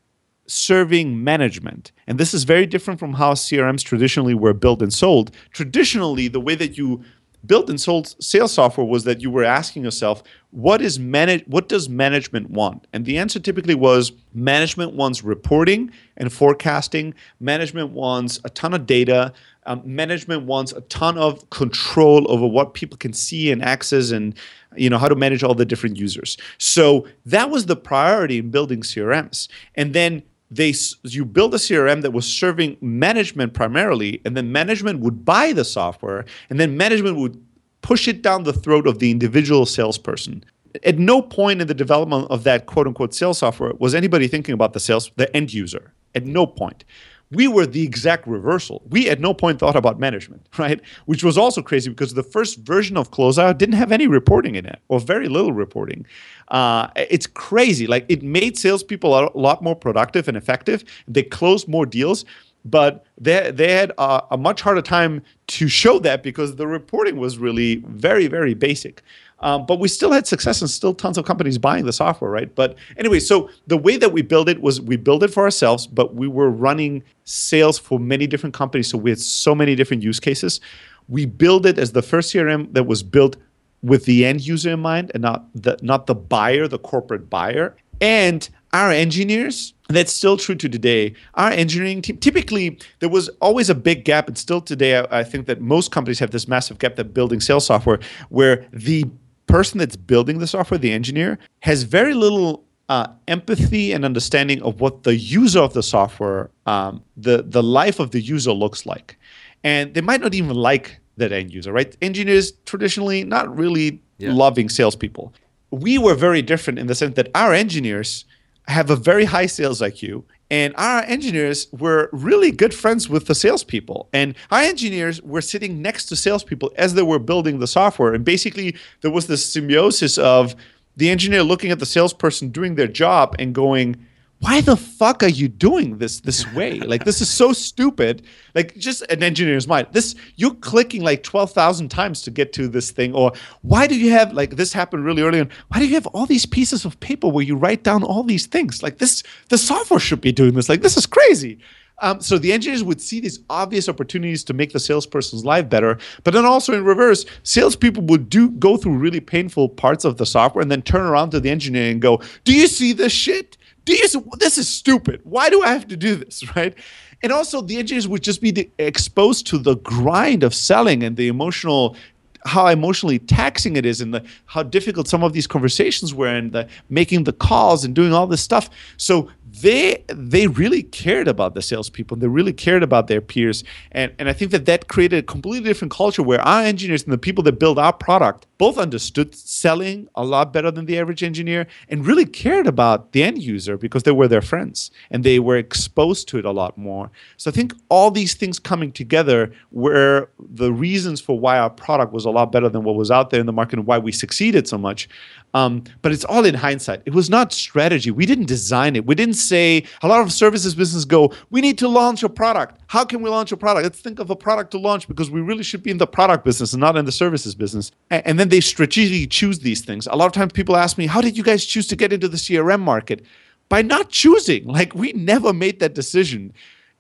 serving 0.48 1.22
management. 1.22 1.92
And 2.08 2.18
this 2.18 2.34
is 2.34 2.42
very 2.42 2.66
different 2.66 2.98
from 2.98 3.14
how 3.14 3.34
CRMs 3.34 3.84
traditionally 3.84 4.34
were 4.34 4.52
built 4.52 4.82
and 4.82 4.92
sold. 4.92 5.30
Traditionally, 5.52 6.26
the 6.26 6.40
way 6.40 6.56
that 6.56 6.76
you 6.76 7.04
built 7.46 7.68
and 7.68 7.81
sold 7.81 8.14
sales 8.22 8.52
software 8.52 8.87
was 8.87 9.05
that 9.05 9.20
you 9.20 9.31
were 9.31 9.44
asking 9.44 9.85
yourself, 9.85 10.22
what 10.50 10.83
is 10.83 10.98
manage 10.98 11.44
what 11.46 11.68
does 11.68 11.88
management 11.88 12.50
want? 12.50 12.87
And 12.92 13.05
the 13.05 13.18
answer 13.18 13.40
typically 13.40 13.74
was 13.74 14.12
management 14.35 14.94
wants 14.94 15.24
reporting 15.24 15.90
and 16.16 16.33
forecasting. 16.33 17.14
Management 17.40 17.90
wants 17.90 18.38
a 18.44 18.50
ton 18.50 18.74
of 18.74 18.87
data. 18.87 19.33
Um, 19.64 19.81
management 19.85 20.42
wants 20.42 20.72
a 20.72 20.81
ton 20.83 21.16
of 21.16 21.48
control 21.50 22.31
over 22.31 22.46
what 22.46 22.74
people 22.74 22.98
can 22.98 23.12
see 23.12 23.50
and 23.50 23.62
access 23.62 24.11
and 24.11 24.35
you 24.76 24.90
know 24.90 24.98
how 24.98 25.09
to 25.09 25.14
manage 25.14 25.42
all 25.42 25.55
the 25.55 25.64
different 25.64 25.96
users. 25.96 26.37
So 26.59 27.07
that 27.26 27.50
was 27.50 27.66
the 27.66 27.76
priority 27.76 28.38
in 28.38 28.50
building 28.50 28.81
CRMs. 28.81 29.48
And 29.74 29.94
then 29.94 30.22
they 30.54 30.74
you 31.04 31.24
build 31.24 31.54
a 31.54 31.58
CRM 31.58 32.02
that 32.02 32.12
was 32.12 32.26
serving 32.26 32.76
management 32.80 33.54
primarily, 33.54 34.20
and 34.24 34.36
then 34.36 34.52
management 34.52 35.00
would 35.00 35.24
buy 35.24 35.52
the 35.52 35.64
software, 35.64 36.24
and 36.50 36.60
then 36.60 36.76
management 36.76 37.16
would 37.16 37.42
push 37.80 38.06
it 38.06 38.22
down 38.22 38.44
the 38.44 38.52
throat 38.52 38.86
of 38.86 38.98
the 38.98 39.10
individual 39.10 39.66
salesperson. 39.66 40.44
At 40.84 40.98
no 40.98 41.20
point 41.20 41.60
in 41.60 41.68
the 41.68 41.74
development 41.74 42.28
of 42.30 42.44
that 42.44 42.66
quote 42.66 42.86
unquote 42.86 43.14
sales 43.14 43.38
software 43.38 43.72
was 43.78 43.94
anybody 43.94 44.28
thinking 44.28 44.54
about 44.54 44.72
the 44.72 44.80
sales, 44.80 45.10
the 45.16 45.34
end 45.36 45.52
user. 45.52 45.92
At 46.14 46.26
no 46.26 46.46
point 46.46 46.84
we 47.33 47.49
were 47.49 47.66
the 47.66 47.83
exact 47.83 48.27
reversal. 48.27 48.83
We 48.88 49.09
at 49.09 49.18
no 49.18 49.33
point 49.35 49.59
thought 49.59 49.77
about 49.77 49.99
management, 49.99 50.47
right? 50.59 50.81
Which 51.07 51.25
was 51.25 51.38
also 51.38 51.62
crazy 51.62 51.90
because 51.90 52.14
the 52.14 52.23
first 52.23 52.59
version 52.61 52.97
of 52.97 53.11
Close.io 53.11 53.53
didn't 53.55 53.77
have 53.77 53.92
any 53.92 54.07
reporting 54.07 54.55
in 54.55 54.66
it 54.66 54.81
or 54.88 55.01
very 55.01 55.29
little 55.29 55.53
reporting. 55.53 56.07
Uh, 56.49 56.88
it's 56.97 57.27
crazy. 57.27 57.87
Like 57.87 58.05
it 58.09 58.23
made 58.23 58.59
salespeople 58.59 59.18
a 59.18 59.31
lot 59.37 59.62
more 59.62 59.75
productive 59.75 60.29
and 60.29 60.37
effective. 60.37 60.85
They 61.09 61.23
closed 61.23 61.66
more 61.66 61.87
deals, 61.87 62.25
but 62.64 63.05
they, 63.18 63.51
they 63.51 63.73
had 63.73 63.92
a, 63.99 64.23
a 64.33 64.37
much 64.37 64.61
harder 64.61 64.83
time 64.83 65.23
to 65.49 65.68
show 65.68 65.99
that 66.01 66.23
because 66.23 66.57
the 66.57 66.66
reporting 66.66 67.16
was 67.16 67.38
really 67.38 67.77
very, 67.87 68.27
very 68.27 68.55
basic. 68.55 69.03
Um, 69.42 69.66
but 69.66 69.81
we 69.81 69.88
still 69.88 70.12
had 70.12 70.26
success 70.26 70.61
and 70.61 70.70
still 70.70 70.94
tons 70.94 71.18
of 71.18 71.24
companies 71.24 71.59
buying 71.59 71.85
the 71.85 71.92
software, 71.92 72.31
right? 72.31 72.55
But 72.55 72.76
anyway, 72.96 73.20
so 73.20 73.50
the 73.66 73.76
way 73.76 73.96
that 73.96 74.12
we 74.12 74.22
build 74.22 74.48
it 74.48 74.61
was 74.61 74.81
we 74.81 74.96
build 74.96 75.24
it 75.24 75.28
for 75.28 75.42
ourselves, 75.42 75.87
but 75.87 76.14
we 76.14 76.28
were 76.28 76.50
running 76.50 77.02
sales 77.24 77.78
for 77.78 77.98
many 77.98 78.26
different 78.26 78.55
companies. 78.55 78.88
So 78.88 78.98
we 78.98 79.11
had 79.11 79.20
so 79.20 79.55
many 79.55 79.74
different 79.74 80.02
use 80.02 80.20
cases. 80.20 80.61
We 81.09 81.26
build 81.26 81.66
it 81.66 81.78
as 81.78 81.92
the 81.92 82.02
first 82.02 82.33
CRM 82.33 82.72
that 82.74 82.85
was 82.85 83.02
built 83.02 83.37
with 83.83 84.05
the 84.05 84.24
end 84.24 84.46
user 84.46 84.70
in 84.70 84.81
mind 84.81 85.11
and 85.12 85.22
not 85.22 85.44
the 85.55 85.76
not 85.83 86.07
the 86.07 86.14
buyer, 86.14 86.68
the 86.68 86.78
corporate 86.78 87.28
buyer. 87.28 87.76
And 88.00 88.48
our 88.72 88.90
engineers, 88.90 89.74
that's 89.88 90.12
still 90.12 90.37
true 90.37 90.55
to 90.57 90.68
today. 90.68 91.14
Our 91.35 91.50
engineering 91.50 92.02
team, 92.02 92.16
typically, 92.16 92.78
there 93.00 93.09
was 93.09 93.28
always 93.40 93.70
a 93.70 93.74
big 93.74 94.05
gap, 94.05 94.26
and 94.26 94.37
still 94.37 94.61
today, 94.61 94.98
I, 94.98 95.20
I 95.20 95.24
think 95.24 95.46
that 95.46 95.61
most 95.61 95.92
companies 95.92 96.18
have 96.18 96.31
this 96.31 96.48
massive 96.48 96.78
gap 96.78 96.96
that 96.96 97.12
building 97.14 97.40
sales 97.40 97.66
software, 97.66 98.00
where 98.28 98.66
the 98.72 99.05
person 99.52 99.78
that's 99.78 99.96
building 99.96 100.38
the 100.38 100.46
software, 100.46 100.78
the 100.78 100.92
engineer, 100.92 101.38
has 101.60 101.82
very 101.82 102.14
little 102.14 102.64
uh, 102.88 103.06
empathy 103.28 103.92
and 103.92 104.04
understanding 104.04 104.62
of 104.62 104.80
what 104.80 105.02
the 105.02 105.14
user 105.14 105.60
of 105.60 105.74
the 105.74 105.82
software, 105.82 106.50
um, 106.66 107.02
the 107.16 107.42
the 107.56 107.62
life 107.62 108.00
of 108.00 108.10
the 108.10 108.20
user 108.20 108.52
looks 108.52 108.86
like, 108.86 109.18
and 109.62 109.94
they 109.94 110.00
might 110.00 110.20
not 110.20 110.34
even 110.34 110.56
like 110.56 110.98
that 111.18 111.32
end 111.32 111.52
user. 111.52 111.72
Right? 111.72 111.94
Engineers 112.00 112.52
traditionally 112.64 113.24
not 113.24 113.54
really 113.56 114.00
yeah. 114.18 114.32
loving 114.32 114.68
salespeople. 114.68 115.32
We 115.70 115.98
were 115.98 116.14
very 116.14 116.42
different 116.42 116.78
in 116.78 116.86
the 116.86 116.94
sense 116.94 117.14
that 117.16 117.28
our 117.34 117.52
engineers 117.52 118.24
have 118.68 118.90
a 118.90 118.96
very 118.96 119.24
high 119.24 119.46
sales 119.46 119.80
IQ, 119.80 120.24
and 120.52 120.74
our 120.76 121.02
engineers 121.04 121.66
were 121.72 122.10
really 122.12 122.50
good 122.50 122.74
friends 122.74 123.08
with 123.08 123.26
the 123.26 123.34
salespeople. 123.34 124.10
And 124.12 124.34
our 124.50 124.60
engineers 124.60 125.22
were 125.22 125.40
sitting 125.40 125.80
next 125.80 126.06
to 126.06 126.16
salespeople 126.16 126.70
as 126.76 126.92
they 126.92 127.02
were 127.02 127.18
building 127.18 127.58
the 127.58 127.66
software. 127.66 128.12
And 128.12 128.22
basically, 128.22 128.76
there 129.00 129.10
was 129.10 129.28
this 129.28 129.50
symbiosis 129.50 130.18
of 130.18 130.54
the 130.94 131.08
engineer 131.08 131.42
looking 131.42 131.70
at 131.70 131.78
the 131.78 131.86
salesperson 131.86 132.50
doing 132.50 132.74
their 132.74 132.86
job 132.86 133.34
and 133.38 133.54
going, 133.54 134.06
why 134.42 134.61
the 134.61 134.76
fuck 134.76 135.22
are 135.22 135.28
you 135.28 135.46
doing 135.46 135.98
this 135.98 136.18
this 136.18 136.52
way? 136.55 136.81
Like 136.81 137.05
this 137.05 137.20
is 137.20 137.31
so 137.31 137.52
stupid. 137.52 138.22
Like 138.57 138.76
just 138.76 139.02
an 139.02 139.22
engineer's 139.22 139.68
mind. 139.68 139.87
This 139.92 140.16
you're 140.35 140.55
clicking 140.57 141.02
like 141.02 141.22
twelve 141.22 141.52
thousand 141.52 141.90
times 141.90 142.22
to 142.22 142.31
get 142.33 142.52
to 142.55 142.66
this 142.66 142.90
thing. 142.90 143.14
Or 143.14 143.33
why 143.62 143.87
do 143.87 143.96
you 143.96 144.11
have 144.11 144.33
like 144.33 144.57
this 144.57 144.72
happened 144.72 145.05
really 145.05 145.22
early 145.22 145.38
on? 145.40 145.48
Why 145.68 145.78
do 145.78 145.87
you 145.87 145.94
have 145.94 146.09
all 146.09 146.26
these 146.26 146.44
pieces 146.44 146.85
of 146.85 146.98
paper 146.98 147.28
where 147.28 147.44
you 147.44 147.55
write 147.55 147.85
down 147.85 148.02
all 148.02 148.24
these 148.24 148.46
things? 148.46 148.83
Like 148.83 148.98
this, 148.98 149.22
the 149.48 149.57
software 149.57 150.00
should 150.00 150.20
be 150.20 150.33
doing 150.33 150.55
this. 150.55 150.68
Like 150.68 150.83
this 150.83 150.96
is 150.96 151.07
crazy. 151.07 151.61
Um, 152.00 152.20
so 152.20 152.37
the 152.37 152.52
engineers 152.52 152.83
would 152.83 153.00
see 153.00 153.20
these 153.20 153.38
obvious 153.48 153.88
opportunities 153.88 154.42
to 154.44 154.55
make 154.55 154.72
the 154.72 154.81
salesperson's 154.81 155.44
life 155.44 155.68
better, 155.68 155.98
but 156.24 156.35
then 156.35 156.44
also 156.44 156.72
in 156.74 156.85
reverse, 156.85 157.24
salespeople 157.44 158.02
would 158.05 158.28
do 158.28 158.50
go 158.50 158.76
through 158.76 158.96
really 158.96 159.20
painful 159.20 159.68
parts 159.68 160.05
of 160.05 160.16
the 160.16 160.26
software 160.26 160.62
and 160.62 160.70
then 160.70 160.83
turn 160.83 161.02
around 161.02 161.31
to 161.31 161.38
the 161.38 161.50
engineer 161.50 161.92
and 161.92 162.02
go, 162.02 162.20
"Do 162.42 162.52
you 162.52 162.66
see 162.66 162.92
this 162.92 163.12
shit? 163.12 163.57
Do 163.85 163.95
you? 163.95 164.07
This 164.38 164.59
is 164.59 164.68
stupid. 164.68 165.21
Why 165.25 165.51
do 165.51 165.62
I 165.62 165.73
have 165.73 165.88
to 165.88 165.97
do 165.97 166.16
this?" 166.16 166.45
Right? 166.57 166.75
And 167.23 167.31
also, 167.31 167.61
the 167.61 167.79
engineers 167.79 168.09
would 168.09 168.23
just 168.23 168.40
be 168.40 168.71
exposed 168.79 169.47
to 169.49 169.59
the 169.59 169.77
grind 169.77 170.42
of 170.42 170.55
selling 170.55 171.05
and 171.05 171.16
the 171.16 171.29
emotional 171.29 171.97
how 172.45 172.66
emotionally 172.66 173.18
taxing 173.21 173.77
it 173.77 173.87
is 173.87 174.01
and 174.01 174.14
the, 174.14 174.25
how 174.47 174.62
difficult 174.62 175.07
some 175.07 175.23
of 175.23 175.33
these 175.33 175.47
conversations 175.47 176.12
were 176.12 176.27
and 176.27 176.53
the 176.53 176.68
making 176.90 177.25
the 177.25 177.33
calls 177.33 177.85
and 177.85 177.95
doing 177.95 178.12
all 178.12 178.27
this 178.27 178.42
stuff. 178.42 178.68
So 178.97 179.31
they 179.60 180.02
they 180.08 180.46
really 180.46 180.82
cared 180.82 181.28
about 181.28 181.54
the 181.54 181.62
salespeople. 181.62 182.16
They 182.16 182.26
really 182.26 182.52
cared 182.52 182.82
about 182.82 183.06
their 183.06 183.20
peers, 183.20 183.64
and 183.90 184.12
and 184.18 184.28
I 184.28 184.32
think 184.32 184.50
that 184.52 184.64
that 184.66 184.88
created 184.88 185.18
a 185.18 185.22
completely 185.22 185.68
different 185.68 185.92
culture 185.92 186.22
where 186.22 186.40
our 186.40 186.62
engineers 186.62 187.04
and 187.04 187.12
the 187.12 187.18
people 187.18 187.44
that 187.44 187.58
build 187.58 187.78
our 187.78 187.92
product 187.92 188.46
both 188.56 188.78
understood 188.78 189.34
selling 189.34 190.08
a 190.14 190.24
lot 190.24 190.52
better 190.52 190.70
than 190.70 190.86
the 190.86 190.96
average 190.96 191.22
engineer 191.22 191.66
and 191.88 192.06
really 192.06 192.24
cared 192.24 192.66
about 192.66 193.10
the 193.10 193.22
end 193.22 193.42
user 193.42 193.76
because 193.76 194.04
they 194.04 194.12
were 194.12 194.28
their 194.28 194.40
friends 194.40 194.90
and 195.10 195.24
they 195.24 195.40
were 195.40 195.56
exposed 195.56 196.28
to 196.28 196.38
it 196.38 196.44
a 196.44 196.50
lot 196.52 196.78
more. 196.78 197.10
So 197.36 197.50
I 197.50 197.52
think 197.52 197.74
all 197.88 198.12
these 198.12 198.34
things 198.34 198.60
coming 198.60 198.92
together 198.92 199.52
were 199.72 200.30
the 200.38 200.72
reasons 200.72 201.20
for 201.20 201.38
why 201.38 201.58
our 201.58 201.70
product 201.70 202.12
was 202.12 202.24
a 202.24 202.30
lot 202.30 202.52
better 202.52 202.68
than 202.68 202.84
what 202.84 202.94
was 202.94 203.10
out 203.10 203.30
there 203.30 203.40
in 203.40 203.46
the 203.46 203.52
market 203.52 203.80
and 203.80 203.86
why 203.86 203.98
we 203.98 204.12
succeeded 204.12 204.68
so 204.68 204.78
much. 204.78 205.08
Um, 205.54 205.82
but 206.00 206.12
it's 206.12 206.24
all 206.24 206.44
in 206.44 206.54
hindsight. 206.54 207.02
It 207.04 207.14
was 207.14 207.28
not 207.28 207.52
strategy. 207.52 208.10
We 208.10 208.26
didn't 208.26 208.46
design 208.46 208.96
it. 208.96 209.06
We 209.06 209.14
didn't 209.14 209.34
say 209.42 209.85
a 210.02 210.09
lot 210.09 210.20
of 210.20 210.33
services 210.33 210.74
businesses 210.74 211.05
go, 211.05 211.33
we 211.50 211.61
need 211.61 211.78
to 211.78 211.88
launch 211.88 212.22
a 212.22 212.28
product. 212.28 212.81
How 212.87 213.05
can 213.05 213.22
we 213.22 213.31
launch 213.31 213.52
a 213.52 213.57
product? 213.57 213.85
Let's 213.85 214.00
think 214.00 214.18
of 214.18 214.31
a 214.31 214.37
product 214.37 214.70
to 214.72 214.78
launch 214.78 215.09
because 215.09 215.31
we 215.31 215.40
really 215.40 215.62
should 215.62 215.83
be 215.83 215.90
in 215.90 215.98
the 215.98 216.07
product 216.07 216.44
business 216.44 216.72
and 216.72 216.81
not 216.81 216.96
in 216.96 217.05
the 217.05 217.12
services 217.12 217.55
business. 217.55 217.90
And, 218.11 218.26
and 218.26 218.40
then 218.40 218.48
they 218.48 218.61
strategically 218.61 219.26
choose 219.26 219.61
these 219.61 219.83
things. 219.83 220.07
A 220.07 220.16
lot 220.16 220.26
of 220.26 220.33
times 220.33 220.52
people 220.52 220.76
ask 220.76 220.98
me, 220.98 221.07
how 221.07 221.20
did 221.20 221.37
you 221.37 221.42
guys 221.42 221.64
choose 221.64 221.87
to 221.88 221.96
get 221.96 222.12
into 222.12 222.28
the 222.28 222.37
CRM 222.37 222.81
market? 222.81 223.24
By 223.68 223.83
not 223.83 224.11
choosing. 224.11 224.66
Like 224.72 224.94
we 224.94 225.12
never 225.12 225.52
made 225.52 225.81
that 225.81 225.94
decision 225.94 226.52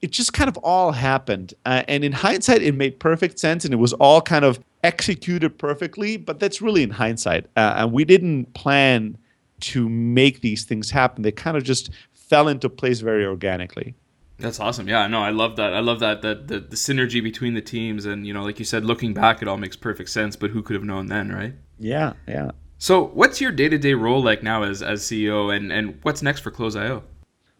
it 0.02 0.10
just 0.10 0.32
kind 0.32 0.48
of 0.48 0.58
all 0.58 0.90
happened. 0.90 1.54
Uh, 1.64 1.84
and 1.86 2.04
in 2.04 2.10
hindsight, 2.10 2.60
it 2.60 2.74
made 2.74 2.98
perfect 2.98 3.38
sense 3.38 3.64
and 3.64 3.72
it 3.72 3.76
was 3.76 3.92
all 3.94 4.20
kind 4.20 4.44
of 4.44 4.60
executed 4.82 5.56
perfectly, 5.56 6.16
but 6.16 6.40
that's 6.40 6.60
really 6.60 6.82
in 6.82 6.90
hindsight. 6.90 7.46
Uh, 7.56 7.74
and 7.76 7.92
we 7.92 8.04
didn't 8.04 8.52
plan 8.52 9.16
to 9.60 9.88
make 9.88 10.40
these 10.40 10.64
things 10.64 10.90
happen. 10.90 11.22
They 11.22 11.30
kind 11.30 11.56
of 11.56 11.62
just 11.62 11.90
fell 12.28 12.48
into 12.48 12.68
place 12.68 13.00
very 13.00 13.24
organically. 13.24 13.94
That's 14.38 14.58
awesome. 14.58 14.88
Yeah, 14.88 15.06
no, 15.06 15.22
I 15.22 15.30
love 15.30 15.56
that. 15.56 15.72
I 15.72 15.80
love 15.80 16.00
that 16.00 16.22
that 16.22 16.48
the, 16.48 16.60
the 16.60 16.76
synergy 16.76 17.22
between 17.22 17.54
the 17.54 17.60
teams 17.60 18.06
and 18.06 18.26
you 18.26 18.34
know, 18.34 18.42
like 18.42 18.58
you 18.58 18.64
said, 18.64 18.84
looking 18.84 19.14
back 19.14 19.40
it 19.40 19.48
all 19.48 19.56
makes 19.56 19.76
perfect 19.76 20.10
sense, 20.10 20.34
but 20.34 20.50
who 20.50 20.62
could 20.62 20.74
have 20.74 20.84
known 20.84 21.06
then, 21.06 21.30
right? 21.30 21.54
Yeah, 21.78 22.14
yeah. 22.26 22.50
So, 22.78 23.04
what's 23.04 23.40
your 23.40 23.52
day-to-day 23.52 23.94
role 23.94 24.22
like 24.22 24.42
now 24.42 24.64
as 24.64 24.82
as 24.82 25.02
CEO 25.02 25.54
and 25.54 25.70
and 25.70 25.98
what's 26.02 26.22
next 26.22 26.40
for 26.40 26.50
Close.io? 26.50 27.04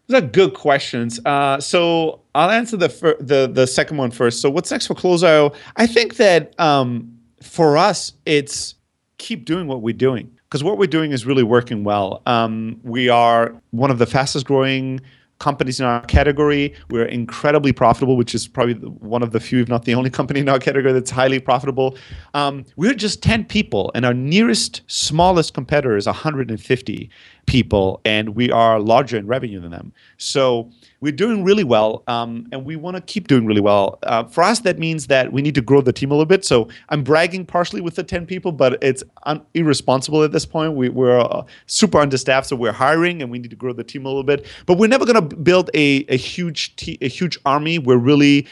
Those 0.07 0.21
are 0.21 0.25
good 0.25 0.53
questions. 0.53 1.21
Uh, 1.25 1.61
so 1.61 2.19
I'll 2.35 2.51
answer 2.51 2.75
the 2.75 2.89
fir- 2.89 3.17
the 3.19 3.49
the 3.51 3.65
second 3.65 3.97
one 3.97 4.11
first. 4.11 4.41
So 4.41 4.49
what's 4.49 4.69
next 4.69 4.87
for 4.87 4.95
Close.io? 4.95 5.53
I 5.77 5.87
think 5.87 6.17
that 6.17 6.59
um, 6.59 7.17
for 7.41 7.77
us, 7.77 8.11
it's 8.25 8.75
keep 9.17 9.45
doing 9.45 9.67
what 9.67 9.81
we're 9.81 9.93
doing 9.93 10.32
because 10.53 10.63
what 10.63 10.77
we're 10.77 10.85
doing 10.85 11.11
is 11.11 11.25
really 11.25 11.41
working 11.41 11.83
well. 11.83 12.21
Um, 12.27 12.79
we 12.83 13.09
are 13.09 13.55
one 13.71 13.89
of 13.89 13.97
the 13.97 14.05
fastest 14.05 14.45
growing 14.45 15.01
companies 15.39 15.79
in 15.79 15.85
our 15.87 16.05
category. 16.05 16.75
We're 16.91 17.07
incredibly 17.07 17.73
profitable, 17.73 18.15
which 18.17 18.35
is 18.35 18.47
probably 18.47 18.75
one 18.75 19.23
of 19.23 19.31
the 19.31 19.39
few, 19.39 19.63
if 19.63 19.67
not 19.67 19.85
the 19.85 19.95
only 19.95 20.11
company 20.11 20.41
in 20.41 20.47
our 20.47 20.59
category 20.59 20.93
that's 20.93 21.09
highly 21.09 21.39
profitable. 21.39 21.97
Um, 22.35 22.65
we're 22.75 22.93
just 22.93 23.23
10 23.23 23.45
people, 23.45 23.91
and 23.95 24.05
our 24.05 24.13
nearest, 24.13 24.83
smallest 24.85 25.55
competitor 25.55 25.97
is 25.97 26.05
150 26.05 27.09
people, 27.47 27.99
and 28.05 28.35
we 28.35 28.51
are 28.51 28.79
larger 28.79 29.17
in 29.17 29.25
revenue 29.25 29.59
than 29.59 29.71
them. 29.71 29.91
So 30.17 30.69
we're 31.03 31.11
doing 31.11 31.43
really 31.43 31.65
well, 31.65 32.01
um, 32.07 32.47
and 32.53 32.63
we 32.63 32.77
want 32.77 32.95
to 32.95 33.01
keep 33.01 33.27
doing 33.27 33.45
really 33.45 33.59
well. 33.59 33.99
Uh, 34.03 34.23
for 34.23 34.41
us, 34.41 34.59
that 34.59 34.79
means 34.79 35.07
that 35.07 35.33
we 35.33 35.41
need 35.41 35.53
to 35.53 35.61
grow 35.61 35.81
the 35.81 35.91
team 35.91 36.11
a 36.11 36.13
little 36.13 36.25
bit. 36.25 36.45
So 36.45 36.69
I'm 36.87 37.03
bragging 37.03 37.45
partially 37.45 37.81
with 37.81 37.95
the 37.95 38.03
10 38.03 38.25
people, 38.25 38.53
but 38.53 38.81
it's 38.81 39.03
un- 39.23 39.45
irresponsible 39.53 40.23
at 40.23 40.31
this 40.31 40.45
point. 40.45 40.75
We, 40.75 40.87
are 40.87 41.19
uh, 41.19 41.43
super 41.65 41.99
understaffed, 41.99 42.47
so 42.47 42.55
we're 42.55 42.71
hiring, 42.71 43.21
and 43.21 43.29
we 43.29 43.37
need 43.37 43.49
to 43.49 43.57
grow 43.57 43.73
the 43.73 43.83
team 43.83 44.05
a 44.05 44.07
little 44.07 44.23
bit. 44.23 44.45
But 44.65 44.77
we're 44.77 44.87
never 44.87 45.05
going 45.05 45.27
to 45.27 45.35
build 45.35 45.69
a, 45.73 46.05
a 46.07 46.15
huge 46.15 46.73
te- 46.77 46.99
a 47.01 47.09
huge 47.09 47.37
army. 47.45 47.79
We're 47.79 47.97
really 47.97 48.47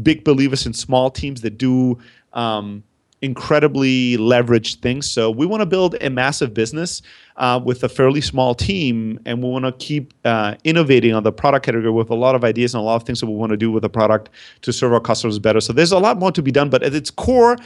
big 0.00 0.22
believers 0.22 0.64
in 0.64 0.74
small 0.74 1.10
teams 1.10 1.40
that 1.40 1.58
do. 1.58 1.98
Um, 2.34 2.84
incredibly 3.22 4.16
leveraged 4.18 4.80
things. 4.80 5.10
So 5.10 5.30
we 5.30 5.46
want 5.46 5.62
to 5.62 5.66
build 5.66 5.96
a 6.00 6.10
massive 6.10 6.52
business 6.52 7.02
uh, 7.36 7.60
with 7.62 7.82
a 7.82 7.88
fairly 7.88 8.20
small 8.20 8.54
team, 8.54 9.18
and 9.24 9.42
we 9.42 9.48
want 9.48 9.64
to 9.64 9.72
keep 9.72 10.12
uh, 10.24 10.54
innovating 10.64 11.14
on 11.14 11.22
the 11.22 11.32
product 11.32 11.64
category 11.64 11.90
with 11.90 12.10
a 12.10 12.14
lot 12.14 12.34
of 12.34 12.44
ideas 12.44 12.74
and 12.74 12.80
a 12.80 12.84
lot 12.84 12.96
of 12.96 13.04
things 13.04 13.20
that 13.20 13.26
we 13.26 13.34
want 13.34 13.50
to 13.50 13.56
do 13.56 13.70
with 13.70 13.82
the 13.82 13.88
product 13.88 14.28
to 14.62 14.72
serve 14.72 14.92
our 14.92 15.00
customers 15.00 15.38
better. 15.38 15.60
So 15.60 15.72
there's 15.72 15.92
a 15.92 15.98
lot 15.98 16.18
more 16.18 16.32
to 16.32 16.42
be 16.42 16.52
done, 16.52 16.68
but 16.68 16.82
at 16.82 16.94
its 16.94 17.10
core, 17.10 17.56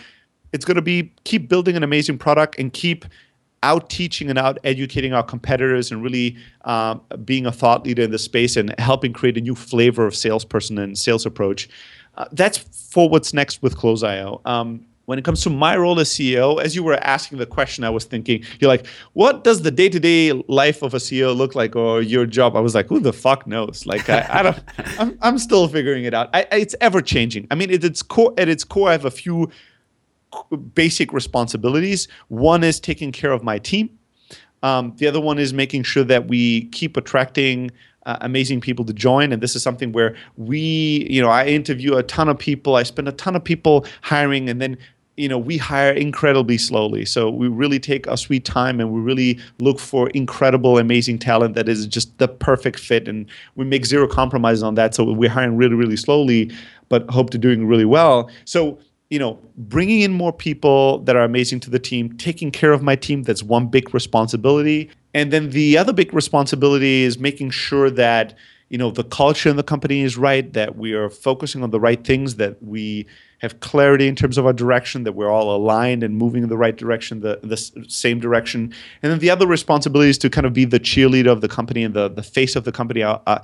it's 0.52 0.64
going 0.64 0.76
to 0.76 0.82
be 0.82 1.12
keep 1.24 1.48
building 1.48 1.76
an 1.76 1.82
amazing 1.82 2.18
product 2.18 2.58
and 2.58 2.72
keep 2.72 3.04
out 3.62 3.90
teaching 3.90 4.30
and 4.30 4.38
out 4.38 4.58
educating 4.64 5.12
our 5.12 5.22
competitors 5.22 5.92
and 5.92 6.02
really 6.02 6.36
um, 6.64 7.00
being 7.24 7.46
a 7.46 7.52
thought 7.52 7.84
leader 7.84 8.02
in 8.02 8.10
the 8.10 8.18
space 8.18 8.56
and 8.56 8.74
helping 8.78 9.12
create 9.12 9.36
a 9.36 9.40
new 9.40 9.54
flavor 9.54 10.06
of 10.06 10.16
salesperson 10.16 10.78
and 10.78 10.96
sales 10.96 11.26
approach. 11.26 11.68
Uh, 12.16 12.24
that's 12.32 12.58
for 12.92 13.08
what's 13.08 13.34
next 13.34 13.62
with 13.62 13.76
Close.io. 13.76 14.40
Um, 14.44 14.86
when 15.10 15.18
it 15.18 15.24
comes 15.24 15.42
to 15.42 15.50
my 15.50 15.76
role 15.76 15.98
as 15.98 16.08
CEO, 16.08 16.62
as 16.62 16.76
you 16.76 16.84
were 16.84 16.94
asking 17.02 17.38
the 17.38 17.44
question, 17.44 17.82
I 17.82 17.90
was 17.90 18.04
thinking, 18.04 18.44
you're 18.60 18.68
like, 18.68 18.86
what 19.14 19.42
does 19.42 19.62
the 19.62 19.72
day 19.72 19.88
to 19.88 19.98
day 19.98 20.30
life 20.46 20.82
of 20.82 20.94
a 20.94 20.98
CEO 20.98 21.36
look 21.36 21.56
like 21.56 21.74
or 21.74 22.00
your 22.00 22.26
job? 22.26 22.54
I 22.54 22.60
was 22.60 22.76
like, 22.76 22.86
who 22.86 23.00
the 23.00 23.12
fuck 23.12 23.44
knows? 23.44 23.86
Like, 23.86 24.08
I, 24.08 24.24
I 24.30 24.42
don't, 24.44 24.58
I'm, 25.00 25.18
I'm 25.20 25.38
still 25.38 25.66
figuring 25.66 26.04
it 26.04 26.14
out. 26.14 26.30
I, 26.32 26.46
it's 26.52 26.76
ever 26.80 27.00
changing. 27.00 27.48
I 27.50 27.56
mean, 27.56 27.74
at 27.74 27.82
its 27.82 28.02
core, 28.02 28.32
at 28.38 28.48
its 28.48 28.62
core, 28.62 28.90
I 28.90 28.92
have 28.92 29.04
a 29.04 29.10
few 29.10 29.50
basic 30.76 31.12
responsibilities. 31.12 32.06
One 32.28 32.62
is 32.62 32.78
taking 32.78 33.10
care 33.10 33.32
of 33.32 33.42
my 33.42 33.58
team. 33.58 33.90
Um, 34.62 34.94
the 34.98 35.08
other 35.08 35.20
one 35.20 35.40
is 35.40 35.52
making 35.52 35.82
sure 35.82 36.04
that 36.04 36.28
we 36.28 36.66
keep 36.66 36.96
attracting 36.96 37.72
uh, 38.06 38.18
amazing 38.20 38.60
people 38.60 38.84
to 38.84 38.92
join. 38.92 39.32
And 39.32 39.42
this 39.42 39.54
is 39.56 39.62
something 39.62 39.92
where 39.92 40.14
we, 40.36 41.06
you 41.10 41.20
know, 41.20 41.28
I 41.28 41.46
interview 41.46 41.96
a 41.96 42.02
ton 42.02 42.28
of 42.28 42.38
people. 42.38 42.76
I 42.76 42.82
spend 42.82 43.08
a 43.08 43.12
ton 43.12 43.36
of 43.36 43.44
people 43.44 43.86
hiring, 44.02 44.48
and 44.48 44.60
then 44.60 44.78
you 45.20 45.28
know 45.28 45.38
we 45.38 45.58
hire 45.58 45.92
incredibly 45.92 46.56
slowly 46.56 47.04
so 47.04 47.28
we 47.28 47.46
really 47.46 47.78
take 47.78 48.08
our 48.08 48.16
sweet 48.16 48.44
time 48.44 48.80
and 48.80 48.90
we 48.90 49.00
really 49.00 49.38
look 49.58 49.78
for 49.78 50.08
incredible 50.10 50.78
amazing 50.78 51.18
talent 51.18 51.54
that 51.54 51.68
is 51.68 51.86
just 51.86 52.16
the 52.18 52.26
perfect 52.26 52.78
fit 52.78 53.06
and 53.06 53.26
we 53.54 53.64
make 53.64 53.84
zero 53.84 54.08
compromises 54.08 54.62
on 54.62 54.74
that 54.74 54.94
so 54.94 55.04
we're 55.04 55.28
hiring 55.28 55.56
really 55.56 55.74
really 55.74 55.96
slowly 55.96 56.50
but 56.88 57.08
hope 57.10 57.28
to 57.30 57.38
doing 57.38 57.66
really 57.66 57.84
well 57.84 58.30
so 58.44 58.78
you 59.10 59.18
know, 59.18 59.40
bringing 59.56 60.02
in 60.02 60.12
more 60.12 60.32
people 60.32 61.00
that 61.00 61.16
are 61.16 61.24
amazing 61.24 61.58
to 61.58 61.68
the 61.68 61.80
team, 61.80 62.16
taking 62.16 62.52
care 62.52 62.70
of 62.70 62.80
my 62.80 62.94
team. 62.94 63.24
That's 63.24 63.42
one 63.42 63.66
big 63.66 63.92
responsibility. 63.92 64.88
And 65.14 65.32
then 65.32 65.50
the 65.50 65.76
other 65.76 65.92
big 65.92 66.14
responsibility 66.14 67.02
is 67.02 67.18
making 67.18 67.50
sure 67.50 67.90
that 67.90 68.34
you 68.68 68.78
know 68.78 68.92
the 68.92 69.02
culture 69.02 69.48
in 69.48 69.56
the 69.56 69.64
company 69.64 70.02
is 70.02 70.16
right 70.16 70.52
that 70.52 70.76
we 70.76 70.92
are 70.92 71.10
focusing 71.10 71.64
on 71.64 71.70
the 71.70 71.80
right 71.80 72.04
things 72.04 72.36
that 72.36 72.62
we 72.62 73.04
have 73.40 73.60
clarity 73.60 74.06
in 74.06 74.14
terms 74.14 74.38
of 74.38 74.46
our 74.46 74.52
direction 74.52 75.04
that 75.04 75.12
we're 75.12 75.30
all 75.30 75.54
aligned 75.54 76.02
and 76.02 76.16
moving 76.16 76.42
in 76.42 76.48
the 76.48 76.56
right 76.56 76.76
direction 76.76 77.20
the, 77.20 77.40
the 77.42 77.56
same 77.88 78.20
direction. 78.20 78.72
And 79.02 79.10
then 79.10 79.18
the 79.18 79.30
other 79.30 79.46
responsibility 79.46 80.10
is 80.10 80.18
to 80.18 80.30
kind 80.30 80.46
of 80.46 80.52
be 80.52 80.64
the 80.64 80.80
cheerleader 80.80 81.30
of 81.30 81.40
the 81.40 81.48
company 81.48 81.82
and 81.82 81.94
the, 81.94 82.08
the 82.08 82.22
face 82.22 82.54
of 82.54 82.64
the 82.64 82.72
company 82.72 83.02
uh, 83.02 83.18
uh 83.26 83.38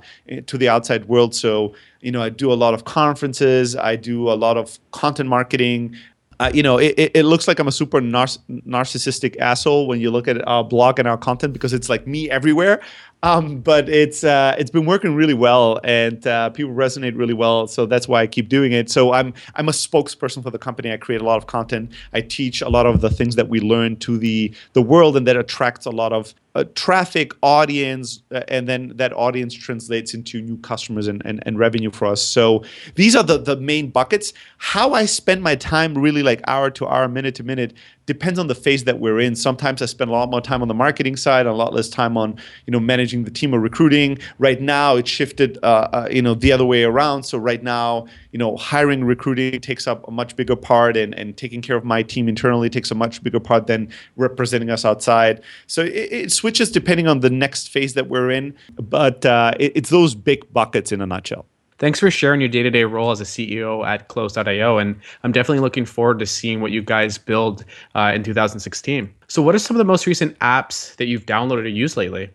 to 0.45 0.57
the 0.57 0.69
outside 0.69 1.05
world. 1.05 1.35
So 1.35 1.73
you 2.01 2.11
know 2.11 2.21
i 2.21 2.29
do 2.29 2.51
a 2.51 2.55
lot 2.55 2.73
of 2.73 2.85
conferences. 2.85 3.75
I 3.75 3.95
do 3.95 4.29
a 4.29 4.37
lot 4.45 4.57
of 4.57 4.79
content 4.91 5.29
marketing. 5.29 5.95
Uh, 6.39 6.51
you 6.53 6.61
know, 6.61 6.77
it, 6.77 6.93
it 7.15 7.23
looks 7.23 7.47
like 7.47 7.57
I'm 7.57 7.67
a 7.67 7.71
super 7.71 7.99
nar- 7.99 8.27
narcissistic 8.47 9.39
asshole 9.39 9.87
when 9.87 9.99
you 9.99 10.11
look 10.11 10.27
at 10.27 10.47
our 10.47 10.63
blog 10.63 10.99
and 10.99 11.07
our 11.07 11.17
content 11.17 11.51
because 11.51 11.73
it's 11.73 11.89
like 11.89 12.05
me 12.05 12.29
everywhere. 12.29 12.79
Um, 13.23 13.61
but 13.61 13.89
it's 13.89 14.23
uh, 14.23 14.55
it's 14.59 14.69
been 14.69 14.85
working 14.85 15.15
really 15.15 15.33
well, 15.33 15.79
and 15.83 16.25
uh, 16.27 16.51
people 16.51 16.73
resonate 16.73 17.17
really 17.17 17.33
well. 17.33 17.67
So 17.67 17.87
that's 17.87 18.07
why 18.07 18.21
I 18.21 18.27
keep 18.27 18.47
doing 18.47 18.73
it. 18.73 18.91
So 18.91 19.11
I'm 19.11 19.33
I'm 19.55 19.67
a 19.69 19.71
spokesperson 19.71 20.43
for 20.43 20.51
the 20.51 20.59
company. 20.59 20.91
I 20.91 20.97
create 20.97 21.21
a 21.21 21.23
lot 21.23 21.37
of 21.37 21.47
content. 21.47 21.91
I 22.13 22.21
teach 22.21 22.61
a 22.61 22.69
lot 22.69 22.85
of 22.85 23.01
the 23.01 23.09
things 23.09 23.35
that 23.35 23.49
we 23.49 23.59
learn 23.59 23.95
to 23.97 24.19
the 24.19 24.53
the 24.73 24.83
world, 24.83 25.17
and 25.17 25.25
that 25.25 25.35
attracts 25.35 25.87
a 25.87 25.89
lot 25.89 26.13
of 26.13 26.35
uh, 26.53 26.63
traffic, 26.75 27.33
audience, 27.41 28.21
uh, 28.31 28.41
and 28.47 28.67
then 28.67 28.93
that 28.95 29.13
audience 29.13 29.53
translates 29.53 30.13
into 30.13 30.41
new 30.41 30.57
customers 30.57 31.07
and, 31.07 31.21
and, 31.23 31.41
and 31.45 31.59
revenue 31.59 31.91
for 31.91 32.05
us. 32.05 32.21
So 32.21 32.63
these 32.95 33.15
are 33.15 33.23
the 33.23 33.37
the 33.37 33.55
main 33.55 33.89
buckets. 33.89 34.33
How 34.57 34.93
I 34.93 35.05
spend 35.05 35.41
my 35.41 35.55
time, 35.55 35.95
really 35.95 36.23
like 36.23 36.41
hour 36.47 36.69
to 36.71 36.87
hour, 36.87 37.07
minute 37.07 37.35
to 37.35 37.43
minute, 37.43 37.73
depends 38.07 38.39
on 38.39 38.47
the 38.47 38.55
phase 38.55 38.85
that 38.85 38.99
we're 38.99 39.19
in. 39.19 39.35
Sometimes 39.35 39.81
I 39.81 39.85
spend 39.85 40.09
a 40.09 40.13
lot 40.13 40.31
more 40.31 40.41
time 40.41 40.63
on 40.63 40.67
the 40.67 40.73
marketing 40.73 41.15
side, 41.15 41.45
a 41.45 41.53
lot 41.53 41.73
less 41.73 41.89
time 41.89 42.17
on 42.17 42.35
you 42.65 42.71
know 42.71 42.79
managing 42.79 43.25
the 43.25 43.31
team 43.31 43.53
or 43.53 43.59
recruiting. 43.59 44.17
Right 44.39 44.59
now, 44.59 44.95
it's 44.95 45.09
shifted 45.09 45.59
uh, 45.61 45.89
uh, 45.93 46.07
you 46.09 46.23
know 46.23 46.33
the 46.33 46.51
other 46.51 46.65
way 46.65 46.83
around. 46.83 47.23
So 47.23 47.37
right 47.37 47.61
now, 47.61 48.07
you 48.31 48.39
know, 48.39 48.57
hiring, 48.57 49.03
recruiting 49.03 49.61
takes 49.61 49.85
up 49.85 50.07
a 50.07 50.11
much 50.11 50.35
bigger 50.35 50.55
part, 50.55 50.97
and 50.97 51.13
and 51.13 51.37
taking 51.37 51.61
care 51.61 51.75
of 51.75 51.85
my 51.85 52.01
team 52.01 52.27
internally 52.27 52.69
takes 52.69 52.89
a 52.89 52.95
much 52.95 53.21
bigger 53.21 53.39
part 53.39 53.67
than 53.67 53.89
representing 54.15 54.71
us 54.71 54.85
outside. 54.85 55.43
So 55.67 55.83
it, 55.83 55.91
it 55.93 56.31
switches 56.31 56.71
depending 56.71 57.07
on 57.07 57.19
the 57.19 57.29
next 57.29 57.69
phase 57.69 57.93
that 57.93 58.07
we're 58.07 58.31
in, 58.31 58.55
but 58.75 59.25
uh, 59.25 59.51
it, 59.59 59.73
it's 59.75 59.89
those 59.89 60.15
big 60.15 60.51
buckets 60.53 60.91
in 60.91 61.01
a 61.01 61.05
nutshell. 61.05 61.45
Thanks 61.79 61.99
for 61.99 62.09
sharing 62.09 62.41
your 62.41 62.49
day 62.49 62.63
to 62.63 62.71
day 62.71 62.83
role 62.85 63.11
as 63.11 63.21
a 63.21 63.23
CEO 63.23 63.85
at 63.85 64.07
Close.io. 64.07 64.77
And 64.77 64.99
I'm 65.23 65.31
definitely 65.31 65.59
looking 65.59 65.85
forward 65.85 66.19
to 66.19 66.25
seeing 66.25 66.59
what 66.59 66.71
you 66.71 66.81
guys 66.81 67.17
build 67.17 67.63
uh, 67.93 68.11
in 68.15 68.23
2016. 68.23 69.13
So, 69.27 69.41
what 69.41 69.53
are 69.53 69.59
some 69.59 69.75
of 69.75 69.79
the 69.79 69.85
most 69.85 70.07
recent 70.07 70.37
apps 70.39 70.95
that 70.95 71.05
you've 71.05 71.25
downloaded 71.25 71.63
or 71.63 71.67
used 71.67 71.95
lately? 71.95 72.29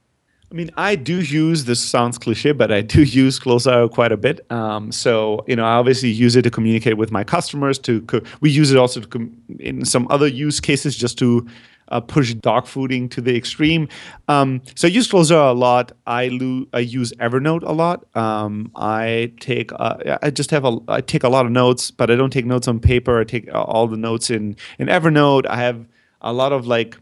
I 0.53 0.55
mean, 0.55 0.71
I 0.77 0.97
do 0.97 1.21
use 1.23 1.65
this 1.65 1.81
sounds 1.81 2.19
cliche, 2.19 2.53
but 2.53 2.71
I 2.71 2.83
do 2.83 3.03
use 3.23 3.39
Close.io 3.39 3.89
quite 3.89 4.13
a 4.13 4.19
bit. 4.19 4.45
Um, 4.53 4.93
so, 4.93 5.45
you 5.49 5.57
know, 5.57 5.65
I 5.65 5.73
obviously 5.75 6.11
use 6.11 6.37
it 6.37 6.43
to 6.43 6.51
communicate 6.51 6.99
with 6.99 7.11
my 7.11 7.25
customers. 7.25 7.79
To 7.81 8.03
co- 8.03 8.21
we 8.43 8.51
use 8.51 8.71
it 8.71 8.77
also 8.77 9.01
com- 9.01 9.35
in 9.59 9.85
some 9.87 10.07
other 10.11 10.27
use 10.27 10.61
cases 10.61 10.95
just 10.95 11.19
to 11.21 11.47
uh, 11.89 12.01
push 12.01 12.35
dog 12.35 12.67
fooding 12.67 13.11
to 13.13 13.23
the 13.23 13.35
extreme. 13.35 13.89
Um, 14.29 14.61
so 14.75 14.89
I 14.89 14.91
use 14.91 15.09
Close.io 15.09 15.51
a 15.51 15.55
lot. 15.55 15.93
I, 16.07 16.29
lo- 16.29 16.67
I 16.75 16.81
use 16.81 17.13
Evernote 17.15 17.63
a 17.63 17.73
lot. 17.73 18.05
Um, 18.15 18.71
I 18.77 19.33
take 19.41 19.73
uh, 19.73 20.19
I 20.23 20.29
just 20.29 20.51
have 20.51 20.67
a 20.67 20.77
I 20.87 21.01
take 21.01 21.25
a 21.25 21.31
lot 21.31 21.47
of 21.47 21.53
notes, 21.53 21.91
but 21.91 22.11
I 22.11 22.15
don't 22.17 22.31
take 22.31 22.45
notes 22.45 22.69
on 22.69 22.79
paper. 22.79 23.21
I 23.21 23.25
take 23.25 23.49
all 23.55 23.87
the 23.87 23.97
notes 23.97 24.29
in 24.29 24.57
in 24.79 24.89
Evernote. 24.89 25.47
I 25.47 25.57
have 25.57 25.87
a 26.21 26.33
lot 26.33 26.53
of 26.53 26.67
like 26.67 26.99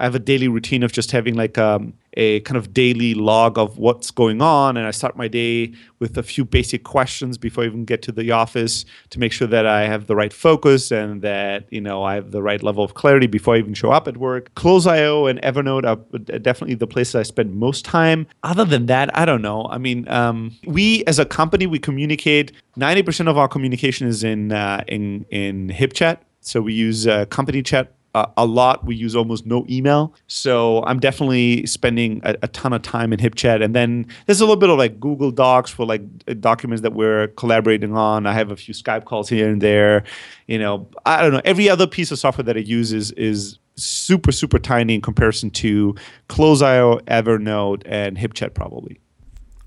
I 0.00 0.04
have 0.04 0.14
a 0.14 0.18
daily 0.18 0.48
routine 0.48 0.82
of 0.82 0.92
just 0.92 1.10
having 1.10 1.34
like 1.34 1.58
um, 1.58 1.92
a 2.14 2.40
kind 2.40 2.56
of 2.56 2.72
daily 2.72 3.12
log 3.12 3.58
of 3.58 3.76
what's 3.76 4.10
going 4.10 4.40
on. 4.40 4.78
And 4.78 4.86
I 4.86 4.92
start 4.92 5.14
my 5.14 5.28
day 5.28 5.74
with 5.98 6.16
a 6.16 6.22
few 6.22 6.42
basic 6.42 6.84
questions 6.84 7.36
before 7.36 7.64
I 7.64 7.66
even 7.66 7.84
get 7.84 8.00
to 8.02 8.12
the 8.12 8.30
office 8.30 8.86
to 9.10 9.18
make 9.20 9.30
sure 9.30 9.46
that 9.48 9.66
I 9.66 9.82
have 9.82 10.06
the 10.06 10.16
right 10.16 10.32
focus 10.32 10.90
and 10.90 11.20
that, 11.20 11.66
you 11.70 11.82
know, 11.82 12.02
I 12.02 12.14
have 12.14 12.30
the 12.30 12.42
right 12.42 12.62
level 12.62 12.82
of 12.82 12.94
clarity 12.94 13.26
before 13.26 13.56
I 13.56 13.58
even 13.58 13.74
show 13.74 13.90
up 13.90 14.08
at 14.08 14.16
work. 14.16 14.54
Close.io 14.54 15.26
and 15.26 15.38
Evernote 15.42 15.84
are 15.84 16.38
definitely 16.38 16.76
the 16.76 16.86
places 16.86 17.14
I 17.14 17.22
spend 17.22 17.54
most 17.54 17.84
time. 17.84 18.26
Other 18.42 18.64
than 18.64 18.86
that, 18.86 19.14
I 19.16 19.26
don't 19.26 19.42
know. 19.42 19.66
I 19.66 19.76
mean, 19.76 20.08
um, 20.08 20.56
we 20.64 21.04
as 21.04 21.18
a 21.18 21.26
company, 21.26 21.66
we 21.66 21.78
communicate, 21.78 22.52
90% 22.78 23.28
of 23.28 23.36
our 23.36 23.48
communication 23.48 24.08
is 24.08 24.24
in, 24.24 24.50
uh, 24.50 24.82
in, 24.88 25.26
in 25.28 25.68
HipChat. 25.68 26.20
So 26.40 26.62
we 26.62 26.72
use 26.72 27.06
uh, 27.06 27.26
company 27.26 27.62
chat 27.62 27.92
uh, 28.14 28.26
a 28.36 28.44
lot. 28.44 28.84
We 28.84 28.96
use 28.96 29.14
almost 29.14 29.46
no 29.46 29.64
email. 29.68 30.14
So 30.26 30.82
I'm 30.84 30.98
definitely 30.98 31.64
spending 31.66 32.20
a, 32.24 32.36
a, 32.42 32.48
ton 32.48 32.72
of 32.72 32.82
time 32.82 33.12
in 33.12 33.20
HipChat. 33.20 33.62
And 33.62 33.74
then 33.74 34.06
there's 34.26 34.40
a 34.40 34.44
little 34.44 34.56
bit 34.56 34.68
of 34.68 34.78
like 34.78 34.98
Google 34.98 35.30
Docs 35.30 35.70
for 35.70 35.86
like 35.86 36.02
documents 36.40 36.82
that 36.82 36.92
we're 36.92 37.28
collaborating 37.28 37.96
on. 37.96 38.26
I 38.26 38.32
have 38.32 38.50
a 38.50 38.56
few 38.56 38.74
Skype 38.74 39.04
calls 39.04 39.28
here 39.28 39.48
and 39.48 39.60
there. 39.60 40.02
You 40.48 40.58
know, 40.58 40.88
I 41.06 41.22
don't 41.22 41.32
know. 41.32 41.42
Every 41.44 41.68
other 41.68 41.86
piece 41.86 42.10
of 42.10 42.18
software 42.18 42.44
that 42.44 42.56
I 42.56 42.60
use 42.60 42.92
is 42.92 43.12
is 43.12 43.58
super 43.76 44.32
super 44.32 44.58
tiny 44.58 44.96
in 44.96 45.00
comparison 45.00 45.50
to 45.50 45.94
Close.io, 46.28 46.98
Evernote, 47.00 47.82
and 47.86 48.16
HipChat 48.16 48.54
probably. 48.54 49.00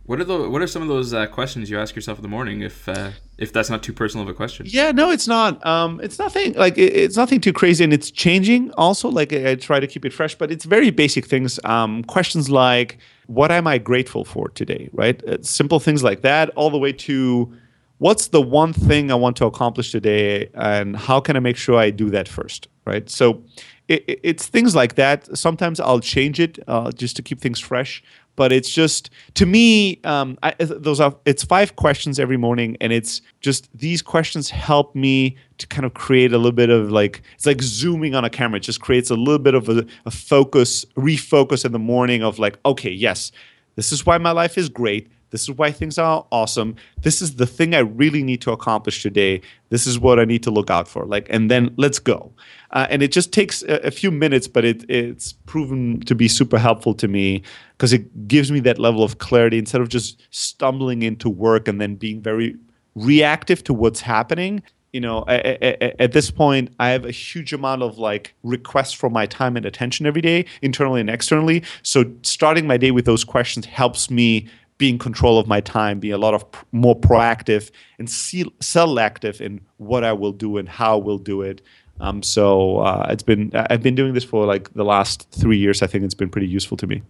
What 0.06 0.20
are 0.20 0.26
the 0.26 0.49
what 0.49 0.62
are 0.62 0.68
some 0.68 0.82
of 0.82 0.89
those 0.89 1.14
uh, 1.14 1.28
questions 1.28 1.70
you 1.70 1.80
ask 1.80 1.95
yourself 1.95 2.18
in 2.18 2.24
the 2.24 2.28
morning 2.30 2.62
if 2.62 2.89
uh, 2.89 3.12
if 3.38 3.54
that's 3.54 3.70
not 3.70 3.84
too 3.84 3.93
personal 3.93 4.24
of 4.24 4.30
a 4.30 4.34
question? 4.34 4.66
Yeah, 4.68 4.91
no, 4.91 5.12
it's 5.12 5.30
not. 5.30 5.66
Um, 5.66 6.01
it's 6.04 6.20
nothing 6.20 6.54
like 6.54 6.78
it, 6.78 6.93
it's 6.93 7.16
nothing 7.16 7.39
too 7.39 7.54
crazy, 7.54 7.86
and 7.86 7.93
it's 7.93 8.12
changing. 8.12 8.72
Also, 8.72 9.08
like 9.08 9.32
I, 9.32 9.56
try 9.56 9.80
to 9.80 9.88
keep 9.88 10.04
it 10.04 10.12
fresh, 10.12 10.36
but 10.36 10.51
it's 10.51 10.66
very 10.66 10.89
basic 10.89 11.26
things. 11.26 11.58
Um, 11.64 12.04
questions 12.04 12.49
like, 12.49 12.97
"What 13.28 13.49
am 13.49 13.66
I 13.66 13.78
grateful 13.78 14.26
for 14.26 14.49
today?" 14.49 14.89
Right? 14.91 15.24
Uh, 15.24 15.38
simple 15.41 15.80
things 15.80 16.04
like 16.04 16.22
that, 16.22 16.49
all 16.49 16.70
the 16.70 16.78
way 16.78 16.91
to, 16.91 17.54
"What's 17.99 18.28
the 18.28 18.41
one 18.41 18.74
thing 18.74 19.10
I 19.10 19.16
want 19.16 19.38
to 19.38 19.45
accomplish 19.45 19.93
today, 19.93 20.49
and 20.54 20.97
how 20.97 21.22
can 21.22 21.38
I 21.38 21.39
make 21.39 21.56
sure 21.56 21.78
I 21.80 21.91
do 21.91 22.10
that 22.10 22.28
first? 22.28 22.68
Right? 22.86 23.10
So. 23.10 23.43
It, 23.89 24.22
it's 24.24 24.47
things 24.47 24.78
like 24.78 24.95
that. 24.95 25.38
Sometimes 25.38 25.78
I'll 25.82 25.99
change 25.99 26.39
it 26.39 26.58
uh, 26.70 26.93
just 26.93 27.18
to 27.18 27.22
keep 27.22 27.41
things 27.41 27.60
fresh 27.60 28.01
but 28.36 28.51
it's 28.51 28.69
just 28.69 29.09
to 29.36 29.45
me 29.45 29.99
um, 30.03 30.38
I, 30.43 30.53
those 30.59 30.99
are 30.99 31.15
it's 31.25 31.43
five 31.43 31.75
questions 31.75 32.19
every 32.19 32.38
morning 32.38 32.77
and 32.81 32.91
it's 32.91 33.21
just 33.41 33.69
these 33.77 34.01
questions 34.01 34.49
help 34.49 34.95
me 34.95 35.38
to 35.57 35.67
kind 35.67 35.86
of 35.86 35.93
create 35.93 36.34
a 36.34 36.38
little 36.38 36.51
bit 36.51 36.69
of 36.69 36.91
like 36.91 37.21
it's 37.36 37.45
like 37.45 37.61
zooming 37.61 38.15
on 38.15 38.25
a 38.25 38.29
camera. 38.29 38.57
It 38.57 38.63
just 38.63 38.81
creates 38.81 39.09
a 39.09 39.15
little 39.15 39.39
bit 39.39 39.53
of 39.53 39.69
a, 39.69 39.86
a 40.05 40.11
focus 40.11 40.86
refocus 40.97 41.65
in 41.65 41.71
the 41.71 41.79
morning 41.79 42.23
of 42.23 42.39
like 42.39 42.57
okay 42.65 42.91
yes 42.91 43.31
this 43.75 43.91
is 43.91 44.05
why 44.05 44.17
my 44.17 44.31
life 44.31 44.57
is 44.57 44.69
great 44.69 45.09
this 45.34 45.41
is 45.41 45.51
why 45.51 45.71
things 45.71 45.97
are 45.97 46.23
awesome. 46.31 46.75
This 47.01 47.19
is 47.19 47.38
the 47.38 47.47
thing 47.47 47.73
I 47.73 47.79
really 47.79 48.21
need 48.21 48.39
to 48.41 48.51
accomplish 48.51 49.01
today. 49.01 49.41
This 49.69 49.88
is 49.88 49.97
what 49.97 50.19
I 50.19 50.25
need 50.25 50.43
to 50.43 50.51
look 50.51 50.69
out 50.69 50.88
for. 50.88 51.07
Like, 51.07 51.25
and 51.31 51.49
then 51.49 51.73
let's 51.75 51.97
go. 51.97 52.31
Uh, 52.69 52.86
and 52.91 53.01
it 53.01 53.11
just 53.11 53.34
takes 53.34 53.63
a, 53.63 53.88
a 53.88 53.89
few 53.89 54.11
minutes, 54.11 54.47
but 54.47 54.63
it, 54.63 54.88
it's 54.91 55.34
proven 55.34 56.01
to 56.01 56.13
be 56.13 56.27
super 56.27 56.59
helpful 56.59 56.93
to 56.93 57.07
me 57.07 57.41
because 57.75 57.93
it 57.93 58.27
gives 58.27 58.51
me 58.51 58.59
that 58.59 58.77
level 58.77 59.03
of 59.03 59.17
clarity 59.17 59.57
instead 59.57 59.81
of 59.81 59.89
just 59.89 60.21
stumbling 60.29 61.01
into 61.01 61.31
work 61.31 61.67
and 61.67 61.81
then 61.81 61.95
being 61.95 62.21
very 62.21 62.55
reactive 62.93 63.63
to 63.63 63.73
what's 63.73 64.01
happening 64.01 64.61
you 64.91 65.01
know 65.01 65.25
at 65.27 66.11
this 66.11 66.29
point 66.29 66.71
i 66.79 66.89
have 66.89 67.03
a 67.03 67.11
huge 67.11 67.51
amount 67.51 67.81
of 67.81 67.97
like 67.97 68.36
requests 68.43 68.93
for 68.93 69.09
my 69.09 69.25
time 69.25 69.57
and 69.57 69.65
attention 69.65 70.05
every 70.05 70.21
day 70.21 70.45
internally 70.61 71.01
and 71.01 71.09
externally 71.09 71.63
so 71.81 72.05
starting 72.21 72.67
my 72.67 72.77
day 72.77 72.91
with 72.91 73.05
those 73.05 73.23
questions 73.23 73.65
helps 73.65 74.11
me 74.11 74.47
be 74.78 74.89
in 74.89 74.97
control 74.97 75.39
of 75.39 75.47
my 75.47 75.61
time, 75.61 75.99
be 75.99 76.11
a 76.11 76.17
lot 76.17 76.34
of 76.34 76.51
pr- 76.51 76.65
more 76.71 76.99
proactive 76.99 77.71
and 77.99 78.09
se- 78.09 78.51
selective 78.59 79.41
in 79.41 79.61
what 79.78 80.03
I 80.03 80.13
will 80.13 80.32
do 80.32 80.57
and 80.57 80.67
how 80.67 80.97
we'll 80.97 81.17
do 81.17 81.41
it. 81.41 81.61
Um, 81.99 82.24
so 82.24 82.80
uh, 82.80 83.07
it's 83.09 83.24
been 83.24 83.51
I've 83.53 83.84
been 83.84 83.95
doing 83.95 84.13
this 84.13 84.24
for 84.24 84.45
like 84.45 84.74
the 84.74 84.84
last 84.84 85.30
three 85.32 85.57
years. 85.57 85.82
I 85.82 85.88
think 85.88 86.03
it's 86.03 86.15
been 86.15 86.30
pretty 86.30 86.47
useful 86.47 86.78
to 86.78 86.88
me. 86.88 87.03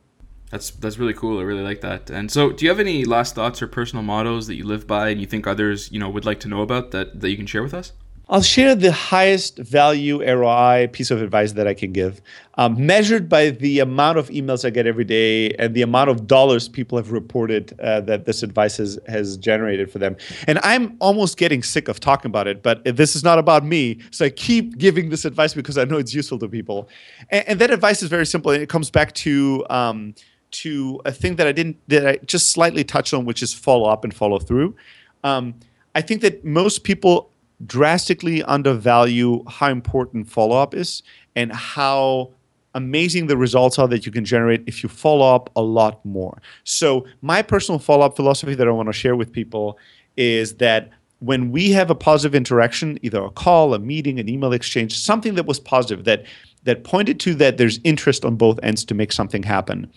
That's 0.52 0.70
that's 0.70 1.00
really 1.00 1.14
cool. 1.14 1.40
I 1.40 1.44
really 1.44 1.64
like 1.64 1.82
that. 1.82 2.10
And 2.10 2.30
so, 2.32 2.52
do 2.52 2.64
you 2.64 2.70
have 2.70 2.80
any 2.80 3.06
last 3.06 3.34
thoughts 3.34 3.62
or 3.62 3.68
personal 3.68 4.04
mottos 4.04 4.46
that 4.48 4.56
you 4.56 4.66
live 4.66 4.86
by 4.86 5.10
and 5.10 5.20
you 5.20 5.26
think 5.26 5.48
others 5.48 5.92
you 5.92 6.00
know 6.00 6.10
would 6.10 6.26
like 6.26 6.40
to 6.42 6.48
know 6.48 6.62
about 6.62 6.92
that 6.92 7.22
that 7.22 7.30
you 7.30 7.38
can 7.38 7.48
share 7.48 7.64
with 7.64 7.74
us? 7.74 7.94
I'll 8.34 8.42
share 8.42 8.74
the 8.74 8.92
highest 8.92 9.60
value 9.60 10.28
ROI 10.28 10.90
piece 10.92 11.12
of 11.12 11.22
advice 11.22 11.52
that 11.52 11.68
I 11.68 11.76
can 11.76 11.94
give, 11.94 12.20
um, 12.56 12.84
measured 12.84 13.30
by 13.30 13.52
the 13.52 13.78
amount 13.78 14.18
of 14.18 14.30
emails 14.30 14.66
I 14.66 14.72
get 14.72 14.88
every 14.88 15.04
day 15.04 15.52
and 15.60 15.76
the 15.76 15.84
amount 15.84 16.10
of 16.10 16.26
dollars 16.26 16.68
people 16.68 16.98
have 16.98 17.12
reported 17.12 17.80
uh, 17.80 18.02
that 18.02 18.26
this 18.26 18.42
advice 18.42 18.78
has, 18.78 18.98
has 19.08 19.38
generated 19.38 19.92
for 19.92 20.00
them. 20.00 20.18
And 20.48 20.58
I'm 20.64 20.98
almost 21.00 21.38
getting 21.38 21.62
sick 21.62 21.88
of 21.88 22.00
talking 22.00 22.28
about 22.28 22.48
it, 22.48 22.64
but 22.64 22.84
this 22.84 23.16
is 23.16 23.24
not 23.24 23.38
about 23.38 23.64
me. 23.64 24.00
So 24.10 24.26
I 24.26 24.32
keep 24.32 24.80
giving 24.80 25.12
this 25.12 25.26
advice 25.26 25.54
because 25.54 25.78
I 25.78 25.84
know 25.84 25.98
it's 25.98 26.16
useful 26.16 26.40
to 26.40 26.48
people. 26.48 26.90
And, 27.30 27.48
and 27.50 27.60
that 27.62 27.70
advice 27.70 28.02
is 28.02 28.10
very 28.10 28.26
simple. 28.26 28.50
And 28.50 28.64
it 28.64 28.68
comes 28.68 28.90
back 28.90 29.14
to 29.14 29.64
um, 29.70 30.16
to 30.50 31.00
a 31.06 31.12
thing 31.12 31.36
that 31.36 31.46
I 31.46 31.52
didn't 31.52 31.78
that 31.88 32.08
I 32.08 32.18
just 32.26 32.50
slightly 32.50 32.84
touched 32.84 33.14
on, 33.14 33.26
which 33.26 33.44
is 33.44 33.54
follow 33.54 33.88
up 33.88 34.04
and 34.04 34.12
follow 34.12 34.40
through. 34.40 34.76
Um, 35.24 35.54
I 35.94 36.02
think 36.02 36.22
that 36.22 36.44
most 36.44 36.84
people 36.84 37.30
drastically 37.66 38.44
undervalue 38.44 39.44
how 39.48 39.70
important 39.70 40.28
follow 40.28 40.58
up 40.58 40.74
is 40.74 41.04
and 41.36 41.52
how 41.54 42.32
amazing 42.76 43.28
the 43.28 43.38
results 43.38 43.78
are 43.78 43.88
that 43.88 44.06
you 44.06 44.12
can 44.12 44.26
generate 44.26 44.64
if 44.66 44.84
you 44.84 44.90
follow 44.90 45.36
up 45.36 45.50
a 45.56 45.62
lot 45.62 46.04
more. 46.06 46.42
So, 46.64 47.06
my 47.22 47.42
personal 47.42 47.80
follow 47.80 48.06
up 48.06 48.16
philosophy 48.16 48.56
that 48.56 48.68
I 48.68 48.72
want 48.72 48.90
to 48.90 48.94
share 48.94 49.16
with 49.16 49.32
people 49.32 49.78
is 50.18 50.56
that 50.56 50.92
when 51.20 51.52
we 51.52 51.72
have 51.72 51.90
a 51.90 51.96
positive 51.96 52.36
interaction, 52.36 53.00
either 53.02 53.24
a 53.24 53.30
call, 53.30 53.74
a 53.74 53.80
meeting, 53.80 54.20
an 54.20 54.28
email 54.28 54.52
exchange, 54.52 54.98
something 54.98 55.36
that 55.36 55.46
was 55.46 55.60
positive 55.60 56.04
that 56.06 56.26
that 56.64 56.84
pointed 56.84 57.20
to 57.20 57.34
that 57.36 57.58
there's 57.58 57.80
interest 57.84 58.26
on 58.26 58.36
both 58.36 58.60
ends 58.64 58.86
to 58.86 58.94
make 58.94 59.12
something 59.12 59.44
happen. 59.44 59.92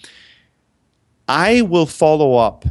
I 1.28 1.62
will 1.62 1.86
follow 1.86 2.36
up 2.36 2.64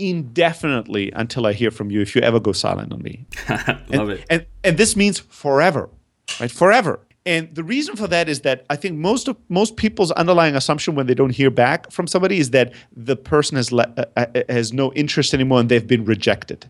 indefinitely 0.00 1.12
until 1.12 1.46
I 1.46 1.52
hear 1.52 1.70
from 1.70 1.90
you 1.90 2.00
if 2.00 2.14
you 2.14 2.22
ever 2.22 2.40
go 2.40 2.52
silent 2.52 2.92
on 2.92 3.02
me. 3.02 3.26
Love 3.48 3.68
and, 3.90 4.10
it. 4.10 4.26
And 4.30 4.46
and 4.64 4.78
this 4.78 4.96
means 4.96 5.18
forever. 5.18 5.90
Right? 6.40 6.50
Forever. 6.50 7.00
And 7.26 7.54
the 7.54 7.62
reason 7.62 7.96
for 7.96 8.06
that 8.06 8.28
is 8.28 8.40
that 8.40 8.64
I 8.70 8.76
think 8.76 8.96
most 8.96 9.28
of 9.28 9.36
most 9.48 9.76
people's 9.76 10.10
underlying 10.12 10.56
assumption 10.56 10.94
when 10.94 11.06
they 11.06 11.14
don't 11.14 11.30
hear 11.30 11.50
back 11.50 11.90
from 11.92 12.06
somebody 12.06 12.38
is 12.38 12.50
that 12.50 12.72
the 12.96 13.14
person 13.14 13.56
has 13.56 13.70
le- 13.70 13.92
uh, 13.96 14.04
uh, 14.16 14.42
has 14.48 14.72
no 14.72 14.92
interest 14.94 15.34
anymore 15.34 15.60
and 15.60 15.68
they've 15.68 15.86
been 15.86 16.04
rejected. 16.04 16.66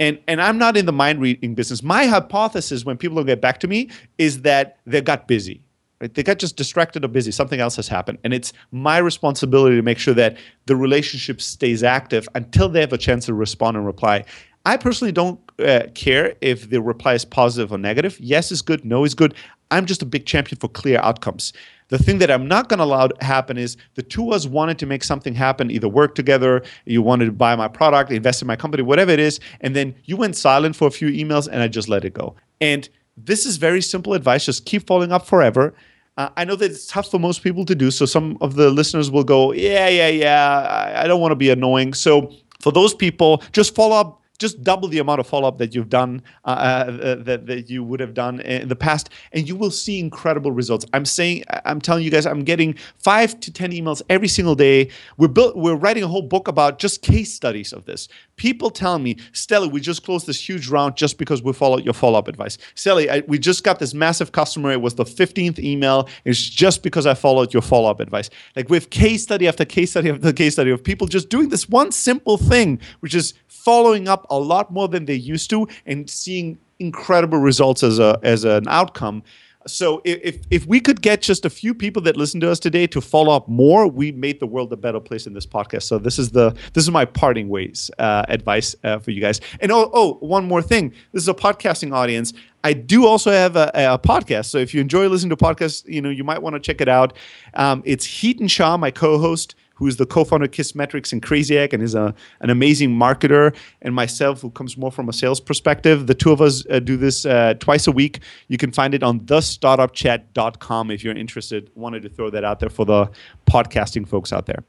And 0.00 0.18
and 0.26 0.40
I'm 0.40 0.56
not 0.56 0.76
in 0.76 0.86
the 0.86 0.92
mind 0.92 1.20
reading 1.20 1.54
business. 1.54 1.82
My 1.82 2.06
hypothesis 2.06 2.84
when 2.84 2.96
people 2.96 3.16
don't 3.16 3.26
get 3.26 3.42
back 3.42 3.60
to 3.60 3.68
me 3.68 3.90
is 4.16 4.42
that 4.42 4.78
they 4.86 5.02
got 5.02 5.28
busy. 5.28 5.62
Right? 6.02 6.12
They 6.12 6.24
got 6.24 6.40
just 6.40 6.56
distracted 6.56 7.04
or 7.04 7.08
busy. 7.08 7.30
Something 7.30 7.60
else 7.60 7.76
has 7.76 7.86
happened. 7.86 8.18
And 8.24 8.34
it's 8.34 8.52
my 8.72 8.98
responsibility 8.98 9.76
to 9.76 9.82
make 9.82 9.98
sure 9.98 10.14
that 10.14 10.36
the 10.66 10.74
relationship 10.74 11.40
stays 11.40 11.84
active 11.84 12.28
until 12.34 12.68
they 12.68 12.80
have 12.80 12.92
a 12.92 12.98
chance 12.98 13.26
to 13.26 13.34
respond 13.34 13.76
and 13.76 13.86
reply. 13.86 14.24
I 14.66 14.76
personally 14.78 15.12
don't 15.12 15.40
uh, 15.60 15.84
care 15.94 16.34
if 16.40 16.70
the 16.70 16.82
reply 16.82 17.14
is 17.14 17.24
positive 17.24 17.72
or 17.72 17.78
negative. 17.78 18.18
Yes 18.18 18.50
is 18.50 18.62
good, 18.62 18.84
no 18.84 19.04
is 19.04 19.14
good. 19.14 19.34
I'm 19.70 19.86
just 19.86 20.02
a 20.02 20.06
big 20.06 20.26
champion 20.26 20.58
for 20.58 20.68
clear 20.68 20.98
outcomes. 20.98 21.52
The 21.88 21.98
thing 21.98 22.18
that 22.18 22.32
I'm 22.32 22.48
not 22.48 22.68
going 22.68 22.78
to 22.78 22.84
allow 22.84 23.06
to 23.06 23.24
happen 23.24 23.56
is 23.56 23.76
the 23.94 24.02
two 24.02 24.28
of 24.28 24.34
us 24.34 24.46
wanted 24.46 24.78
to 24.80 24.86
make 24.86 25.04
something 25.04 25.34
happen, 25.34 25.70
either 25.70 25.88
work 25.88 26.16
together, 26.16 26.62
you 26.84 27.00
wanted 27.00 27.26
to 27.26 27.32
buy 27.32 27.54
my 27.54 27.68
product, 27.68 28.10
invest 28.10 28.42
in 28.42 28.48
my 28.48 28.56
company, 28.56 28.82
whatever 28.82 29.12
it 29.12 29.20
is, 29.20 29.38
and 29.60 29.76
then 29.76 29.94
you 30.04 30.16
went 30.16 30.36
silent 30.36 30.74
for 30.74 30.88
a 30.88 30.90
few 30.90 31.08
emails 31.08 31.46
and 31.46 31.62
I 31.62 31.68
just 31.68 31.88
let 31.88 32.04
it 32.04 32.12
go. 32.12 32.34
And 32.60 32.88
this 33.16 33.46
is 33.46 33.56
very 33.56 33.82
simple 33.82 34.14
advice. 34.14 34.46
Just 34.46 34.64
keep 34.64 34.86
following 34.86 35.12
up 35.12 35.26
forever. 35.26 35.74
Uh, 36.16 36.28
I 36.36 36.44
know 36.44 36.56
that 36.56 36.70
it's 36.70 36.86
tough 36.86 37.10
for 37.10 37.18
most 37.18 37.42
people 37.42 37.64
to 37.64 37.74
do. 37.74 37.90
So 37.90 38.04
some 38.04 38.36
of 38.40 38.54
the 38.54 38.70
listeners 38.70 39.10
will 39.10 39.24
go, 39.24 39.52
yeah, 39.52 39.88
yeah, 39.88 40.08
yeah, 40.08 40.92
I, 40.96 41.04
I 41.04 41.06
don't 41.06 41.20
want 41.20 41.32
to 41.32 41.36
be 41.36 41.50
annoying. 41.50 41.94
So 41.94 42.32
for 42.60 42.70
those 42.70 42.94
people, 42.94 43.42
just 43.52 43.74
follow 43.74 43.96
up 43.96 44.22
just 44.42 44.62
double 44.64 44.88
the 44.88 44.98
amount 44.98 45.20
of 45.20 45.26
follow-up 45.26 45.58
that 45.58 45.72
you've 45.72 45.88
done 45.88 46.20
uh, 46.44 46.48
uh, 46.48 47.14
that, 47.22 47.46
that 47.46 47.70
you 47.70 47.84
would 47.84 48.00
have 48.00 48.12
done 48.12 48.40
in 48.40 48.68
the 48.68 48.74
past 48.74 49.08
and 49.32 49.48
you 49.48 49.54
will 49.54 49.70
see 49.70 50.00
incredible 50.00 50.50
results 50.50 50.84
i'm 50.92 51.04
saying 51.04 51.44
i'm 51.64 51.80
telling 51.80 52.02
you 52.02 52.10
guys 52.10 52.26
i'm 52.26 52.42
getting 52.42 52.74
five 52.98 53.38
to 53.38 53.52
ten 53.52 53.70
emails 53.70 54.02
every 54.10 54.26
single 54.26 54.56
day 54.56 54.88
we're 55.16 55.28
built 55.28 55.56
we're 55.56 55.76
writing 55.76 56.02
a 56.02 56.08
whole 56.08 56.22
book 56.22 56.48
about 56.48 56.80
just 56.80 57.02
case 57.02 57.32
studies 57.32 57.72
of 57.72 57.84
this 57.84 58.08
people 58.42 58.70
tell 58.70 58.98
me 58.98 59.16
stella 59.32 59.68
we 59.68 59.80
just 59.80 60.02
closed 60.02 60.26
this 60.26 60.48
huge 60.48 60.66
round 60.66 60.96
just 60.96 61.16
because 61.16 61.44
we 61.44 61.52
followed 61.52 61.84
your 61.84 61.94
follow-up 61.94 62.26
advice. 62.26 62.58
Steli 62.74 63.24
we 63.28 63.38
just 63.38 63.62
got 63.62 63.78
this 63.78 63.94
massive 63.94 64.32
customer. 64.32 64.72
It 64.72 64.80
was 64.80 64.96
the 64.96 65.04
15th 65.04 65.60
email. 65.60 66.08
It's 66.24 66.40
just 66.40 66.82
because 66.82 67.06
i 67.06 67.14
followed 67.14 67.54
your 67.54 67.62
follow-up 67.62 68.00
advice. 68.00 68.30
Like 68.56 68.68
with 68.68 68.90
case 68.90 69.22
study 69.22 69.46
after 69.46 69.64
case 69.64 69.92
study 69.92 70.10
after 70.10 70.32
case 70.32 70.54
study 70.54 70.72
of 70.72 70.82
people 70.82 71.06
just 71.06 71.28
doing 71.28 71.50
this 71.50 71.68
one 71.68 71.92
simple 71.92 72.36
thing 72.36 72.80
which 72.98 73.14
is 73.14 73.34
following 73.46 74.08
up 74.08 74.26
a 74.28 74.38
lot 74.40 74.72
more 74.72 74.88
than 74.88 75.04
they 75.04 75.14
used 75.14 75.48
to 75.50 75.68
and 75.86 76.10
seeing 76.10 76.58
incredible 76.80 77.38
results 77.38 77.84
as 77.84 78.00
a 78.00 78.18
as 78.24 78.42
an 78.44 78.66
outcome. 78.66 79.22
So 79.66 80.00
if 80.04 80.40
if 80.50 80.66
we 80.66 80.80
could 80.80 81.02
get 81.02 81.22
just 81.22 81.44
a 81.44 81.50
few 81.50 81.74
people 81.74 82.02
that 82.02 82.16
listen 82.16 82.40
to 82.40 82.50
us 82.50 82.58
today 82.58 82.86
to 82.88 83.00
follow 83.00 83.34
up 83.34 83.48
more, 83.48 83.86
we 83.86 84.12
made 84.12 84.40
the 84.40 84.46
world 84.46 84.72
a 84.72 84.76
better 84.76 85.00
place 85.00 85.26
in 85.26 85.34
this 85.34 85.46
podcast. 85.46 85.84
So 85.84 85.98
this 85.98 86.18
is 86.18 86.30
the 86.30 86.54
this 86.72 86.84
is 86.84 86.90
my 86.90 87.04
parting 87.04 87.48
ways 87.48 87.90
uh, 87.98 88.24
advice 88.28 88.74
uh, 88.84 88.98
for 88.98 89.10
you 89.10 89.20
guys. 89.20 89.40
And 89.60 89.72
oh 89.72 89.90
oh 89.92 90.14
one 90.14 90.46
more 90.46 90.62
thing, 90.62 90.90
this 91.12 91.22
is 91.22 91.28
a 91.28 91.34
podcasting 91.34 91.92
audience. 91.92 92.32
I 92.64 92.74
do 92.74 93.06
also 93.06 93.32
have 93.32 93.56
a, 93.56 93.72
a, 93.74 93.98
podcast. 93.98 94.46
So 94.46 94.58
if 94.58 94.72
you 94.72 94.80
enjoy 94.80 95.08
listening 95.08 95.30
to 95.30 95.36
podcasts, 95.36 95.86
you 95.86 96.00
know 96.00 96.10
you 96.10 96.24
might 96.24 96.42
want 96.42 96.54
to 96.54 96.60
check 96.60 96.80
it 96.80 96.88
out. 96.88 97.16
Um, 97.54 97.82
it's 97.84 98.22
and 98.22 98.50
Shah, 98.50 98.76
my 98.76 98.90
co-host 98.90 99.54
who's 99.82 99.96
the 99.96 100.06
co-founder 100.06 100.44
of 100.44 100.52
Kissmetrics 100.52 101.12
and 101.12 101.20
Crazy 101.22 101.58
Egg 101.58 101.74
and 101.74 101.82
is 101.82 101.94
a, 101.94 102.14
an 102.40 102.50
amazing 102.50 102.90
marketer, 102.90 103.54
and 103.82 103.94
myself, 103.94 104.40
who 104.40 104.50
comes 104.50 104.76
more 104.76 104.92
from 104.92 105.08
a 105.08 105.12
sales 105.12 105.40
perspective. 105.40 106.06
The 106.06 106.14
two 106.14 106.30
of 106.30 106.40
us 106.40 106.64
uh, 106.70 106.78
do 106.78 106.96
this 106.96 107.26
uh, 107.26 107.54
twice 107.58 107.86
a 107.86 107.92
week. 107.92 108.20
You 108.48 108.58
can 108.58 108.70
find 108.70 108.94
it 108.94 109.02
on 109.02 109.20
thestartupchat.com 109.20 110.90
if 110.90 111.02
you're 111.02 111.16
interested. 111.16 111.70
Wanted 111.74 112.02
to 112.02 112.08
throw 112.08 112.30
that 112.30 112.44
out 112.44 112.60
there 112.60 112.70
for 112.70 112.84
the 112.84 113.10
podcasting 113.46 114.06
folks 114.06 114.32
out 114.32 114.46
there. 114.46 114.64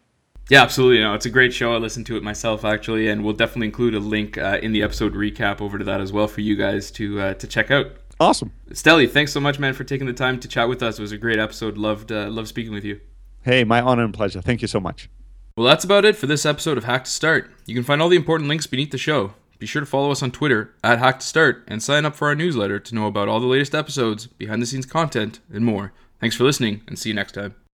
Yeah, 0.50 0.62
absolutely. 0.64 1.00
No, 1.00 1.14
it's 1.14 1.26
a 1.26 1.30
great 1.30 1.54
show. 1.54 1.74
I 1.74 1.78
listened 1.78 2.06
to 2.08 2.18
it 2.18 2.24
myself 2.24 2.66
actually, 2.66 3.08
and 3.08 3.24
we'll 3.24 3.34
definitely 3.34 3.68
include 3.68 3.96
a 3.96 4.00
link 4.00 4.38
uh, 4.38 4.60
in 4.62 4.74
the 4.74 4.84
episode 4.84 5.14
recap 5.14 5.62
over 5.62 5.78
to 5.78 5.86
that 5.86 6.02
as 6.02 6.12
well 6.12 6.28
for 6.28 6.42
you 6.42 6.56
guys 6.56 6.92
to 6.92 7.20
uh, 7.22 7.34
to 7.36 7.48
check 7.48 7.72
out. 7.72 7.88
Awesome, 8.20 8.52
Steli. 8.72 9.10
Thanks 9.10 9.32
so 9.32 9.40
much, 9.40 9.58
man, 9.58 9.74
for 9.74 9.84
taking 9.84 10.08
the 10.08 10.14
time 10.14 10.40
to 10.40 10.48
chat 10.48 10.68
with 10.68 10.84
us. 10.84 11.00
It 11.00 11.02
was 11.02 11.12
a 11.12 11.18
great 11.18 11.40
episode. 11.40 11.78
Loved 11.78 12.12
uh, 12.12 12.30
loved 12.30 12.50
speaking 12.50 12.74
with 12.74 12.84
you. 12.84 13.00
Hey, 13.44 13.64
my 13.64 13.82
honor 13.82 14.06
and 14.06 14.14
pleasure. 14.14 14.42
Thank 14.42 14.62
you 14.62 14.68
so 14.68 14.80
much. 14.80 15.10
Well, 15.58 15.68
that's 15.68 15.84
about 15.84 16.06
it 16.06 16.16
for 16.16 16.28
this 16.28 16.46
episode 16.46 16.78
of 16.78 16.86
Hack 16.86 17.04
to 17.06 17.12
Start. 17.12 17.52
You 17.66 17.76
can 17.76 17.84
find 17.84 18.02
all 18.02 18.10
the 18.10 18.16
important 18.16 18.50
links 18.50 18.68
beneath 18.68 18.92
the 18.92 18.98
show. 18.98 19.34
Be 19.60 19.68
sure 19.68 19.82
to 19.82 19.86
follow 19.86 20.12
us 20.12 20.24
on 20.24 20.32
Twitter 20.32 20.74
at 20.84 21.00
Hack 21.00 21.20
to 21.20 21.26
Start 21.26 21.64
and 21.68 21.82
sign 21.84 22.06
up 22.06 22.16
for 22.16 22.28
our 22.28 22.36
newsletter 22.36 22.80
to 22.80 22.96
know 22.96 23.06
about 23.06 23.28
all 23.28 23.40
the 23.40 23.46
latest 23.46 23.76
episodes, 23.76 24.28
behind 24.28 24.62
the 24.62 24.66
scenes 24.66 24.86
content, 24.86 25.40
and 25.54 25.64
more. 25.64 25.94
Thanks 26.20 26.36
for 26.36 26.44
listening, 26.44 26.82
and 26.88 26.98
see 26.98 27.10
you 27.10 27.16
next 27.16 27.34
time. 27.34 27.56